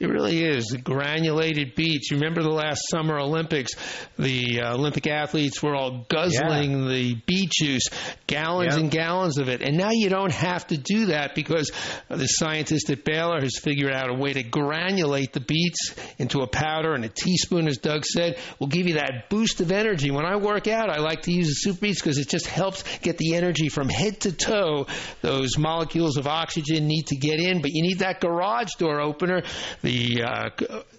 It 0.00 0.08
really 0.08 0.42
is. 0.42 0.68
The 0.68 0.78
granulated 0.78 1.74
beets. 1.74 2.10
You 2.10 2.16
remember 2.16 2.42
the 2.42 2.48
last 2.48 2.80
Summer 2.90 3.18
Olympics? 3.20 3.72
The 4.18 4.62
uh, 4.62 4.74
Olympic 4.74 5.06
athletes 5.06 5.62
were 5.62 5.74
all 5.76 6.06
guzzling 6.08 6.84
Yeah. 6.84 6.88
the 6.88 7.14
beet 7.26 7.50
juice, 7.50 7.82
gallons 8.26 8.72
Yep. 8.72 8.80
and 8.80 8.90
gallons 8.90 9.36
of 9.36 9.50
it. 9.50 9.60
And 9.60 9.76
now 9.76 9.90
you 9.92 10.08
don't 10.08 10.32
have 10.32 10.66
to 10.68 10.78
do 10.78 11.06
that 11.06 11.34
because 11.34 11.70
the 12.08 12.26
scientist 12.26 12.88
at 12.88 13.04
Baylor 13.04 13.42
has 13.42 13.58
figured 13.62 13.92
out 13.92 14.08
a 14.08 14.14
way 14.14 14.32
to 14.32 14.42
granulate 14.42 15.32
the 15.32 15.40
beets 15.40 15.94
into 16.18 16.40
a 16.40 16.46
powder 16.46 16.94
and 16.94 17.04
a 17.04 17.10
teaspoon, 17.10 17.68
as 17.68 17.76
Doug 17.76 18.06
said, 18.06 18.38
will 18.58 18.68
give 18.68 18.88
you 18.88 18.94
that 18.94 19.28
boost 19.28 19.60
of 19.60 19.70
energy. 19.70 20.10
When 20.10 20.24
I 20.24 20.36
work 20.36 20.66
out, 20.66 20.88
I 20.88 21.00
like 21.00 21.22
to 21.22 21.32
use 21.32 21.48
the 21.48 21.54
super 21.54 21.80
beets 21.82 22.00
because 22.00 22.16
it 22.16 22.30
just 22.30 22.46
helps 22.46 22.84
get 23.00 23.18
the 23.18 23.34
energy 23.34 23.68
from 23.68 23.90
head 23.90 24.20
to 24.20 24.32
toe. 24.32 24.86
Those 25.20 25.58
molecules 25.58 26.16
of 26.16 26.26
oxygen 26.26 26.86
need 26.86 27.08
to 27.08 27.16
get 27.16 27.38
in, 27.38 27.60
but 27.60 27.70
you 27.74 27.82
need 27.82 27.98
that 27.98 28.20
garage 28.22 28.70
door 28.78 29.02
opener, 29.02 29.42
the 29.82 29.89
uh, 30.22 30.50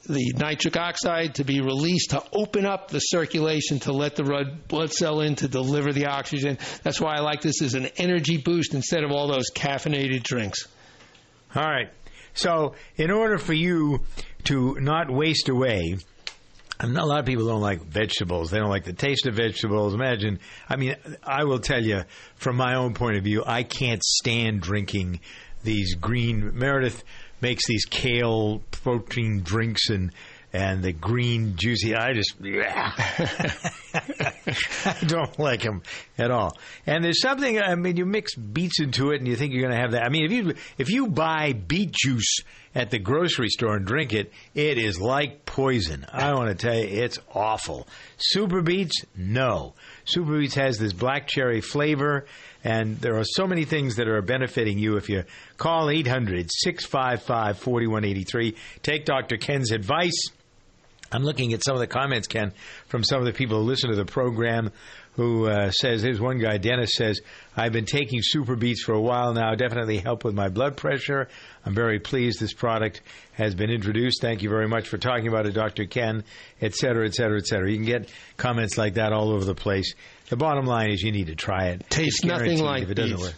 the 0.08 0.34
nitric 0.38 0.78
oxide 0.78 1.36
to 1.36 1.44
be 1.44 1.62
released 1.62 2.12
to 2.12 2.24
open 2.34 2.66
up 2.66 2.89
the 2.89 3.00
circulation 3.00 3.80
to 3.80 3.94
let 3.94 4.16
the 4.16 4.58
blood 4.68 4.92
cell 4.92 5.22
in 5.22 5.36
to 5.36 5.48
deliver 5.48 5.94
the 5.94 6.08
oxygen. 6.08 6.58
That's 6.84 7.00
why 7.00 7.16
I 7.16 7.20
like 7.20 7.42
this 7.42 7.62
as 7.62 7.74
an 7.74 7.88
energy 7.98 8.38
boost 8.38 8.74
instead 8.74 9.04
of 9.04 9.12
all 9.12 9.28
those 9.28 9.52
caffeinated 9.52 10.24
drinks. 10.24 10.68
All 11.56 11.64
right. 11.64 11.89
So, 12.34 12.76
in 12.96 13.12
order 13.12 13.38
for 13.38 13.54
you 13.54 14.02
to 14.46 14.78
not 14.80 15.12
waste 15.12 15.50
away, 15.50 15.98
a 16.80 16.88
lot 16.88 17.20
of 17.20 17.26
people 17.26 17.46
don't 17.46 17.62
like 17.62 17.84
vegetables. 17.84 18.50
They 18.50 18.58
don't 18.58 18.70
like 18.70 18.86
the 18.86 18.94
taste 18.94 19.28
of 19.28 19.36
vegetables. 19.36 19.94
Imagine, 19.94 20.39
I 20.68 20.78
mean, 20.78 20.96
I 21.24 21.44
will 21.44 21.60
tell 21.60 21.84
you 21.84 22.04
from 22.36 22.56
my 22.56 22.76
own 22.76 22.94
point 22.94 23.18
of 23.18 23.24
view, 23.24 23.44
I 23.46 23.64
can't 23.64 24.04
stand 24.04 24.62
drinking 24.62 25.20
these 25.64 25.96
green. 25.96 26.58
Meredith 26.58 27.04
makes 27.42 27.68
these 27.68 27.86
kale 27.86 28.62
protein 28.72 29.42
drinks 29.44 29.89
and 29.89 30.12
and 30.54 30.84
the 30.84 30.92
green 30.92 31.56
juicy. 31.56 31.96
I 31.96 32.14
just, 32.14 32.36
I 34.86 34.98
don't 35.06 35.39
like 35.39 35.62
them 35.62 35.82
at 36.18 36.30
all. 36.30 36.58
And 36.86 37.04
there's 37.04 37.22
something. 37.22 37.60
I 37.62 37.76
mean, 37.76 37.96
you 37.98 38.06
mix 38.06 38.36
beets 38.36 38.80
into 38.82 39.12
it, 39.12 39.20
and 39.20 39.28
you 39.28 39.36
think 39.36 39.54
you're 39.54 39.62
going 39.62 39.76
to 39.76 39.82
have 39.82 39.92
that. 39.92 40.04
I 40.04 40.10
mean, 40.10 40.26
if 40.26 40.32
you 40.32 40.54
if 40.78 40.89
you 40.89 41.08
buy 41.08 41.54
beet 41.54 41.92
juice 41.94 42.39
at 42.74 42.90
the 42.90 43.00
grocery 43.00 43.50
store 43.50 43.76
and 43.76 43.86
drink 43.86 44.14
it, 44.14 44.32
it 44.56 44.78
is 44.78 45.00
like 45.00 45.46
poison. 45.46 46.06
I 46.12 46.34
want 46.34 46.50
to 46.50 46.56
tell 46.56 46.78
you, 46.78 47.04
it's 47.04 47.20
awful. 47.34 47.88
Super 48.18 48.62
beets, 48.62 49.06
no. 49.16 49.74
Super 50.06 50.40
beets 50.40 50.56
has 50.56 50.78
this 50.78 50.94
black 50.94 51.28
cherry 51.28 51.62
flavor. 51.62 52.26
And 52.64 52.98
there 53.00 53.18
are 53.18 53.24
so 53.26 53.48
many 53.48 53.66
things 53.66 53.96
that 53.96 54.08
are 54.08 54.22
benefiting 54.22 54.78
you 54.78 54.98
if 54.98 55.10
you 55.10 55.24
call 55.58 55.90
800 55.90 56.50
655 56.52 57.58
4183. 57.58 58.56
Take 58.84 59.06
Dr. 59.06 59.38
Ken's 59.38 59.72
advice. 59.72 60.30
I'm 61.12 61.24
looking 61.24 61.52
at 61.52 61.64
some 61.64 61.74
of 61.74 61.82
the 61.82 61.88
comments, 61.88 62.28
Ken, 62.28 62.54
from 62.88 63.04
some 63.04 63.20
of 63.20 63.26
the 63.26 63.34
people 63.34 63.60
who 63.60 63.64
listen 63.68 63.90
to 63.90 63.98
the 63.98 64.06
program 64.06 64.72
who 65.14 65.47
uh, 65.47 65.72
says, 65.72 66.01
there's 66.01 66.22
one 66.22 66.39
guy, 66.39 66.57
Dennis 66.57 66.91
says, 66.95 67.20
I've 67.55 67.74
been 67.74 67.86
taking 67.86 68.20
Super 68.22 68.55
Beets 68.55 68.84
for 68.84 68.93
a 68.93 69.01
while 69.01 69.34
now, 69.34 69.53
definitely 69.55 69.97
help 69.97 70.24
with 70.24 70.34
my 70.34 70.47
blood 70.49 70.78
pressure. 70.78 71.28
I'm 71.66 71.76
very 71.76 71.99
pleased 71.99 72.39
this 72.39 72.53
product 72.53 73.01
has 73.34 73.53
been 73.53 73.70
introduced. 73.70 74.22
Thank 74.22 74.41
you 74.41 74.49
very 74.49 74.68
much 74.68 74.88
for 74.88 74.97
talking 74.97 75.28
about 75.28 75.45
it, 75.45 75.51
Dr. 75.51 75.86
Ken, 75.86 76.24
et 76.62 76.76
cetera, 76.76 77.05
et 77.05 77.14
cetera, 77.14 77.38
et 77.38 77.45
cetera. 77.45 77.70
You 77.70 77.78
can 77.78 77.86
get 77.86 78.09
comments 78.38 78.78
like 78.78 78.93
that 78.93 79.12
all 79.12 79.32
over 79.32 79.43
the 79.43 79.55
place. 79.55 79.93
The 80.30 80.38
bottom 80.38 80.66
line 80.66 80.91
is 80.91 81.01
you 81.01 81.12
need 81.12 81.28
to 81.28 81.36
try 81.36 81.68
it. 81.68 81.89
Tastes 81.89 82.24
nothing 82.24 82.62
like 82.62 82.84
if 82.84 82.91
it 82.91 82.95
doesn't 82.95 83.20
work. 83.20 83.34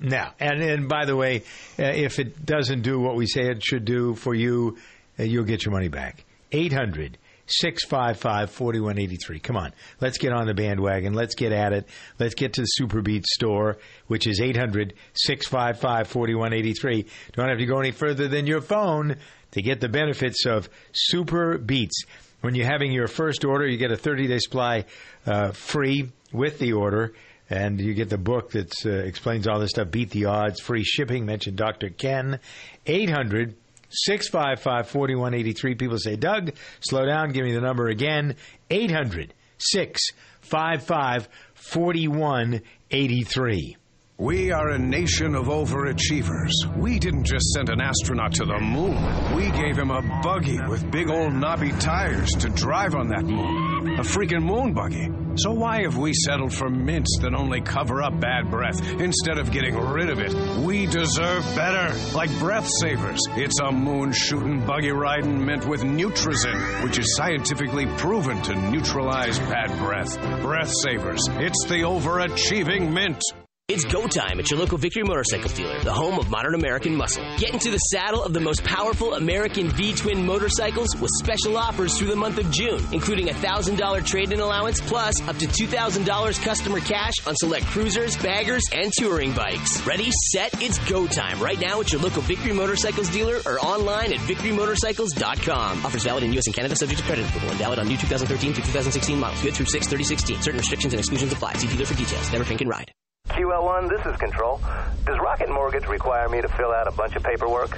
No, 0.00 0.26
and 0.40 0.60
and 0.60 0.88
by 0.88 1.06
the 1.06 1.16
way, 1.16 1.44
uh, 1.78 1.84
if 1.84 2.18
it 2.18 2.44
doesn't 2.44 2.82
do 2.82 3.00
what 3.00 3.16
we 3.16 3.26
say 3.26 3.42
it 3.42 3.64
should 3.64 3.84
do 3.84 4.14
for 4.14 4.34
you, 4.34 4.76
uh, 5.18 5.22
you'll 5.22 5.44
get 5.44 5.64
your 5.64 5.72
money 5.72 5.88
back. 5.88 6.24
800 6.52 7.16
655 7.46 8.50
4183. 8.50 9.40
Come 9.40 9.56
on, 9.56 9.72
let's 10.00 10.18
get 10.18 10.32
on 10.32 10.46
the 10.46 10.54
bandwagon. 10.54 11.14
Let's 11.14 11.34
get 11.34 11.52
at 11.52 11.72
it. 11.72 11.88
Let's 12.18 12.34
get 12.34 12.54
to 12.54 12.62
the 12.62 12.66
Super 12.66 13.02
Beets 13.02 13.34
store, 13.34 13.78
which 14.06 14.26
is 14.26 14.40
800 14.40 14.94
655 15.14 16.08
4183. 16.08 17.06
Don't 17.32 17.48
have 17.48 17.58
to 17.58 17.66
go 17.66 17.80
any 17.80 17.90
further 17.90 18.28
than 18.28 18.46
your 18.46 18.60
phone 18.60 19.16
to 19.52 19.62
get 19.62 19.80
the 19.80 19.88
benefits 19.88 20.46
of 20.46 20.68
Super 20.92 21.58
Beets. 21.58 22.04
When 22.40 22.54
you're 22.54 22.66
having 22.66 22.92
your 22.92 23.08
first 23.08 23.44
order, 23.44 23.66
you 23.66 23.78
get 23.78 23.90
a 23.90 23.96
30 23.96 24.26
day 24.26 24.38
supply 24.38 24.84
uh, 25.26 25.52
free 25.52 26.12
with 26.32 26.58
the 26.58 26.74
order. 26.74 27.14
And 27.50 27.78
you 27.78 27.92
get 27.92 28.08
the 28.08 28.18
book 28.18 28.52
that 28.52 28.72
uh, 28.86 28.90
explains 28.90 29.46
all 29.46 29.60
this 29.60 29.70
stuff. 29.70 29.90
Beat 29.90 30.10
the 30.10 30.24
odds, 30.26 30.60
free 30.60 30.82
shipping. 30.82 31.26
Mention 31.26 31.56
Dr. 31.56 31.90
Ken. 31.90 32.40
800 32.86 33.54
655 33.94 34.88
4183. 34.88 35.74
People 35.74 35.98
say, 35.98 36.16
Doug, 36.16 36.52
slow 36.80 37.06
down. 37.06 37.30
Give 37.30 37.44
me 37.44 37.52
the 37.52 37.60
number 37.60 37.88
again. 37.88 38.36
800 38.70 39.34
655 39.58 41.28
4183. 41.54 43.76
We 44.16 44.52
are 44.52 44.70
a 44.70 44.78
nation 44.78 45.34
of 45.34 45.46
overachievers. 45.46 46.52
We 46.76 47.00
didn't 47.00 47.24
just 47.24 47.46
send 47.46 47.68
an 47.68 47.80
astronaut 47.80 48.32
to 48.34 48.44
the 48.44 48.60
moon. 48.60 49.34
We 49.34 49.50
gave 49.50 49.76
him 49.76 49.90
a 49.90 50.02
buggy 50.22 50.60
with 50.68 50.88
big 50.92 51.10
old 51.10 51.32
knobby 51.32 51.72
tires 51.72 52.30
to 52.38 52.48
drive 52.50 52.94
on 52.94 53.08
that 53.08 53.24
moon. 53.24 53.98
A 53.98 54.02
freaking 54.02 54.44
moon 54.44 54.72
buggy. 54.72 55.23
So 55.36 55.52
why 55.52 55.82
have 55.82 55.96
we 55.96 56.12
settled 56.12 56.54
for 56.54 56.70
mints 56.70 57.18
that 57.22 57.34
only 57.34 57.60
cover 57.60 58.02
up 58.02 58.18
bad 58.20 58.50
breath 58.50 58.80
instead 59.00 59.38
of 59.38 59.50
getting 59.50 59.76
rid 59.76 60.08
of 60.08 60.20
it? 60.20 60.32
We 60.64 60.86
deserve 60.86 61.44
better. 61.54 61.94
Like 62.14 62.30
Breath 62.38 62.68
Savers. 62.80 63.20
It's 63.30 63.58
a 63.60 63.72
moon 63.72 64.12
shooting, 64.12 64.64
buggy 64.64 64.92
riding 64.92 65.44
mint 65.44 65.66
with 65.66 65.82
Nutrizin, 65.82 66.84
which 66.84 66.98
is 66.98 67.16
scientifically 67.16 67.86
proven 67.98 68.40
to 68.42 68.54
neutralize 68.54 69.38
bad 69.40 69.76
breath. 69.78 70.16
Breath 70.40 70.72
Savers. 70.72 71.26
It's 71.30 71.64
the 71.64 71.82
overachieving 71.82 72.92
mint. 72.92 73.22
It's 73.66 73.86
go 73.86 74.06
time 74.06 74.38
at 74.38 74.50
your 74.50 74.60
local 74.60 74.76
Victory 74.76 75.04
Motorcycles 75.04 75.54
dealer, 75.54 75.82
the 75.82 75.90
home 75.90 76.18
of 76.18 76.28
modern 76.28 76.54
American 76.54 76.94
muscle. 76.94 77.24
Get 77.38 77.54
into 77.54 77.70
the 77.70 77.78
saddle 77.78 78.22
of 78.22 78.34
the 78.34 78.40
most 78.40 78.62
powerful 78.62 79.14
American 79.14 79.70
V-twin 79.70 80.26
motorcycles 80.26 80.94
with 81.00 81.10
special 81.14 81.56
offers 81.56 81.96
through 81.96 82.08
the 82.08 82.14
month 82.14 82.36
of 82.36 82.50
June, 82.50 82.86
including 82.92 83.30
a 83.30 83.32
$1,000 83.32 84.04
trade-in 84.04 84.38
allowance 84.38 84.82
plus 84.82 85.26
up 85.26 85.38
to 85.38 85.46
$2,000 85.46 86.44
customer 86.44 86.78
cash 86.80 87.14
on 87.26 87.34
select 87.36 87.64
cruisers, 87.68 88.18
baggers, 88.18 88.64
and 88.70 88.92
touring 88.92 89.32
bikes. 89.32 89.80
Ready, 89.86 90.10
set, 90.30 90.60
it's 90.60 90.76
go 90.90 91.06
time 91.06 91.40
right 91.40 91.58
now 91.58 91.80
at 91.80 91.90
your 91.90 92.02
local 92.02 92.20
Victory 92.20 92.52
Motorcycles 92.52 93.08
dealer 93.08 93.40
or 93.46 93.58
online 93.60 94.12
at 94.12 94.20
victorymotorcycles.com. 94.20 95.86
Offers 95.86 96.04
valid 96.04 96.22
in 96.22 96.34
U.S. 96.34 96.46
and 96.48 96.54
Canada 96.54 96.76
subject 96.76 97.00
to 97.00 97.06
credit 97.06 97.26
approval 97.26 97.48
and 97.48 97.58
valid 97.58 97.78
on 97.78 97.88
new 97.88 97.96
2013 97.96 98.52
through 98.52 98.64
2016 98.64 99.18
models. 99.18 99.40
Good 99.40 99.54
through 99.54 99.66
6 99.72 99.86
3016. 99.86 100.42
Certain 100.42 100.58
restrictions 100.58 100.92
and 100.92 101.00
exclusions 101.00 101.32
apply. 101.32 101.54
See 101.54 101.66
dealer 101.68 101.86
for 101.86 101.94
details. 101.94 102.30
Never 102.30 102.44
drink 102.44 102.60
and 102.60 102.68
ride. 102.68 102.92
QL1, 103.34 103.88
this 103.88 104.06
is 104.06 104.16
Control. 104.18 104.60
Does 105.04 105.18
Rocket 105.18 105.50
Mortgage 105.50 105.86
require 105.88 106.28
me 106.28 106.40
to 106.40 106.46
fill 106.46 106.70
out 106.70 106.86
a 106.86 106.92
bunch 106.92 107.16
of 107.16 107.24
paperwork? 107.24 107.76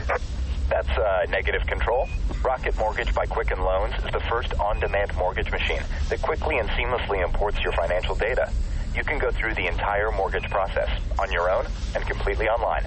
That's 0.68 0.88
uh, 0.90 1.24
negative 1.30 1.66
control. 1.66 2.06
Rocket 2.44 2.76
Mortgage 2.76 3.14
by 3.14 3.24
Quicken 3.24 3.62
Loans 3.62 3.94
is 4.04 4.12
the 4.12 4.20
first 4.28 4.52
on-demand 4.60 5.16
mortgage 5.16 5.50
machine 5.50 5.80
that 6.10 6.20
quickly 6.20 6.58
and 6.58 6.68
seamlessly 6.68 7.24
imports 7.24 7.58
your 7.62 7.72
financial 7.72 8.14
data. 8.14 8.52
You 8.94 9.02
can 9.02 9.18
go 9.18 9.30
through 9.30 9.54
the 9.54 9.66
entire 9.66 10.12
mortgage 10.12 10.44
process 10.50 10.90
on 11.18 11.32
your 11.32 11.50
own 11.50 11.64
and 11.94 12.04
completely 12.04 12.50
online. 12.50 12.84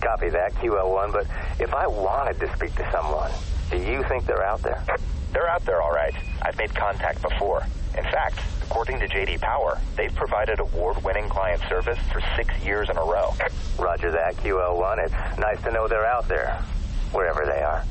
Copy 0.00 0.30
that, 0.30 0.52
QL1, 0.54 1.12
but 1.12 1.28
if 1.60 1.72
I 1.72 1.86
wanted 1.86 2.40
to 2.40 2.52
speak 2.56 2.74
to 2.74 2.90
someone, 2.90 3.30
do 3.70 3.76
you 3.76 4.02
think 4.08 4.26
they're 4.26 4.44
out 4.44 4.62
there? 4.62 4.84
They're 5.32 5.48
out 5.48 5.64
there, 5.64 5.80
all 5.80 5.92
right. 5.92 6.14
I've 6.42 6.58
made 6.58 6.74
contact 6.74 7.22
before. 7.22 7.64
In 7.96 8.02
fact, 8.02 8.40
according 8.70 9.00
to 9.00 9.08
JD 9.08 9.40
Power, 9.40 9.80
they've 9.96 10.14
provided 10.14 10.60
award-winning 10.60 11.28
client 11.28 11.60
service 11.68 11.98
for 12.12 12.22
six 12.36 12.56
years 12.64 12.88
in 12.88 12.96
a 12.96 13.02
row. 13.02 13.34
Roger 13.78 14.12
that, 14.12 14.36
QL1. 14.36 15.04
It's 15.04 15.38
nice 15.38 15.60
to 15.62 15.72
know 15.72 15.88
they're 15.88 16.06
out 16.06 16.28
there, 16.28 16.62
wherever 17.10 17.44
they 17.44 17.62
are. 17.62 17.84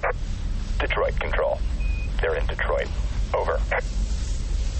Detroit 0.79 1.19
Control. 1.19 1.59
They're 2.21 2.35
in 2.35 2.45
Detroit. 2.47 2.87
Over. 3.33 3.57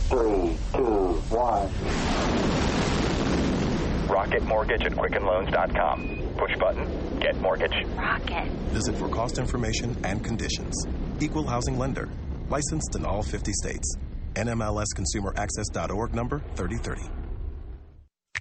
Three, 0.07 0.57
two, 0.73 1.21
one. 1.29 1.69
Rocket 4.07 4.43
Mortgage 4.43 4.85
at 4.85 4.93
QuickenLoans.com. 4.93 6.17
Push 6.37 6.57
button, 6.57 7.19
get 7.19 7.35
mortgage. 7.41 7.75
Rocket. 7.97 8.47
Visit 8.71 8.95
for 8.95 9.09
cost 9.09 9.37
information 9.37 9.97
and 10.05 10.23
conditions. 10.23 10.73
Equal 11.19 11.45
housing 11.45 11.77
lender. 11.77 12.07
Licensed 12.47 12.95
in 12.95 13.05
all 13.05 13.21
50 13.21 13.51
states. 13.51 13.97
NMLSConsumerAccess.org 14.35 16.13
number 16.13 16.43
3030. 16.55 17.28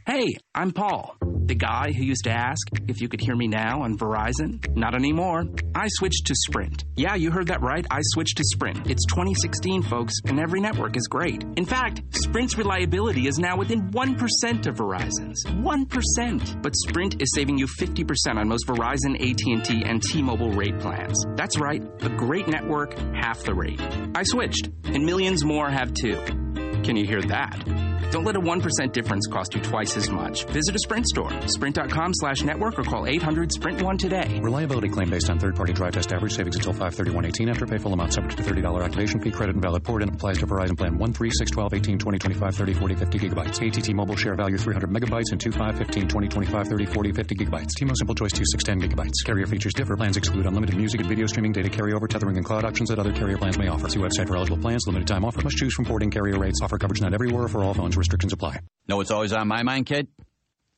Hey, 0.06 0.38
I'm 0.54 0.72
Paul, 0.72 1.16
the 1.20 1.54
guy 1.54 1.92
who 1.92 2.02
used 2.02 2.24
to 2.24 2.30
ask 2.30 2.66
if 2.88 3.00
you 3.00 3.08
could 3.08 3.20
hear 3.20 3.36
me 3.36 3.46
now 3.46 3.82
on 3.82 3.98
Verizon. 3.98 4.74
Not 4.74 4.94
anymore. 4.94 5.44
I 5.74 5.88
switched 5.88 6.26
to 6.26 6.34
Sprint. 6.34 6.84
Yeah, 6.96 7.14
you 7.14 7.30
heard 7.30 7.48
that 7.48 7.62
right. 7.62 7.86
I 7.90 8.00
switched 8.02 8.38
to 8.38 8.44
Sprint. 8.44 8.90
It's 8.90 9.04
2016, 9.06 9.82
folks, 9.82 10.14
and 10.26 10.40
every 10.40 10.60
network 10.60 10.96
is 10.96 11.06
great. 11.08 11.44
In 11.56 11.64
fact, 11.64 12.02
Sprint's 12.10 12.56
reliability 12.56 13.26
is 13.26 13.38
now 13.38 13.56
within 13.56 13.90
1% 13.90 14.66
of 14.66 14.76
Verizon's. 14.76 15.44
1%. 15.44 16.62
But 16.62 16.74
Sprint 16.76 17.20
is 17.20 17.32
saving 17.34 17.58
you 17.58 17.66
50% 17.66 18.36
on 18.36 18.48
most 18.48 18.66
Verizon, 18.66 19.14
AT&T, 19.14 19.84
and 19.84 20.02
T-Mobile 20.02 20.52
rate 20.52 20.78
plans. 20.80 21.22
That's 21.36 21.58
right. 21.60 21.82
A 22.00 22.08
great 22.08 22.48
network, 22.48 22.98
half 23.14 23.42
the 23.42 23.54
rate. 23.54 23.80
I 24.14 24.22
switched, 24.22 24.70
and 24.84 25.04
millions 25.04 25.44
more 25.44 25.68
have 25.68 25.92
too. 25.92 26.47
Can 26.84 26.96
you 26.96 27.06
hear 27.06 27.22
that? 27.22 27.88
Don't 28.10 28.24
let 28.24 28.36
a 28.36 28.40
1% 28.40 28.92
difference 28.92 29.26
cost 29.26 29.54
you 29.54 29.60
twice 29.60 29.94
as 29.98 30.08
much. 30.08 30.44
Visit 30.46 30.74
a 30.74 30.78
Sprint 30.78 31.06
store, 31.06 31.30
sprint.com 31.46 32.12
slash 32.14 32.42
network, 32.42 32.78
or 32.78 32.82
call 32.82 33.06
800 33.06 33.52
Sprint 33.52 33.82
1 33.82 33.98
today. 33.98 34.40
Reliability 34.42 34.88
claim 34.88 35.10
based 35.10 35.28
on 35.28 35.38
third 35.38 35.54
party 35.54 35.74
drive 35.74 35.92
test 35.92 36.10
average 36.14 36.32
savings 36.32 36.56
until 36.56 36.72
531.18 36.72 37.50
after 37.50 37.66
pay 37.66 37.76
full 37.76 37.92
amount 37.92 38.14
subject 38.14 38.38
to 38.38 38.42
$30 38.42 38.82
activation 38.82 39.20
fee 39.20 39.30
credit 39.30 39.56
and 39.56 39.62
valid 39.62 39.84
port 39.84 40.02
and 40.02 40.14
applies 40.14 40.38
to 40.38 40.46
Verizon 40.46 40.74
plan 40.74 40.96
1, 40.96 41.12
3, 41.12 41.30
6, 41.30 41.50
12, 41.50 41.74
18, 41.74 41.98
20, 41.98 42.18
25, 42.18 42.54
30, 42.54 42.72
40, 42.72 42.94
50 42.94 43.18
gigabytes. 43.18 43.78
ATT 43.78 43.94
mobile 43.94 44.16
share 44.16 44.34
value 44.34 44.56
300 44.56 44.88
megabytes 44.88 45.30
and 45.32 45.40
2, 45.40 45.52
5, 45.52 45.76
15, 45.76 46.08
20, 46.08 46.28
25, 46.28 46.66
30, 46.66 46.86
40, 46.86 47.12
50 47.12 47.34
gigabytes. 47.34 47.74
T-Mo 47.76 47.92
Simple 47.94 48.14
Choice 48.14 48.32
2, 48.32 48.42
6, 48.52 48.64
10 48.64 48.80
gigabytes. 48.80 49.22
Carrier 49.26 49.46
features 49.46 49.74
differ. 49.74 49.98
Plans 49.98 50.16
exclude 50.16 50.46
unlimited 50.46 50.78
music 50.78 51.00
and 51.00 51.10
video 51.10 51.26
streaming, 51.26 51.52
data 51.52 51.68
carryover, 51.68 52.08
tethering, 52.08 52.38
and 52.38 52.46
cloud 52.46 52.64
options 52.64 52.88
that 52.88 52.98
other 52.98 53.12
carrier 53.12 53.36
plans 53.36 53.58
may 53.58 53.68
offer. 53.68 53.86
See 53.90 54.00
website 54.00 54.28
for 54.28 54.36
eligible 54.36 54.56
plans. 54.56 54.86
Limited 54.86 55.06
time 55.06 55.26
offer. 55.26 55.42
Must 55.42 55.58
choose 55.58 55.74
from 55.74 55.84
porting 55.84 56.10
carrier 56.10 56.38
rates. 56.38 56.58
Offer 56.68 56.76
coverage 56.76 57.00
not 57.00 57.14
everywhere 57.14 57.48
for 57.48 57.64
all 57.64 57.72
phones. 57.72 57.96
Restrictions 57.96 58.34
apply. 58.34 58.58
Know 58.88 59.00
it's 59.00 59.10
always 59.10 59.32
on 59.32 59.48
my 59.48 59.62
mind, 59.62 59.86
kid? 59.86 60.06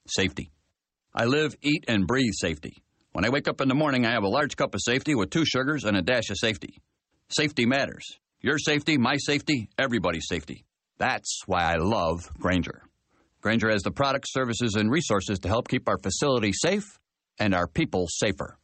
Safety. 0.06 0.52
I 1.12 1.24
live, 1.24 1.56
eat, 1.62 1.86
and 1.88 2.06
breathe 2.06 2.30
safety. 2.32 2.84
When 3.10 3.24
I 3.24 3.30
wake 3.30 3.48
up 3.48 3.60
in 3.60 3.66
the 3.66 3.74
morning, 3.74 4.06
I 4.06 4.12
have 4.12 4.22
a 4.22 4.28
large 4.28 4.54
cup 4.54 4.72
of 4.76 4.80
safety 4.84 5.16
with 5.16 5.30
two 5.30 5.44
sugars 5.44 5.82
and 5.82 5.96
a 5.96 6.02
dash 6.02 6.30
of 6.30 6.36
safety. 6.38 6.80
Safety 7.28 7.66
matters. 7.66 8.04
Your 8.40 8.56
safety, 8.56 8.98
my 8.98 9.16
safety, 9.16 9.68
everybody's 9.76 10.28
safety. 10.28 10.64
That's 10.98 11.40
why 11.46 11.64
I 11.64 11.78
love 11.78 12.20
Grainger. 12.38 12.82
Grainger 13.40 13.70
has 13.70 13.82
the 13.82 13.90
products, 13.90 14.32
services, 14.32 14.76
and 14.76 14.92
resources 14.92 15.40
to 15.40 15.48
help 15.48 15.66
keep 15.66 15.88
our 15.88 15.98
facility 15.98 16.52
safe 16.52 17.00
and 17.36 17.52
our 17.52 17.66
people 17.66 18.06
safer. 18.08 18.56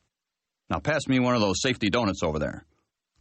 Now 0.70 0.78
pass 0.78 1.08
me 1.08 1.18
one 1.18 1.34
of 1.34 1.40
those 1.40 1.60
safety 1.60 1.90
donuts 1.90 2.22
over 2.22 2.38
there. 2.38 2.64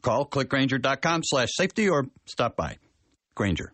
Call 0.03 0.27
clickgrainger.com 0.27 1.21
slash 1.23 1.49
safety 1.55 1.89
or 1.89 2.05
stop 2.27 2.55
by. 2.55 2.77
Grainger, 3.33 3.73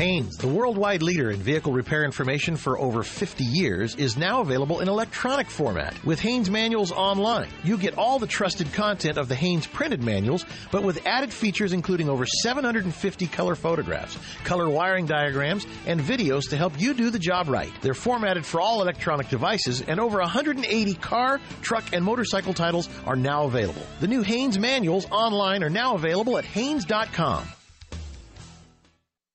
Haynes, 0.00 0.38
the 0.38 0.48
worldwide 0.48 1.02
leader 1.02 1.30
in 1.30 1.40
vehicle 1.40 1.74
repair 1.74 2.06
information 2.06 2.56
for 2.56 2.78
over 2.78 3.02
50 3.02 3.44
years, 3.44 3.94
is 3.96 4.16
now 4.16 4.40
available 4.40 4.80
in 4.80 4.88
electronic 4.88 5.50
format 5.50 5.92
with 6.06 6.18
Haynes 6.20 6.48
Manuals 6.48 6.90
Online. 6.90 7.50
You 7.64 7.76
get 7.76 7.98
all 7.98 8.18
the 8.18 8.26
trusted 8.26 8.72
content 8.72 9.18
of 9.18 9.28
the 9.28 9.34
Haynes 9.34 9.66
printed 9.66 10.02
manuals, 10.02 10.46
but 10.72 10.84
with 10.84 11.06
added 11.06 11.30
features 11.30 11.74
including 11.74 12.08
over 12.08 12.24
750 12.24 13.26
color 13.26 13.54
photographs, 13.54 14.16
color 14.42 14.70
wiring 14.70 15.04
diagrams, 15.04 15.66
and 15.84 16.00
videos 16.00 16.48
to 16.48 16.56
help 16.56 16.80
you 16.80 16.94
do 16.94 17.10
the 17.10 17.18
job 17.18 17.50
right. 17.50 17.72
They're 17.82 17.92
formatted 17.92 18.46
for 18.46 18.58
all 18.58 18.80
electronic 18.80 19.28
devices, 19.28 19.82
and 19.82 20.00
over 20.00 20.20
180 20.20 20.94
car, 20.94 21.42
truck, 21.60 21.92
and 21.92 22.02
motorcycle 22.02 22.54
titles 22.54 22.88
are 23.04 23.16
now 23.16 23.44
available. 23.44 23.82
The 24.00 24.08
new 24.08 24.22
Haynes 24.22 24.58
Manuals 24.58 25.06
Online 25.10 25.62
are 25.62 25.68
now 25.68 25.94
available 25.94 26.38
at 26.38 26.46
Haynes.com. 26.46 27.46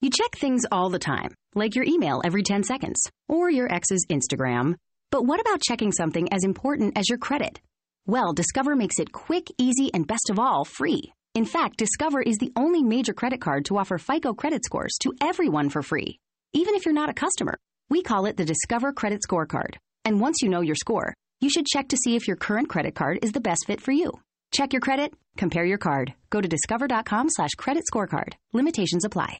You 0.02 0.10
check 0.10 0.36
things 0.36 0.64
all 0.72 0.90
the 0.90 1.00
time, 1.00 1.34
like 1.56 1.76
your 1.76 1.86
email 1.86 2.22
every 2.26 2.44
10 2.44 2.64
seconds, 2.64 2.98
or 3.30 3.50
your 3.50 3.72
ex's 3.74 4.06
Instagram. 4.10 4.76
But 5.10 5.26
what 5.26 5.40
about 5.40 5.62
checking 5.62 5.92
something 5.92 6.32
as 6.34 6.44
important 6.44 6.98
as 6.98 7.08
your 7.10 7.18
credit? 7.18 7.60
Well, 8.06 8.34
Discover 8.34 8.76
makes 8.76 9.00
it 9.00 9.12
quick, 9.12 9.48
easy, 9.58 9.92
and 9.94 10.06
best 10.06 10.30
of 10.30 10.38
all, 10.38 10.66
free. 10.66 11.14
In 11.34 11.46
fact, 11.46 11.78
Discover 11.78 12.22
is 12.22 12.38
the 12.38 12.52
only 12.56 12.84
major 12.84 13.14
credit 13.14 13.42
card 13.42 13.66
to 13.66 13.78
offer 13.78 13.98
FICO 13.98 14.34
credit 14.34 14.64
scores 14.66 14.96
to 15.02 15.14
everyone 15.22 15.70
for 15.70 15.82
free, 15.82 16.20
even 16.54 16.76
if 16.76 16.86
you're 16.86 16.94
not 16.94 17.10
a 17.10 17.14
customer. 17.14 17.56
We 17.90 18.04
call 18.04 18.26
it 18.26 18.38
the 18.38 18.46
Discover 18.46 18.94
Credit 18.94 19.22
Scorecard. 19.28 19.76
And 20.04 20.20
once 20.20 20.38
you 20.42 20.50
know 20.50 20.62
your 20.62 20.76
score, 20.76 21.14
you 21.40 21.50
should 21.50 21.66
check 21.66 21.88
to 21.90 21.98
see 21.98 22.16
if 22.16 22.28
your 22.28 22.38
current 22.38 22.70
credit 22.70 22.96
card 22.96 23.20
is 23.22 23.32
the 23.32 23.42
best 23.42 23.66
fit 23.66 23.82
for 23.82 23.92
you. 23.92 24.12
Check 24.52 24.74
your 24.74 24.82
credit, 24.82 25.14
compare 25.38 25.66
your 25.66 25.78
card. 25.78 26.14
Go 26.30 26.42
to 26.42 26.48
discover.com 26.48 27.28
slash 27.30 27.52
credit 27.58 27.84
scorecard. 27.92 28.34
Limitations 28.54 29.04
apply. 29.04 29.40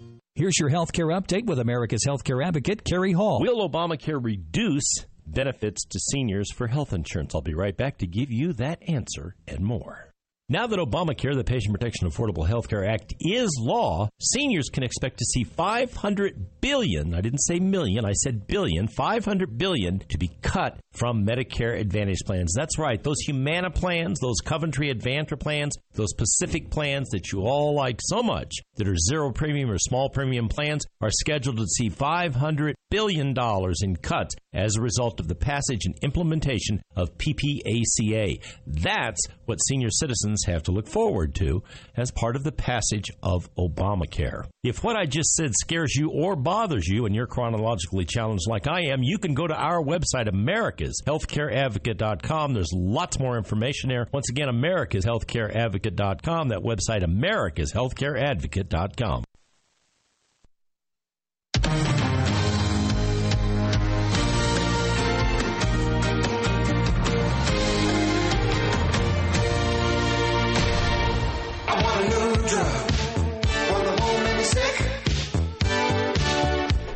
Here's 0.41 0.57
your 0.57 0.71
healthcare 0.71 1.15
update 1.15 1.45
with 1.45 1.59
America's 1.59 2.03
healthcare 2.03 2.43
advocate, 2.43 2.83
Kerry 2.83 3.11
Hall. 3.11 3.41
Will 3.41 3.69
Obamacare 3.69 4.19
reduce 4.19 5.05
benefits 5.27 5.85
to 5.85 5.99
seniors 5.99 6.51
for 6.51 6.65
health 6.65 6.93
insurance? 6.93 7.35
I'll 7.35 7.43
be 7.43 7.53
right 7.53 7.77
back 7.77 7.99
to 7.99 8.07
give 8.07 8.31
you 8.31 8.53
that 8.53 8.81
answer 8.89 9.35
and 9.47 9.59
more. 9.59 10.10
Now 10.51 10.67
that 10.67 10.79
Obamacare, 10.79 11.33
the 11.33 11.45
Patient 11.45 11.73
Protection 11.73 12.09
Affordable 12.09 12.45
Health 12.45 12.67
Care 12.67 12.83
Act, 12.83 13.13
is 13.21 13.49
law, 13.57 14.09
seniors 14.19 14.67
can 14.67 14.83
expect 14.83 15.19
to 15.19 15.23
see 15.23 15.45
500 15.45 16.59
billion, 16.59 17.15
I 17.15 17.21
didn't 17.21 17.39
say 17.39 17.57
million, 17.57 18.03
I 18.03 18.11
said 18.11 18.47
billion, 18.47 18.89
500 18.89 19.57
billion 19.57 19.99
to 20.09 20.17
be 20.17 20.29
cut 20.41 20.77
from 20.91 21.25
Medicare 21.25 21.79
Advantage 21.79 22.25
plans. 22.25 22.53
That's 22.53 22.77
right, 22.77 23.01
those 23.01 23.21
Humana 23.21 23.71
plans, 23.71 24.19
those 24.19 24.41
Coventry 24.43 24.93
Advantra 24.93 25.39
plans, 25.39 25.77
those 25.93 26.11
Pacific 26.11 26.69
plans 26.69 27.07
that 27.11 27.31
you 27.31 27.43
all 27.43 27.73
like 27.73 28.01
so 28.01 28.21
much 28.21 28.53
that 28.75 28.89
are 28.89 28.97
zero 28.97 29.31
premium 29.31 29.71
or 29.71 29.77
small 29.77 30.09
premium 30.09 30.49
plans 30.49 30.83
are 30.99 31.11
scheduled 31.11 31.59
to 31.59 31.65
see 31.65 31.87
500 31.87 32.75
billion 32.91 33.33
dollars 33.33 33.79
in 33.81 33.95
cuts 33.95 34.35
as 34.53 34.75
a 34.75 34.81
result 34.81 35.21
of 35.21 35.27
the 35.27 35.33
passage 35.33 35.85
and 35.85 35.97
implementation 36.03 36.83
of 36.95 37.17
PPACA. 37.17 38.39
That's 38.67 39.25
what 39.45 39.55
senior 39.55 39.89
citizens 39.89 40.43
have 40.45 40.61
to 40.63 40.71
look 40.71 40.87
forward 40.87 41.33
to 41.35 41.63
as 41.95 42.11
part 42.11 42.35
of 42.35 42.43
the 42.43 42.51
passage 42.51 43.09
of 43.23 43.49
Obamacare. 43.55 44.43
If 44.63 44.83
what 44.83 44.97
I 44.97 45.05
just 45.05 45.33
said 45.33 45.53
scares 45.55 45.95
you 45.95 46.11
or 46.11 46.35
bothers 46.35 46.85
you 46.87 47.05
and 47.05 47.15
you're 47.15 47.27
chronologically 47.27 48.03
challenged 48.05 48.47
like 48.47 48.67
I 48.67 48.81
am, 48.91 49.01
you 49.01 49.17
can 49.17 49.33
go 49.33 49.47
to 49.47 49.55
our 49.55 49.81
website, 49.81 50.27
americashealthcareadvocate.com. 50.27 52.53
There's 52.53 52.73
lots 52.73 53.17
more 53.19 53.37
information 53.37 53.89
there. 53.89 54.07
Once 54.11 54.29
again, 54.29 54.49
americashealthcareadvocate.com. 54.49 56.49
That 56.49 56.59
website, 56.59 57.03
americashealthcareadvocate.com. 57.03 59.23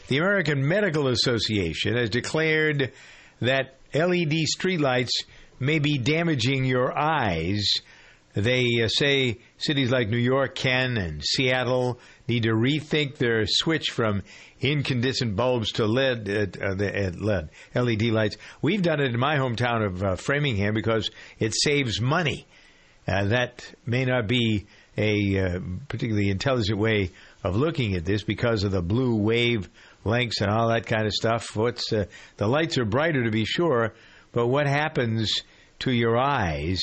The 0.08 0.16
American 0.16 0.66
Medical 0.66 1.08
Association 1.08 1.98
has 1.98 2.08
declared 2.08 2.92
that 3.40 3.76
LED 3.92 4.46
streetlights 4.56 5.10
may 5.58 5.78
be 5.78 5.98
damaging 5.98 6.64
your 6.64 6.98
eyes. 6.98 7.70
They 8.32 8.64
uh, 8.82 8.88
say 8.88 9.40
cities 9.60 9.90
like 9.90 10.08
New 10.08 10.16
York, 10.16 10.54
Ken, 10.54 10.96
and 10.96 11.22
Seattle 11.22 11.98
need 12.26 12.44
to 12.44 12.50
rethink 12.50 13.16
their 13.16 13.44
switch 13.46 13.90
from 13.90 14.22
incandescent 14.60 15.36
bulbs 15.36 15.72
to 15.72 15.86
LED, 15.86 16.28
uh, 16.28 16.64
uh, 16.64 16.72
uh, 16.72 17.10
LED, 17.18 17.50
LED 17.74 18.02
lights. 18.04 18.36
We've 18.62 18.82
done 18.82 19.00
it 19.00 19.12
in 19.12 19.20
my 19.20 19.36
hometown 19.36 19.86
of 19.86 20.02
uh, 20.02 20.16
Framingham 20.16 20.74
because 20.74 21.10
it 21.38 21.54
saves 21.54 22.00
money. 22.00 22.46
Uh, 23.06 23.26
that 23.26 23.72
may 23.86 24.04
not 24.04 24.26
be 24.26 24.66
a 24.96 25.38
uh, 25.38 25.60
particularly 25.88 26.30
intelligent 26.30 26.78
way 26.78 27.10
of 27.42 27.56
looking 27.56 27.94
at 27.94 28.04
this 28.04 28.22
because 28.22 28.64
of 28.64 28.72
the 28.72 28.82
blue 28.82 29.16
wave 29.16 29.68
lengths 30.04 30.40
and 30.40 30.50
all 30.50 30.68
that 30.68 30.86
kind 30.86 31.06
of 31.06 31.12
stuff. 31.12 31.56
What's 31.56 31.90
the 31.90 32.08
lights 32.38 32.78
are 32.78 32.84
brighter 32.84 33.24
to 33.24 33.30
be 33.30 33.44
sure, 33.44 33.94
but 34.32 34.46
what 34.46 34.66
happens 34.66 35.42
to 35.80 35.92
your 35.92 36.18
eyes? 36.18 36.82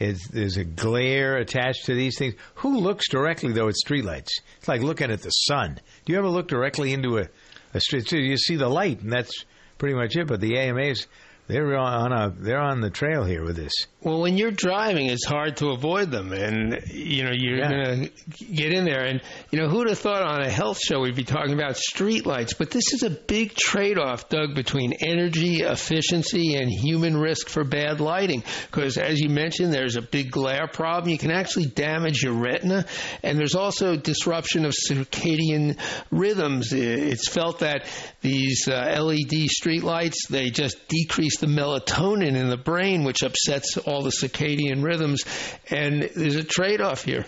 There's 0.00 0.56
a 0.56 0.64
glare 0.64 1.36
attached 1.36 1.84
to 1.84 1.94
these 1.94 2.16
things. 2.16 2.34
Who 2.56 2.78
looks 2.78 3.08
directly 3.10 3.52
though 3.52 3.68
at 3.68 3.74
streetlights? 3.74 4.30
It's 4.56 4.68
like 4.68 4.80
looking 4.80 5.10
at 5.10 5.20
the 5.20 5.30
sun. 5.30 5.78
Do 6.06 6.12
you 6.12 6.18
ever 6.18 6.28
look 6.28 6.48
directly 6.48 6.94
into 6.94 7.18
a, 7.18 7.28
a 7.74 7.80
street? 7.80 8.10
You 8.10 8.38
see 8.38 8.56
the 8.56 8.68
light, 8.68 9.02
and 9.02 9.12
that's 9.12 9.44
pretty 9.76 9.94
much 9.94 10.16
it. 10.16 10.26
But 10.26 10.40
the 10.40 10.56
AMAs, 10.56 11.06
they're 11.48 11.76
on 11.76 12.12
a 12.12 12.30
they're 12.30 12.58
on 12.58 12.80
the 12.80 12.88
trail 12.88 13.24
here 13.24 13.44
with 13.44 13.56
this. 13.56 13.72
Well, 14.02 14.22
when 14.22 14.38
you're 14.38 14.50
driving, 14.50 15.06
it's 15.06 15.26
hard 15.26 15.58
to 15.58 15.72
avoid 15.72 16.10
them, 16.10 16.32
and 16.32 16.82
you 16.90 17.22
know 17.22 17.32
you're 17.34 17.58
Yeah. 17.58 17.68
going 17.70 18.10
to 18.38 18.44
get 18.46 18.72
in 18.72 18.86
there. 18.86 19.04
And 19.04 19.20
you 19.50 19.58
know 19.60 19.68
who'd 19.68 19.88
have 19.90 19.98
thought 19.98 20.22
on 20.22 20.40
a 20.40 20.48
health 20.48 20.78
show 20.82 21.00
we'd 21.00 21.14
be 21.16 21.24
talking 21.24 21.52
about 21.52 21.76
streetlights? 21.76 22.56
But 22.56 22.70
this 22.70 22.94
is 22.94 23.02
a 23.02 23.10
big 23.10 23.52
trade-off, 23.54 24.30
Doug, 24.30 24.54
between 24.54 24.94
energy 25.06 25.60
efficiency 25.60 26.54
and 26.54 26.70
human 26.70 27.14
risk 27.14 27.50
for 27.50 27.62
bad 27.62 28.00
lighting. 28.00 28.42
Because 28.70 28.96
as 28.96 29.20
you 29.20 29.28
mentioned, 29.28 29.70
there's 29.74 29.96
a 29.96 30.02
big 30.02 30.30
glare 30.30 30.66
problem. 30.66 31.10
You 31.10 31.18
can 31.18 31.30
actually 31.30 31.66
damage 31.66 32.22
your 32.22 32.32
retina, 32.32 32.86
and 33.22 33.38
there's 33.38 33.54
also 33.54 33.96
disruption 33.96 34.64
of 34.64 34.72
circadian 34.72 35.76
rhythms. 36.10 36.72
It's 36.72 37.28
felt 37.28 37.58
that 37.58 37.84
these 38.22 38.66
uh, 38.66 38.96
LED 38.98 39.48
streetlights 39.62 40.28
they 40.30 40.48
just 40.48 40.88
decrease 40.88 41.38
the 41.38 41.46
melatonin 41.48 42.34
in 42.34 42.48
the 42.48 42.56
brain, 42.56 43.04
which 43.04 43.22
upsets 43.22 43.76
all 43.90 44.02
the 44.02 44.10
circadian 44.10 44.82
rhythms. 44.82 45.24
And 45.70 46.02
there's 46.02 46.36
a 46.36 46.44
trade-off 46.44 47.04
here. 47.04 47.26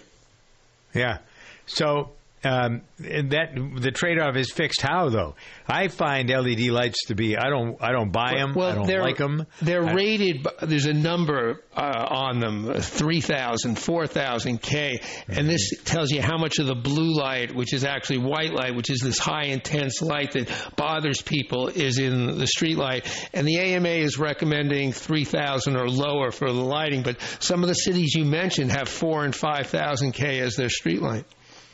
Yeah. 0.95 1.19
So 1.67 2.13
um, 2.45 2.83
that 2.99 3.55
the 3.55 3.93
trade-off 3.93 4.37
is 4.37 4.51
fixed. 4.51 4.81
How 4.81 5.09
though? 5.09 5.37
I 5.67 5.89
find 5.89 6.29
LED 6.29 6.61
lights 6.69 7.07
to 7.07 7.15
be. 7.15 7.37
I 7.37 7.49
don't. 7.49 7.77
I 7.81 7.93
don't 7.93 8.11
buy 8.11 8.35
them. 8.37 8.59
I 8.59 8.75
don't 8.75 8.87
they're, 8.87 9.03
like 9.03 9.17
them. 9.17 9.47
They're 9.61 9.95
rated. 9.95 10.47
There's 10.61 10.87
a 10.87 10.93
number 10.93 11.63
uh, 11.77 12.07
on 12.11 12.41
them: 12.41 12.69
uh, 12.69 12.81
3,000, 12.81 13.79
4,000 13.79 14.61
K, 14.61 15.01
and 15.29 15.49
this 15.49 15.71
tells 15.85 16.11
you 16.11 16.21
how 16.21 16.37
much 16.37 16.59
of 16.59 16.67
the 16.67 16.75
blue 16.75 17.17
light, 17.17 17.55
which 17.55 17.73
is 17.73 17.85
actually 17.85 18.19
white 18.19 18.53
light, 18.53 18.75
which 18.75 18.91
is 18.91 19.01
this 19.01 19.19
high 19.19 19.47
intense 19.47 20.03
light 20.03 20.33
that 20.33 20.51
bothers 20.77 21.23
people, 21.23 21.69
is 21.69 21.99
in 21.99 22.39
the 22.39 22.47
street 22.47 22.77
light. 22.77 23.07
And 23.33 23.47
the 23.47 23.59
AMA 23.59 23.89
is 23.89 24.19
recommending 24.19 24.93
3,000 24.93 25.77
or 25.77 25.89
lower 25.89 26.31
for 26.33 26.51
the 26.51 26.61
lighting, 26.61 27.03
but 27.03 27.21
some 27.39 27.63
of 27.63 27.69
the 27.69 27.75
cities 27.75 28.15
you 28.15 28.25
mentioned 28.25 28.73
have 28.73 28.89
four 28.89 29.25
and 29.25 29.35
5,000 29.35 30.13
K 30.13 30.41
as 30.41 30.57
their 30.57 30.69
street 30.69 31.01
light. 31.01 31.25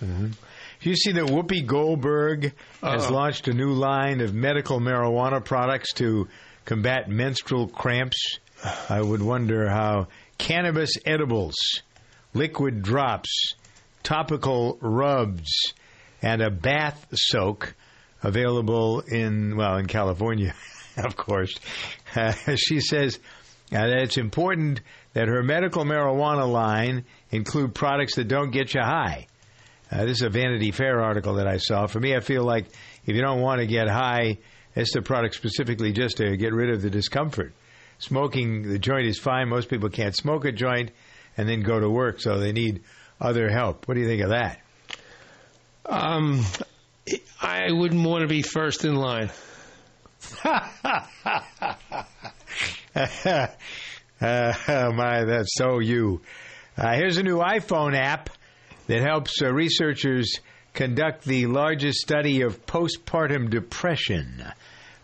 Mm-hmm. 0.02 0.32
You 0.80 0.94
see 0.96 1.12
that 1.12 1.24
Whoopi 1.24 1.64
Goldberg 1.66 2.52
has 2.82 3.06
Uh-oh. 3.06 3.12
launched 3.12 3.48
a 3.48 3.52
new 3.52 3.72
line 3.72 4.20
of 4.20 4.34
medical 4.34 4.80
marijuana 4.80 5.44
products 5.44 5.92
to 5.94 6.28
combat 6.64 7.08
menstrual 7.08 7.68
cramps. 7.68 8.38
I 8.88 9.00
would 9.00 9.22
wonder 9.22 9.68
how 9.68 10.08
cannabis 10.38 10.90
edibles, 11.04 11.54
liquid 12.34 12.82
drops, 12.82 13.54
topical 14.02 14.78
rubs, 14.80 15.50
and 16.22 16.42
a 16.42 16.50
bath 16.50 17.06
soak 17.14 17.74
available 18.22 19.00
in 19.00 19.56
well 19.56 19.76
in 19.76 19.86
California, 19.86 20.54
of 20.96 21.16
course. 21.16 21.54
Uh, 22.16 22.32
she 22.56 22.80
says 22.80 23.18
uh, 23.72 23.78
that 23.86 23.98
it's 24.02 24.16
important 24.16 24.80
that 25.12 25.28
her 25.28 25.42
medical 25.42 25.84
marijuana 25.84 26.50
line 26.50 27.04
include 27.30 27.74
products 27.74 28.16
that 28.16 28.26
don't 28.26 28.50
get 28.50 28.74
you 28.74 28.80
high. 28.80 29.27
Uh, 29.90 30.04
this 30.04 30.18
is 30.18 30.22
a 30.22 30.30
Vanity 30.30 30.70
Fair 30.70 31.00
article 31.02 31.34
that 31.34 31.46
I 31.46 31.56
saw. 31.56 31.86
For 31.86 31.98
me, 32.00 32.14
I 32.14 32.20
feel 32.20 32.44
like 32.44 32.66
if 33.06 33.14
you 33.16 33.22
don't 33.22 33.40
want 33.40 33.60
to 33.60 33.66
get 33.66 33.88
high, 33.88 34.38
It's 34.74 34.92
the 34.92 35.02
product 35.02 35.34
specifically 35.34 35.92
just 35.92 36.18
to 36.18 36.36
get 36.36 36.52
rid 36.52 36.70
of 36.70 36.82
the 36.82 36.90
discomfort. 36.90 37.52
Smoking 37.98 38.68
the 38.68 38.78
joint 38.78 39.06
is 39.06 39.18
fine. 39.18 39.48
Most 39.48 39.68
people 39.68 39.88
can't 39.88 40.14
smoke 40.14 40.44
a 40.44 40.52
joint 40.52 40.92
and 41.36 41.48
then 41.48 41.62
go 41.62 41.80
to 41.80 41.88
work, 41.90 42.20
so 42.20 42.38
they 42.38 42.52
need 42.52 42.82
other 43.20 43.48
help. 43.50 43.88
What 43.88 43.94
do 43.94 44.00
you 44.00 44.06
think 44.06 44.22
of 44.22 44.28
that? 44.30 44.60
Um, 45.86 46.44
I 47.40 47.72
wouldn't 47.72 48.06
want 48.06 48.22
to 48.22 48.28
be 48.28 48.42
first 48.42 48.84
in 48.84 48.94
line. 48.94 49.30
uh, 50.44 50.68
my, 54.20 55.24
that's 55.24 55.54
so 55.56 55.78
you. 55.78 56.20
Uh, 56.76 56.94
here's 56.94 57.16
a 57.18 57.22
new 57.22 57.38
iPhone 57.38 57.96
app 57.96 58.30
that 58.88 59.00
helps 59.00 59.40
uh, 59.40 59.52
researchers 59.52 60.40
conduct 60.74 61.24
the 61.24 61.46
largest 61.46 62.00
study 62.00 62.42
of 62.42 62.66
postpartum 62.66 63.50
depression. 63.50 64.44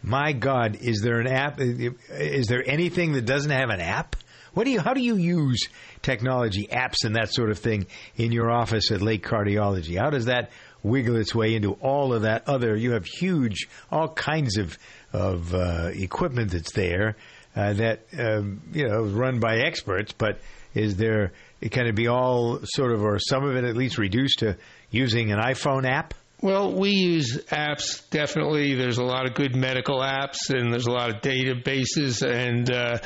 My 0.03 0.32
God, 0.32 0.76
is 0.80 1.01
there 1.01 1.20
an 1.20 1.28
app? 1.28 1.61
Is 1.61 2.47
there 2.47 2.62
anything 2.66 3.12
that 3.12 3.24
doesn't 3.24 3.51
have 3.51 3.70
an 3.70 3.80
app? 3.80 4.16
What 4.53 4.64
do 4.64 4.70
you? 4.70 4.80
How 4.80 4.95
do 4.95 5.01
you 5.01 5.16
use 5.16 5.68
technology, 6.03 6.68
apps, 6.70 7.05
and 7.05 7.16
that 7.16 7.32
sort 7.32 7.51
of 7.51 7.59
thing 7.59 7.87
in 8.16 8.30
your 8.30 8.51
office 8.51 8.91
at 8.91 9.01
Lake 9.01 9.26
Cardiology? 9.26 9.99
How 9.99 10.11
does 10.11 10.26
that 10.26 10.51
wiggle 10.82 11.16
its 11.16 11.35
way 11.35 11.55
into 11.55 11.72
all 11.72 12.12
of 12.12 12.22
that 12.22 12.49
other? 12.49 12.76
You 12.76 12.93
have 12.93 13.07
huge, 13.07 13.68
all 13.91 14.09
kinds 14.09 14.59
of 14.59 14.78
of 15.12 15.55
uh, 15.55 15.91
equipment 15.93 16.53
that's 16.53 16.72
there 16.72 17.16
uh, 17.57 17.72
that 17.74 18.07
um, 18.18 18.62
you 18.72 18.89
know 18.89 19.05
run 19.05 19.41
by 19.41 19.59
experts, 19.59 20.12
but 20.12 20.39
is 20.74 20.97
there? 20.97 21.32
It 21.65 21.73
can 21.73 21.87
it 21.87 21.95
be 21.95 22.09
all 22.09 22.61
sort 22.62 22.93
of, 22.93 23.03
or 23.03 23.19
some 23.19 23.43
of 23.43 23.57
it 23.57 23.65
at 23.65 23.75
least, 23.75 23.97
reduced 23.97 24.41
to 24.41 24.59
using 24.91 25.33
an 25.33 25.39
iPhone 25.39 25.89
app? 25.89 26.12
Well, 26.43 26.75
we 26.75 26.91
use 26.91 27.39
apps 27.47 28.11
definitely. 28.11 28.75
There's 28.75 28.99
a 28.99 29.03
lot 29.03 29.25
of 29.25 29.33
good 29.33 29.57
medical 29.57 30.01
apps, 30.01 30.51
and 30.51 30.71
there's 30.71 30.87
a 30.87 30.91
lot 30.91 31.09
of 31.09 31.23
databases 31.23 32.23
and 32.23 32.71
uh, 32.71 32.99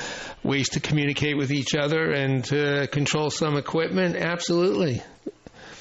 ways 0.43 0.71
to 0.71 0.81
communicate 0.81 1.37
with 1.37 1.53
each 1.53 1.77
other 1.77 2.11
and 2.11 2.45
to 2.47 2.89
control 2.91 3.31
some 3.31 3.57
equipment. 3.57 4.17
Absolutely. 4.17 5.05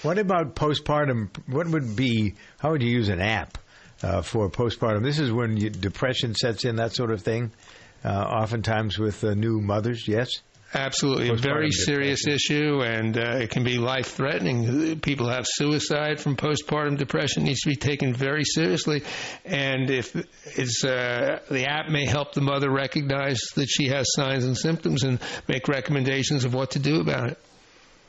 What 0.04 0.20
about 0.20 0.54
postpartum? 0.54 1.30
What 1.48 1.68
would 1.68 1.96
be? 1.96 2.36
How 2.60 2.70
would 2.70 2.84
you 2.84 2.92
use 2.92 3.10
an 3.10 3.22
app 3.22 3.58
uh, 4.04 4.22
for 4.22 4.52
postpartum? 4.52 5.02
This 5.02 5.18
is 5.18 5.32
when 5.32 5.58
you, 5.58 5.72
depression 5.72 6.36
sets 6.36 6.64
in, 6.64 6.76
that 6.76 6.94
sort 6.94 7.10
of 7.10 7.24
thing. 7.24 7.52
Uh, 8.06 8.10
oftentimes 8.10 9.00
with 9.00 9.24
uh, 9.24 9.34
new 9.34 9.60
mothers, 9.62 10.08
yes. 10.08 10.30
Absolutely, 10.74 11.30
a 11.30 11.36
very 11.36 11.72
serious 11.72 12.28
issue, 12.28 12.82
and 12.84 13.18
uh, 13.18 13.38
it 13.38 13.51
can 13.51 13.63
be 13.63 13.78
life 13.78 14.07
threatening. 14.07 14.99
People 14.99 15.30
have 15.30 15.45
suicide 15.47 16.20
from 16.20 16.36
postpartum 16.36 16.97
depression; 16.97 17.43
It 17.43 17.45
needs 17.45 17.61
to 17.61 17.70
be 17.70 17.78
taken 17.78 18.13
very 18.13 18.43
seriously. 18.43 19.03
And 19.45 19.89
if 19.89 20.13
it's 20.57 20.84
uh, 20.84 21.39
the 21.49 21.68
app 21.68 21.89
may 21.89 22.05
help 22.05 22.34
the 22.34 22.41
mother 22.41 22.70
recognize 22.70 23.39
that 23.55 23.68
she 23.68 23.88
has 23.88 24.07
signs 24.13 24.43
and 24.43 24.57
symptoms 24.57 25.03
and 25.03 25.20
make 25.47 25.70
recommendations 25.70 26.43
of 26.43 26.53
what 26.53 26.72
to 26.72 26.80
do 26.80 26.99
about 26.99 27.30
it. 27.30 27.39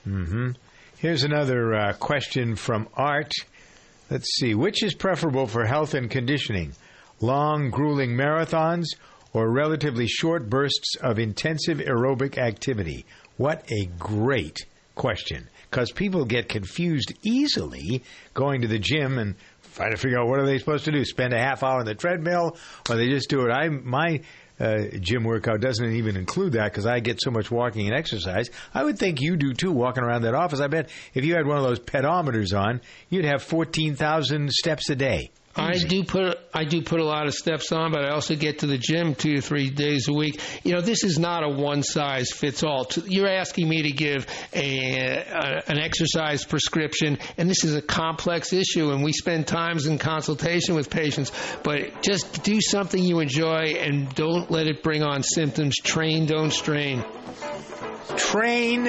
Mm-hmm. 0.07 0.51
Here's 0.99 1.23
another 1.23 1.75
uh, 1.75 1.93
question 1.93 2.57
from 2.57 2.89
Art. 2.95 3.31
Let's 4.11 4.35
see, 4.37 4.55
which 4.57 4.83
is 4.83 4.95
preferable 4.95 5.47
for 5.47 5.65
health 5.65 5.95
and 5.95 6.11
conditioning? 6.11 6.73
Long, 7.21 7.71
grueling 7.71 8.17
marathons 8.17 8.87
or 9.39 9.51
relatively 9.51 10.07
short 10.07 10.51
bursts 10.51 10.97
of 11.01 11.19
intensive 11.19 11.79
aerobic 11.79 12.39
activity? 12.39 13.07
What 13.37 13.65
a 13.71 13.87
great 13.99 14.67
question. 14.95 15.49
Because 15.71 15.93
people 15.93 16.25
get 16.25 16.49
confused 16.49 17.13
easily 17.23 18.03
going 18.35 18.63
to 18.63 18.69
the 18.69 18.79
gym 18.79 19.19
and 19.19 19.35
trying 19.75 19.93
to 19.93 19.97
figure 19.97 20.19
out 20.19 20.27
what 20.27 20.41
are 20.41 20.47
they 20.47 20.59
supposed 20.59 20.87
to 20.87 20.93
do? 20.93 21.05
Spend 21.05 21.33
a 21.33 21.39
half 21.39 21.63
hour 21.63 21.79
on 21.79 21.85
the 21.85 21.95
treadmill, 21.95 22.57
or 22.89 22.97
they 22.97 23.09
just 23.09 23.29
do 23.29 23.47
it. 23.47 23.51
I 23.51 23.69
my 23.69 24.23
uh, 24.59 24.85
gym 24.99 25.25
workout 25.25 25.61
doesn't 25.61 25.93
even 25.93 26.17
include 26.17 26.55
that 26.55 26.73
because 26.73 26.87
I 26.87 26.99
get 27.01 27.21
so 27.23 27.31
much 27.31 27.51
walking 27.51 27.87
and 27.87 27.97
exercise. 27.97 28.51
I 28.75 28.83
would 28.83 28.99
think 28.99 29.21
you 29.21 29.37
do 29.37 29.53
too, 29.53 29.71
walking 29.71 30.03
around 30.03 30.23
that 30.23 30.35
office. 30.35 30.59
I 30.59 30.67
bet 30.67 30.91
if 31.15 31.25
you 31.25 31.35
had 31.35 31.47
one 31.47 31.59
of 31.59 31.63
those 31.63 31.79
pedometers 31.79 32.59
on, 32.59 32.81
you'd 33.09 33.25
have 33.25 33.43
fourteen 33.43 33.95
thousand 33.95 34.51
steps 34.51 34.91
a 34.91 34.97
day. 34.97 35.31
I 35.59 35.79
do 35.79 36.05
put 36.05 36.39
I 36.55 36.65
do 36.65 36.83
put 36.83 37.01
a 37.01 37.05
lot 37.05 37.27
of 37.27 37.35
steps 37.35 37.73
on, 37.73 37.93
but 37.93 38.05
I 38.05 38.11
also 38.11 38.37
get 38.37 38.61
to 38.61 38.67
the 38.67 38.79
gym 38.79 39.15
two 39.15 39.37
to 39.37 39.41
three 39.41 39.71
days 39.71 40.09
a 40.09 40.13
week. 40.13 40.41
You 40.65 40.73
know, 40.73 40.81
this 40.81 41.05
is 41.05 41.19
not 41.19 41.45
a 41.45 41.49
one 41.49 41.83
size 41.83 42.31
fits 42.31 42.63
all. 42.63 42.87
You're 43.07 43.29
asking 43.29 43.69
me 43.69 43.83
to 43.83 43.91
give 43.91 44.27
a, 44.55 45.17
a, 45.17 45.63
an 45.67 45.79
exercise 45.79 46.45
prescription, 46.45 47.19
and 47.37 47.51
this 47.51 47.65
is 47.65 47.75
a 47.75 47.83
complex 47.83 48.53
issue, 48.53 48.93
and 48.93 49.03
we 49.03 49.13
spend 49.13 49.47
times 49.47 49.87
in 49.87 49.99
consultation 49.99 50.75
with 50.75 50.91
patients. 50.91 51.33
But 51.63 52.03
just 52.03 52.45
do 52.45 52.61
something 52.61 53.03
you 53.03 53.21
enjoy, 53.21 53.75
and 53.79 54.15
don't 54.15 54.51
let 54.51 54.69
it 54.69 54.83
bring 54.83 55.03
on 55.03 55.23
symptoms. 55.23 55.77
Train, 55.77 56.27
don't 56.27 56.53
strain. 56.53 57.05
Train 58.17 58.87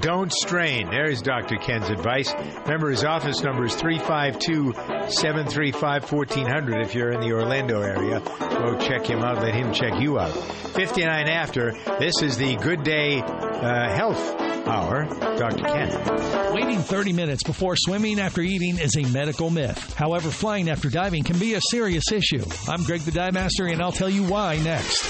don't 0.00 0.32
strain. 0.32 0.90
There's 0.90 1.22
Dr. 1.22 1.56
Ken's 1.56 1.88
advice. 1.88 2.32
Remember, 2.64 2.90
his 2.90 3.04
office 3.04 3.42
number 3.42 3.64
is 3.64 3.74
352 3.74 4.72
735 5.10 6.12
1400 6.12 6.82
if 6.82 6.94
you're 6.94 7.12
in 7.12 7.20
the 7.20 7.32
Orlando 7.32 7.80
area. 7.80 8.20
Go 8.20 8.78
check 8.78 9.06
him 9.06 9.20
out. 9.20 9.42
Let 9.42 9.54
him 9.54 9.72
check 9.72 10.00
you 10.00 10.18
out. 10.18 10.32
59 10.32 11.28
after. 11.28 11.72
This 11.98 12.22
is 12.22 12.36
the 12.36 12.56
Good 12.56 12.82
Day 12.82 13.20
uh, 13.20 13.94
Health 13.94 14.45
Hour. 14.66 15.06
Dr. 15.38 15.64
Ken. 15.64 16.52
Waiting 16.54 16.78
30 16.80 17.12
minutes 17.12 17.42
before 17.42 17.74
swimming 17.76 18.18
after 18.18 18.40
eating 18.40 18.78
is 18.78 18.96
a 18.96 19.04
medical 19.12 19.50
myth. 19.50 19.94
However, 19.94 20.30
flying 20.30 20.70
after 20.70 20.88
diving 20.88 21.24
can 21.24 21.38
be 21.38 21.54
a 21.54 21.60
serious 21.70 22.10
issue. 22.12 22.44
I'm 22.68 22.82
Greg 22.84 23.02
the 23.02 23.10
Dive 23.12 23.34
Master, 23.34 23.66
and 23.66 23.82
I'll 23.82 23.92
tell 23.92 24.08
you 24.10 24.24
why 24.24 24.58
next. 24.58 25.04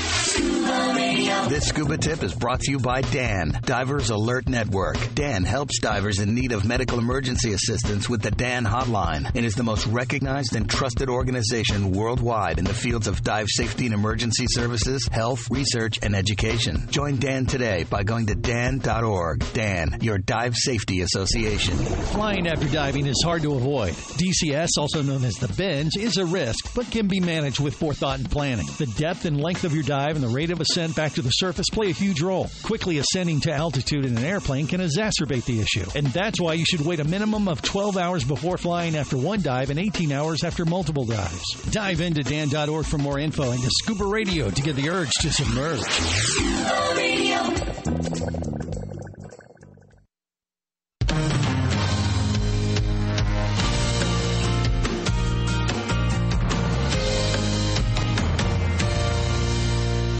This 1.49 1.69
scuba 1.69 1.97
tip 1.97 2.23
is 2.23 2.35
brought 2.35 2.61
to 2.61 2.71
you 2.71 2.79
by 2.79 3.01
DAN, 3.01 3.61
Divers 3.65 4.11
Alert 4.11 4.49
Network. 4.49 4.97
DAN 5.15 5.45
helps 5.45 5.79
divers 5.79 6.19
in 6.19 6.35
need 6.35 6.53
of 6.53 6.65
medical 6.65 6.99
emergency 6.99 7.53
assistance 7.53 8.09
with 8.09 8.21
the 8.21 8.33
DAN 8.33 8.65
hotline 8.65 9.31
and 9.35 9.47
is 9.47 9.55
the 9.55 9.63
most 9.63 9.87
recognized 9.87 10.57
and 10.57 10.69
trusted 10.69 11.09
organization 11.09 11.93
worldwide 11.93 12.59
in 12.59 12.65
the 12.65 12.75
fields 12.75 13.07
of 13.07 13.23
dive 13.23 13.47
safety 13.49 13.87
and 13.87 13.95
emergency 13.95 14.47
services, 14.49 15.07
health, 15.11 15.49
research, 15.51 16.01
and 16.03 16.17
education. 16.17 16.89
Join 16.91 17.17
DAN 17.17 17.47
today 17.47 17.85
by 17.85 18.03
going 18.03 18.27
to 18.27 18.35
dan.org. 18.35 19.36
DAN, 19.37 19.99
your 20.01 20.19
dive 20.19 20.55
safety 20.57 21.03
association. 21.03 21.77
Flying 21.77 22.47
after 22.47 22.69
diving 22.69 23.07
is 23.07 23.23
hard 23.25 23.43
to 23.43 23.55
avoid. 23.55 23.93
DCS, 23.93 24.71
also 24.79 25.03
known 25.03 25.25
as 25.25 25.35
the 25.35 25.49
bends, 25.49 25.97
is 25.97 26.17
a 26.17 26.27
risk, 26.27 26.75
but 26.75 26.91
can 26.91 27.07
be 27.07 27.21
managed 27.21 27.61
with 27.61 27.75
forethought 27.75 28.19
and 28.19 28.31
planning. 28.31 28.67
The 28.79 28.87
depth 28.87 29.25
and 29.25 29.41
length 29.41 29.65
of 29.65 29.75
your 29.75 29.83
dive 29.83 30.17
and 30.17 30.25
the 30.25 30.29
rate 30.29 30.51
of 30.51 30.61
ascent 30.61 30.97
back 30.97 31.13
to 31.15 31.23
the 31.23 31.31
surface 31.31 31.67
play 31.71 31.91
a 31.91 31.93
huge 31.93 32.21
role. 32.21 32.51
Quickly 32.63 32.99
ascending 32.99 33.41
to 33.43 33.53
altitude 33.53 34.05
in 34.05 34.17
an 34.17 34.25
airplane 34.25 34.67
can 34.67 34.81
exacerbate 34.81 35.45
the 35.45 35.61
issue, 35.61 35.85
and 35.95 36.07
that's 36.09 36.41
why 36.41 36.55
you 36.55 36.65
should 36.65 36.81
wait 36.81 37.01
a 37.01 37.05
minimum 37.05 37.49
of 37.49 37.63
12 37.63 37.97
hours 37.97 38.25
before 38.25 38.57
flying 38.57 38.97
after 38.97 39.17
one 39.17 39.43
dive 39.43 39.71
and 39.71 39.79
18 39.79 40.13
hours 40.13 40.45
after 40.45 40.65
multiple 40.65 41.05
dives. 41.05 41.45
Dive 41.71 42.01
into 42.01 42.23
dan.org 42.23 42.87
for 42.87 42.99
more 42.99 43.19
info 43.19 43.51
and 43.51 43.63
to 43.63 43.71
Scuba 43.83 44.05
Radio 44.05 44.51
to 44.51 44.63
get 44.63 44.77
the 44.77 44.91
urge 44.91 45.11
to 45.21 45.33
submerge. 45.33 45.83